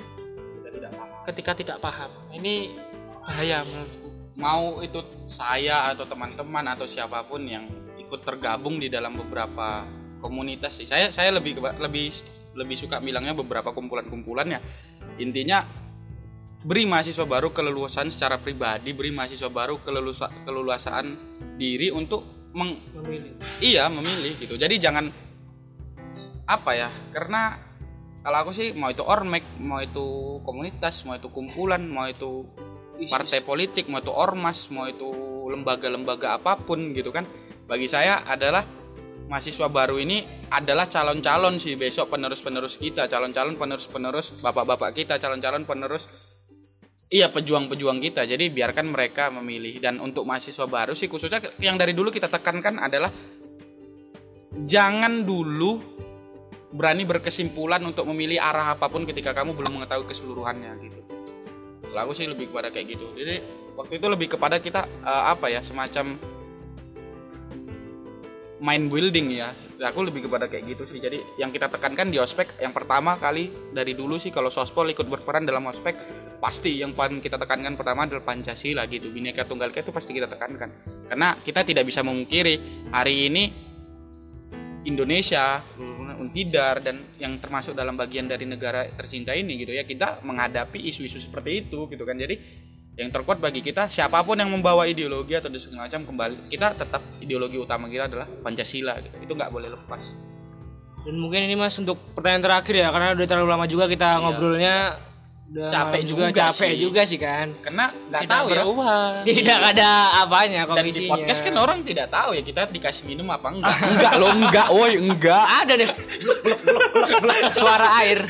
kita 0.60 0.68
tidak 0.72 0.90
paham. 0.96 1.18
ketika 1.26 1.52
tidak 1.56 1.76
paham. 1.82 2.10
Ini 2.32 2.54
bahaya 3.26 3.62
menurutku 3.66 4.09
mau 4.40 4.80
itu 4.80 5.04
saya 5.28 5.92
atau 5.92 6.08
teman-teman 6.08 6.64
atau 6.72 6.88
siapa 6.88 7.22
pun 7.28 7.44
yang 7.44 7.68
ikut 8.00 8.24
tergabung 8.24 8.80
di 8.80 8.88
dalam 8.88 9.14
beberapa 9.14 9.84
komunitas 10.18 10.80
sih. 10.80 10.88
Saya 10.88 11.12
saya 11.12 11.30
lebih 11.36 11.60
lebih 11.60 12.10
lebih 12.56 12.76
suka 12.76 12.98
bilangnya 12.98 13.36
beberapa 13.36 13.70
kumpulan-kumpulan 13.70 14.58
ya. 14.58 14.60
Intinya 15.20 15.62
beri 16.60 16.88
mahasiswa 16.88 17.24
baru 17.24 17.52
keleluasan 17.52 18.12
secara 18.12 18.36
pribadi 18.36 18.92
beri 18.92 19.08
mahasiswa 19.12 19.48
baru 19.48 19.80
keleluasa, 19.80 20.28
keleluasaan 20.44 21.06
diri 21.56 21.88
untuk 21.88 22.50
meng, 22.52 22.76
memilih. 22.96 23.32
iya 23.60 23.86
memilih 23.86 24.34
gitu. 24.40 24.56
Jadi 24.56 24.76
jangan 24.80 25.08
apa 26.50 26.70
ya 26.74 26.88
karena 27.14 27.56
kalau 28.20 28.38
aku 28.44 28.50
sih 28.52 28.76
mau 28.76 28.90
itu 28.92 29.00
ormek 29.06 29.44
mau 29.62 29.80
itu 29.80 30.40
komunitas 30.44 31.06
mau 31.08 31.16
itu 31.16 31.30
kumpulan 31.30 31.80
mau 31.86 32.10
itu 32.10 32.44
partai 33.08 33.40
politik 33.40 33.88
mau 33.88 34.02
itu 34.02 34.12
ormas 34.12 34.68
mau 34.68 34.84
itu 34.84 35.08
lembaga-lembaga 35.48 36.36
apa 36.36 36.58
pun 36.60 36.92
gitu 36.92 37.14
kan. 37.14 37.24
Bagi 37.70 37.86
saya 37.86 38.26
adalah 38.26 38.66
mahasiswa 39.30 39.70
baru 39.70 40.02
ini 40.02 40.26
adalah 40.50 40.90
calon-calon 40.90 41.62
sih 41.62 41.78
besok 41.78 42.10
penerus-penerus 42.10 42.74
kita 42.82 43.06
calon-calon 43.06 43.54
penerus-penerus 43.54 44.42
bapak-bapak 44.42 44.90
kita 44.90 45.22
calon-calon 45.22 45.62
penerus 45.62 46.10
iya 47.14 47.30
pejuang-pejuang 47.30 47.98
kita. 48.02 48.26
Jadi 48.26 48.50
biarkan 48.50 48.90
mereka 48.90 49.30
memilih. 49.30 49.78
Dan 49.82 49.98
untuk 50.02 50.26
mahasiswa 50.26 50.66
baru 50.66 50.94
sih 50.94 51.10
khususnya 51.10 51.42
yang 51.62 51.78
dari 51.78 51.94
dulu 51.94 52.10
kita 52.10 52.30
tekankan 52.30 52.78
adalah 52.82 53.10
jangan 54.66 55.22
dulu 55.22 55.78
berani 56.70 57.02
berkesimpulan 57.02 57.82
untuk 57.82 58.06
memilih 58.06 58.38
arah 58.38 58.78
apa 58.78 58.86
pun 58.86 59.02
ketika 59.02 59.34
kamu 59.34 59.58
belum 59.58 59.82
mengetahui 59.82 60.06
keseluruhannya 60.06 60.70
gitu 60.86 60.98
aku 61.96 62.12
sih 62.14 62.26
lebih 62.26 62.50
kepada 62.50 62.70
kayak 62.70 62.98
gitu. 62.98 63.06
Jadi 63.14 63.40
waktu 63.74 63.98
itu 63.98 64.06
lebih 64.06 64.28
kepada 64.36 64.60
kita 64.60 64.86
uh, 65.02 65.32
apa 65.32 65.50
ya 65.50 65.64
semacam 65.64 66.18
mind 68.60 68.92
building 68.92 69.32
ya. 69.32 69.50
Aku 69.88 70.04
lebih 70.04 70.28
kepada 70.28 70.46
kayak 70.46 70.68
gitu 70.68 70.84
sih. 70.84 71.00
Jadi 71.00 71.18
yang 71.40 71.48
kita 71.48 71.72
tekankan 71.72 72.12
di 72.12 72.20
ospek 72.20 72.60
yang 72.60 72.76
pertama 72.76 73.16
kali 73.16 73.48
dari 73.72 73.96
dulu 73.96 74.20
sih 74.20 74.28
kalau 74.28 74.52
sospol 74.52 74.86
ikut 74.92 75.08
berperan 75.08 75.48
dalam 75.48 75.64
ospek 75.66 75.96
pasti 76.38 76.80
yang 76.80 76.92
paling 76.92 77.24
kita 77.24 77.40
tekankan 77.40 77.74
pertama 77.74 78.04
adalah 78.04 78.22
pancasila 78.22 78.84
gitu. 78.86 79.08
Bineka 79.08 79.48
tunggal 79.48 79.72
ika 79.72 79.80
itu 79.80 79.92
pasti 79.92 80.12
kita 80.12 80.28
tekankan. 80.28 80.70
Karena 81.08 81.34
kita 81.40 81.64
tidak 81.64 81.88
bisa 81.88 82.04
memungkiri 82.04 82.86
hari 82.92 83.32
ini 83.32 83.44
Indonesia, 84.88 85.60
Untidar 86.20 86.84
dan 86.84 87.00
yang 87.16 87.40
termasuk 87.40 87.72
dalam 87.72 87.96
bagian 87.96 88.28
dari 88.28 88.44
negara 88.44 88.84
tercinta 88.92 89.32
ini 89.32 89.56
gitu 89.56 89.72
ya 89.72 89.82
kita 89.82 90.20
menghadapi 90.20 90.76
isu-isu 90.76 91.16
seperti 91.16 91.64
itu 91.66 91.88
gitu 91.88 92.04
kan. 92.04 92.14
Jadi 92.14 92.36
yang 93.00 93.08
terkuat 93.08 93.40
bagi 93.40 93.64
kita 93.64 93.88
siapa 93.88 94.20
pun 94.20 94.36
yang 94.36 94.52
membawa 94.52 94.84
ideologi 94.84 95.32
atau 95.32 95.48
segala 95.56 95.88
macam 95.88 96.04
kembali 96.04 96.52
kita 96.52 96.76
tetap 96.76 97.00
ideologi 97.24 97.56
utama 97.56 97.88
kita 97.88 98.12
adalah 98.12 98.28
Pancasila 98.28 99.00
gitu. 99.00 99.16
Itu 99.24 99.32
nggak 99.32 99.48
boleh 99.48 99.72
lepas. 99.72 100.12
Dan 101.00 101.16
mungkin 101.16 101.48
ini 101.48 101.56
mas 101.56 101.72
untuk 101.80 101.96
pertanyaan 102.12 102.44
terakhir 102.44 102.74
ya 102.76 102.88
karena 102.92 103.16
udah 103.16 103.26
terlalu 103.26 103.48
lama 103.48 103.64
juga 103.64 103.88
kita 103.88 104.04
Iya. 104.04 104.20
ngobrolnya 104.20 104.74
udah 105.50 105.66
Capek 105.66 106.00
juga, 106.06 106.30
juga 106.30 106.38
capek 106.46 106.70
sih. 106.70 106.78
juga 106.78 107.00
sih 107.02 107.18
kan. 107.18 107.46
Karena 107.58 107.84
nggak 107.90 108.22
tidak 108.22 108.30
tahu 108.38 108.46
ya. 108.46 108.62
beruang 108.62 109.12
tidak 109.26 109.58
ada 109.74 109.90
apanya 110.22 110.60
dan 110.62 110.84
di 110.86 110.90
komisinya. 110.94 111.10
podcast 111.10 111.40
kan 111.42 111.54
orang 111.58 111.78
tidak 111.82 112.06
tahu 112.06 112.30
ya 112.38 112.42
kita 112.46 112.60
dikasih 112.70 113.04
minum 113.10 113.26
apa 113.34 113.46
enggak. 113.50 113.74
Enggak 113.90 114.12
loh 114.22 114.30
enggak 114.30 114.68
woi 114.70 114.94
enggak. 114.94 115.44
Ada 115.66 115.72
deh. 115.74 115.90
Suara 117.50 117.88
air. 117.98 118.22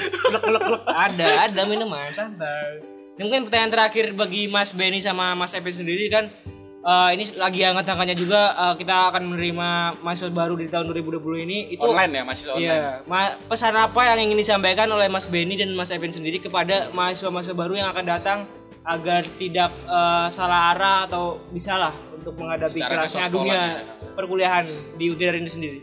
Ada 0.89 1.29
ada 1.53 1.61
minuman. 1.69 2.09
Santai. 2.17 2.81
Ini 3.21 3.23
mungkin 3.29 3.43
pertanyaan 3.53 3.73
terakhir 3.77 4.17
bagi 4.17 4.49
Mas 4.49 4.73
Benny 4.73 5.05
sama 5.05 5.37
Mas 5.37 5.53
Evan 5.53 5.77
sendiri 5.77 6.09
kan 6.09 6.33
eh, 6.81 7.09
ini 7.13 7.25
lagi 7.35 7.61
hangat-hangatnya 7.61 8.15
juga 8.15 8.41
eh, 8.53 8.75
kita 8.77 9.11
akan 9.11 9.23
menerima 9.27 9.69
mahasiswa 10.01 10.31
baru 10.31 10.55
di 10.55 10.67
tahun 10.67 10.89
2020 10.91 11.45
ini 11.45 11.59
itu 11.71 11.83
online 11.83 12.13
ya 12.13 12.23
masih 12.23 12.45
online 12.51 12.63
Iya, 12.63 12.85
Ma- 13.05 13.37
pesan 13.45 13.75
apa 13.75 14.01
yang 14.07 14.19
ingin 14.23 14.39
disampaikan 14.39 14.89
oleh 14.89 15.07
Mas 15.07 15.27
Benny 15.27 15.55
dan 15.55 15.73
Mas 15.73 15.89
Evan 15.89 16.09
sendiri 16.09 16.39
kepada 16.39 16.89
mahasiswa-mahasiswa 16.91 17.55
baru 17.55 17.75
yang 17.75 17.89
akan 17.89 18.05
datang 18.05 18.39
agar 18.83 19.29
tidak 19.37 19.71
eh, 19.85 20.27
salah 20.31 20.73
arah 20.73 20.99
atau 21.05 21.25
bisa 21.49 21.75
lah 21.75 21.93
untuk 22.11 22.33
menghadapi 22.35 22.77
Secara 22.77 23.05
kerasnya 23.05 23.29
dunia 23.29 23.53
ya. 23.53 23.65
perkuliahan 24.11 24.65
di 24.95 25.09
Utira 25.09 25.33
ini 25.33 25.49
sendiri. 25.49 25.81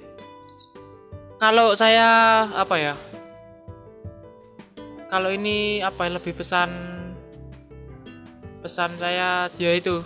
kalau 1.37 1.71
saya 1.71 2.09
apa 2.51 2.75
ya 2.75 2.93
kalau 5.07 5.29
ini 5.29 5.79
apa 5.79 6.03
ya, 6.03 6.17
lebih 6.17 6.33
pesan 6.33 6.69
pesan 8.59 8.91
saya 8.97 9.47
ya 9.55 9.71
itu 9.71 10.01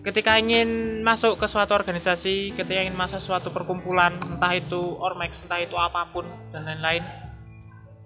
ketika 0.00 0.40
ingin 0.40 1.00
masuk 1.04 1.36
ke 1.36 1.44
suatu 1.44 1.76
organisasi 1.76 2.56
ketika 2.56 2.80
ingin 2.80 2.96
masuk 2.96 3.20
suatu 3.20 3.52
perkumpulan 3.52 4.16
entah 4.16 4.56
itu 4.56 4.80
ormex 4.96 5.44
entah 5.44 5.60
itu 5.60 5.76
apa 5.76 6.08
pun 6.08 6.24
dan 6.52 6.64
lain-lain 6.64 7.04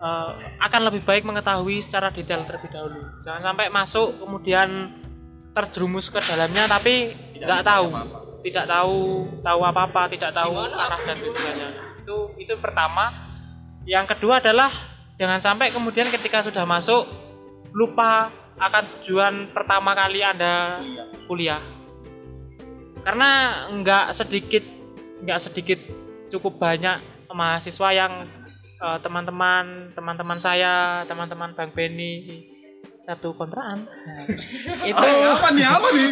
eh, 0.03 0.31
akan 0.59 0.81
lebih 0.91 1.07
baik 1.07 1.23
mengetahui 1.23 1.79
secara 1.87 2.11
detail 2.11 2.43
terlebih 2.43 2.71
dahulu. 2.75 2.99
Jangan 3.23 3.43
sampai 3.55 3.67
masuk 3.71 4.19
kemudian 4.19 4.91
terjerumus 5.55 6.11
ke 6.11 6.19
dalamnya 6.19 6.67
tapi 6.67 7.15
nggak 7.39 7.63
tahu. 7.63 7.89
tidak 8.45 8.69
tahu 8.69 9.25
tahu 9.41 9.61
apa 9.65 9.89
apa 9.89 10.03
tidak 10.13 10.37
tahu 10.37 10.53
arah 10.61 11.01
dan 11.09 11.17
tujuannya 11.17 11.69
itu 12.05 12.17
itu 12.43 12.55
pertama. 12.61 13.09
Yang 13.89 14.17
kedua 14.17 14.37
adalah 14.43 14.69
jangan 15.17 15.41
sampai 15.41 15.73
kemudian 15.73 16.05
ketika 16.13 16.45
sudah 16.45 16.69
masuk 16.69 17.09
lupa 17.73 18.29
akan 18.61 18.85
tujuan 19.01 19.35
pertama 19.57 19.97
kali 19.97 20.21
anda 20.21 20.85
kuliah 21.27 21.74
karena 23.05 23.31
nggak 23.71 24.17
sedikit 24.17 24.65
nggak 25.23 25.41
sedikit 25.41 25.81
cukup 26.33 26.59
banyak 26.59 26.99
mahasiswa 27.31 27.89
yang 27.93 28.13
eh, 28.81 28.99
teman-teman 29.05 29.93
teman-teman 29.93 30.39
saya 30.41 31.05
teman-teman 31.07 31.53
bang 31.53 31.71
Benny 31.71 32.49
satu 33.05 33.37
kontrakan. 33.37 33.85
Itu 34.89 35.09
apa 35.29 35.49
nih 35.53 35.67
apa 35.69 35.87
nih 35.93 36.09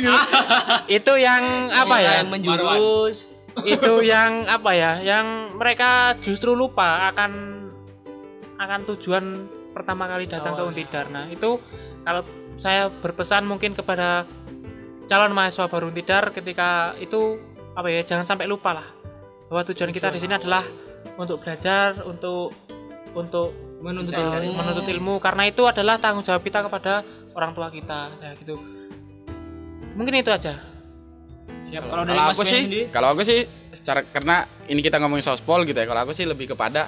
itu 1.01 1.12
yang 1.16 1.72
apa 1.72 1.97
ya? 2.05 2.12
Yang 2.20 2.28
menjurus. 2.28 3.18
itu 3.64 4.05
yang 4.05 4.45
apa 4.45 4.70
ya? 4.76 5.01
Yang 5.01 5.57
mereka 5.57 6.12
justru 6.20 6.53
lupa 6.53 7.09
akan 7.09 7.62
akan 8.61 8.80
tujuan 8.93 9.24
pertama 9.72 10.07
kali 10.07 10.28
datang 10.30 10.55
ke 10.55 10.62
Untidar 10.62 11.07
nah 11.11 11.26
itu 11.26 11.59
kalau 12.05 12.22
saya 12.61 12.93
berpesan 12.93 13.49
mungkin 13.49 13.72
kepada 13.72 14.28
calon 15.09 15.32
mahasiswa 15.34 15.66
baru 15.68 15.90
Untidar 15.90 16.30
ketika 16.30 16.94
itu 16.98 17.38
apa 17.72 17.88
ya 17.88 18.03
jangan 18.05 18.26
sampai 18.28 18.46
lupa 18.46 18.76
lah 18.76 18.86
bahwa 19.48 19.62
tujuan 19.68 19.92
kita 19.92 20.09
di 20.12 20.20
sini 20.20 20.36
adalah 20.36 20.64
untuk 21.20 21.40
belajar 21.40 22.00
untuk 22.09 22.53
untuk 23.12 23.53
Menuntut 23.82 24.14
ilmu. 24.14 24.55
menuntut 24.55 24.86
ilmu 24.86 25.14
karena 25.18 25.42
itu 25.50 25.66
adalah 25.66 25.98
tanggung 25.98 26.22
jawab 26.22 26.46
kita 26.46 26.62
kepada 26.62 27.03
orang 27.34 27.50
tua 27.50 27.66
kita 27.66 28.14
ya 28.22 28.30
gitu 28.38 28.55
mungkin 29.98 30.22
itu 30.22 30.30
aja 30.30 30.55
Siap. 31.62 31.90
Kalau 31.90 32.03
dari 32.07 32.18
kalau 32.18 32.30
aku 32.30 32.42
sih 32.46 32.62
sendiri? 32.62 32.84
kalau 32.94 33.09
aku 33.11 33.22
sih 33.26 33.40
secara 33.74 34.07
karena 34.07 34.46
ini 34.70 34.78
kita 34.82 35.03
ngomongin 35.03 35.26
sospol 35.26 35.66
gitu 35.66 35.74
ya 35.74 35.86
kalau 35.90 36.07
aku 36.07 36.14
sih 36.14 36.26
lebih 36.26 36.55
kepada 36.55 36.86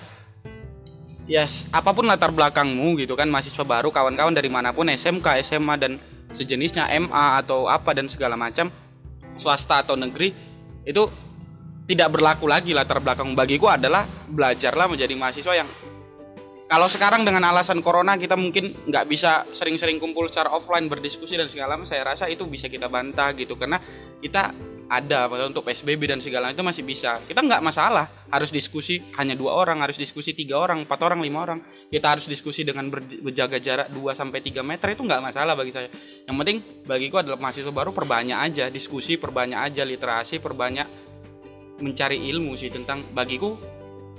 yes 1.27 1.67
apa 1.75 1.91
pun 1.91 2.07
latar 2.07 2.31
belakangmu 2.31 2.95
gitu 3.03 3.19
kan 3.19 3.27
mahasiswa 3.27 3.67
baru 3.67 3.91
kawan-kawan 3.91 4.31
dari 4.31 4.47
mana 4.47 4.71
pun 4.71 4.87
SMK 4.87 5.43
SMA 5.43 5.75
dan 5.79 5.99
sejenisnya 6.35 6.91
MA 7.07 7.41
atau 7.41 7.71
apa 7.71 7.95
dan 7.95 8.11
segala 8.11 8.35
macam 8.35 8.69
swasta 9.39 9.87
atau 9.87 9.95
negeri 9.95 10.35
itu 10.85 11.03
tidak 11.87 12.19
berlaku 12.19 12.51
lagi 12.51 12.75
latar 12.75 12.99
belakang 12.99 13.33
bagiku 13.39 13.71
adalah 13.71 14.03
belajarlah 14.29 14.91
menjadi 14.91 15.15
mahasiswa 15.15 15.55
yang 15.55 15.69
kalau 16.65 16.91
sekarang 16.91 17.23
dengan 17.23 17.45
alasan 17.45 17.85
corona 17.85 18.19
kita 18.19 18.35
mungkin 18.35 18.75
nggak 18.89 19.05
bisa 19.07 19.47
sering-sering 19.55 20.03
kumpul 20.03 20.27
secara 20.27 20.51
offline 20.51 20.91
berdiskusi 20.91 21.39
dan 21.39 21.47
segala 21.47 21.79
macam 21.79 21.87
saya 21.87 22.03
rasa 22.03 22.27
itu 22.27 22.49
bisa 22.51 22.67
kita 22.73 22.91
bantah 22.91 23.31
gitu. 23.39 23.55
Karena 23.55 23.79
kita 24.19 24.51
ada 24.89 25.27
untuk 25.49 25.65
PSBB 25.65 26.11
dan 26.11 26.21
segala 26.21 26.53
itu 26.53 26.61
masih 26.61 26.85
bisa. 26.85 27.21
Kita 27.25 27.41
nggak 27.41 27.65
masalah 27.65 28.05
harus 28.29 28.53
diskusi 28.53 29.01
hanya 29.17 29.33
dua 29.33 29.57
orang 29.57 29.81
harus 29.81 29.97
diskusi 29.97 30.37
tiga 30.37 30.61
orang 30.61 30.85
empat 30.85 31.01
orang 31.01 31.25
lima 31.25 31.45
orang. 31.45 31.59
Kita 31.89 32.17
harus 32.17 32.29
diskusi 32.29 32.63
dengan 32.67 32.93
berj- 32.93 33.25
berjaga 33.25 33.57
jarak 33.61 33.89
2 33.93 34.13
sampai 34.13 34.45
3 34.45 34.61
meter 34.61 34.93
itu 34.93 35.03
nggak 35.03 35.23
masalah 35.25 35.57
bagi 35.57 35.73
saya. 35.73 35.89
Yang 36.29 36.37
penting 36.37 36.59
bagiku 36.85 37.25
adalah 37.25 37.41
mahasiswa 37.41 37.73
baru 37.73 37.97
perbanyak 37.97 38.39
aja 38.39 38.65
diskusi 38.69 39.17
perbanyak 39.17 39.59
aja 39.73 39.83
literasi 39.87 40.39
perbanyak 40.39 40.87
mencari 41.81 42.31
ilmu 42.31 42.55
sih 42.55 42.71
tentang 42.71 43.09
bagiku 43.11 43.57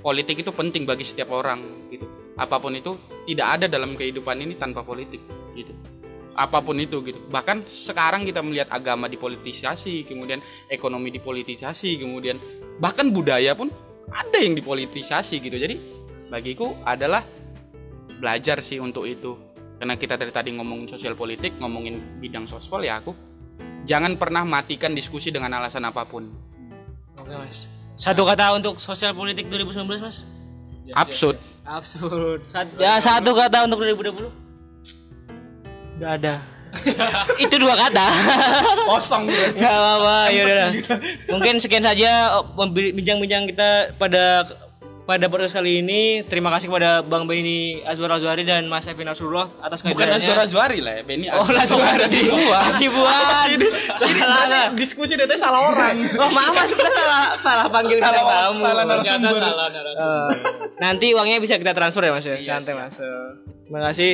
politik 0.02 0.42
itu 0.42 0.50
penting 0.50 0.84
bagi 0.84 1.06
setiap 1.06 1.30
orang 1.30 1.88
gitu. 1.88 2.06
Apa 2.36 2.60
pun 2.60 2.74
itu 2.76 2.98
tidak 3.24 3.60
ada 3.60 3.66
dalam 3.70 3.96
kehidupan 3.96 4.44
ini 4.44 4.58
tanpa 4.60 4.84
politik 4.84 5.22
gitu 5.56 5.95
apa 6.36 6.60
pun 6.60 6.76
itu 6.76 7.00
gitu 7.02 7.18
bahkan 7.32 7.64
sekarang 7.64 8.28
kita 8.28 8.44
melihat 8.44 8.68
agama 8.70 9.08
dipolitisasi 9.08 10.04
kemudian 10.04 10.38
ekonomi 10.68 11.08
dipolitisasi 11.10 11.98
kemudian 11.98 12.36
bahkan 12.78 13.08
budaya 13.10 13.56
pun 13.56 13.72
ada 14.12 14.38
yang 14.38 14.54
dipolitisasi 14.54 15.40
gitu 15.40 15.56
jadi 15.56 15.76
bagiku 16.28 16.76
adalah 16.84 17.24
belajar 18.20 18.60
sih 18.60 18.78
untuk 18.78 19.08
itu 19.08 19.34
karena 19.80 19.96
kita 19.96 20.16
dari 20.16 20.32
tadi 20.32 20.52
ngomongin 20.56 20.88
sosial 20.88 21.16
politik 21.16 21.56
ngomongin 21.60 22.20
bidang 22.20 22.44
sosial 22.44 22.84
ya 22.84 23.00
aku 23.00 23.12
jangan 23.88 24.16
pernah 24.20 24.44
matikan 24.44 24.92
diskusi 24.92 25.32
dengan 25.32 25.56
alasan 25.56 25.84
apa 25.88 26.04
pun 26.04 26.28
Oke 27.16 27.32
mas. 27.32 27.66
Satu 27.96 28.28
kata 28.28 28.52
untuk 28.54 28.76
sosial 28.76 29.16
politik 29.16 29.48
2019 29.48 30.04
mas. 30.04 30.28
absurd 30.94 31.40
Absurd. 31.66 32.46
Ya 32.78 33.02
satu 33.02 33.34
kata 33.34 33.66
untuk 33.66 33.82
2020. 33.82 34.45
Udah 35.96 36.10
ada. 36.20 36.34
Itu 37.44 37.56
dua 37.56 37.72
kata. 37.72 38.06
kosong 38.90 39.24
Gak 39.56 39.72
apa-apa, 39.72 40.28
ya 40.28 40.42
udah. 40.44 40.70
Mungkin 41.32 41.56
sekian 41.56 41.80
saja 41.80 42.36
oh, 42.36 42.68
bincang-bincang 42.68 43.48
kita 43.48 43.96
pada 43.96 44.44
pada 45.06 45.30
podcast 45.30 45.54
kali 45.56 45.80
ini. 45.80 46.20
Terima 46.26 46.50
kasih 46.52 46.68
kepada 46.68 47.00
Bang 47.00 47.24
Beni 47.24 47.80
Azwar 47.86 48.12
Azwari 48.12 48.42
dan 48.44 48.66
Mas 48.68 48.84
Evin 48.90 49.06
Rasulullah 49.08 49.46
atas 49.62 49.80
bukan 49.86 49.94
kehadirannya. 50.04 50.26
Azwar 50.26 50.38
Azwari 50.42 50.78
lah 50.82 51.00
ya 51.00 51.02
Benny 51.06 51.30
Oh, 51.30 51.46
langsung 51.46 51.80
ada 51.80 52.04
di 52.10 52.26
gua. 52.26 52.60
Masih 52.66 52.90
buat. 52.90 53.48
Salah 53.96 54.44
lah. 54.50 54.66
diskusi 54.74 55.14
data 55.14 55.32
salah 55.38 55.62
orang 55.72 55.94
Oh, 56.18 56.28
maaf 56.28 56.52
Mas, 56.52 56.74
kita 56.74 56.90
salah 56.90 57.24
salah 57.38 57.66
panggil 57.70 58.02
Salah 58.02 58.20
tamu. 58.26 58.62
salah 58.66 58.84
Ternyata 58.84 59.28
salah 59.32 59.66
narasumber. 59.70 60.28
Eh, 60.28 60.30
nanti 60.82 61.06
uangnya 61.14 61.38
bisa 61.40 61.54
kita 61.56 61.72
transfer 61.72 62.02
ya 62.04 62.12
Mas 62.12 62.26
ya. 62.26 62.36
Iya, 62.36 62.58
Santai 62.58 62.74
Mas. 62.74 62.98
Terima 62.98 63.80
kasih. 63.86 64.12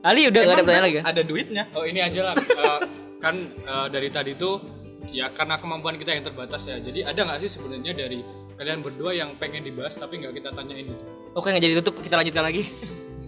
Ali 0.00 0.26
udah 0.26 0.40
ada 0.40 0.54
pertanyaan 0.56 0.84
lagi 0.84 0.96
ya? 0.96 1.04
ada 1.04 1.22
duitnya 1.22 1.62
Oh 1.70 1.84
ini 1.84 2.00
aja 2.00 2.20
lah 2.22 2.34
Eh, 2.60 2.78
kan 3.18 3.34
eh, 3.46 3.86
dari 3.88 4.08
tadi 4.08 4.32
tuh 4.34 4.60
ya 5.08 5.28
karena 5.28 5.56
kemampuan 5.56 5.94
kita 5.94 6.12
yang 6.12 6.22
terbatas 6.22 6.64
ya. 6.64 6.76
Jadi 6.76 7.00
ada 7.02 7.20
nggak 7.20 7.38
sih 7.40 7.50
sebenarnya 7.50 7.92
dari 7.94 8.20
kalian 8.54 8.80
berdua 8.80 9.12
yang 9.12 9.36
pengen 9.36 9.60
dibahas 9.62 9.94
tapi 9.94 10.18
nggak 10.18 10.32
kita 10.34 10.48
tanyain 10.50 10.86
itu? 10.86 11.04
Oke, 11.32 11.48
nggak 11.48 11.62
jadi 11.62 11.74
tutup, 11.76 11.94
kita 11.98 12.14
lanjutkan 12.14 12.42
lagi. 12.42 12.64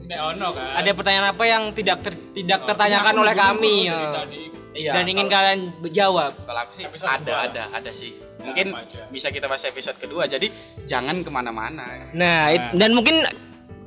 Nek 0.03 0.19
ono 0.19 0.49
kan. 0.51 0.69
Ada 0.79 0.91
pertanyaan 0.93 1.27
apa 1.31 1.45
yang 1.45 1.63
tidak 1.71 2.01
ter- 2.01 2.21
tidak 2.33 2.59
Oh, 2.59 2.67
tertanyakan 2.67 3.15
oleh 3.19 3.35
kami 3.35 3.77
eh, 3.87 4.13
tadi. 4.13 4.43
iya 4.75 4.93
dan 4.95 5.05
ingin 5.07 5.27
kalian 5.27 5.61
jawab? 5.87 6.33
kalau 6.43 6.61
aku 6.63 6.73
sih 6.75 6.85
Episode 6.85 7.09
ada 7.11 7.21
kedua. 7.23 7.45
ada 7.47 7.63
ada 7.75 7.91
sih 7.91 8.11
mungkin 8.39 8.73
apa 8.73 8.81
aja? 8.83 9.01
bisa 9.09 9.29
kita 9.29 9.45
bahas 9.45 9.63
episode 9.63 9.97
kedua 9.97 10.25
jadi 10.25 10.49
jangan 10.85 11.21
ke 11.21 11.29
mana-mana 11.29 11.85
Nah, 12.13 12.49
it- 12.51 12.73
dan 12.73 12.91
mungkin 12.91 13.21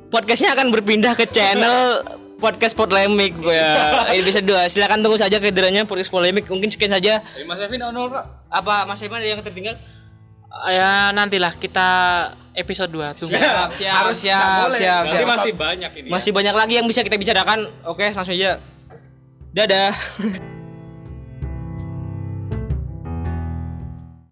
podcastnya 0.08 0.54
akan 0.54 0.70
berpindah 0.70 1.12
ke 1.12 1.26
channel 1.26 2.02
podcast 2.36 2.76
polemik 2.76 3.32
ya. 3.42 3.72
Episode 4.20 4.46
2. 4.46 4.72
Silakan 4.72 5.00
tunggu 5.00 5.16
saja 5.16 5.40
kehadirannya 5.40 5.88
podcast 5.88 6.12
polemik. 6.12 6.46
Mungkin 6.46 6.68
sekian 6.68 6.92
saja. 6.92 7.20
Dari 7.20 7.44
Mas 7.48 7.60
Evin 7.60 7.82
ono 7.82 8.12
Pak? 8.12 8.24
Apa 8.52 8.84
Mas 8.84 9.00
Iman 9.02 9.20
ada 9.20 9.28
yang 9.28 9.42
tertinggal? 9.42 9.76
Ya 10.72 11.12
nantilah 11.12 11.52
kita 11.52 11.88
episode 12.56 12.88
2 12.88 13.12
tunggu. 13.20 13.36
Siap, 13.36 13.68
siap, 13.76 13.92
Harus, 13.92 14.16
siap, 14.24 14.72
siap, 14.72 15.02
Berarti 15.04 15.20
siap. 15.20 15.28
masih 15.28 15.52
banyak 15.52 15.90
ini. 16.00 16.06
ya. 16.08 16.12
Masih 16.16 16.30
banyak 16.32 16.54
lagi 16.56 16.74
yang 16.80 16.86
bisa 16.88 17.04
kita 17.04 17.20
bicarakan. 17.20 17.68
Oke, 17.84 18.08
langsung 18.16 18.32
aja. 18.32 18.56
Dadah. 19.52 19.92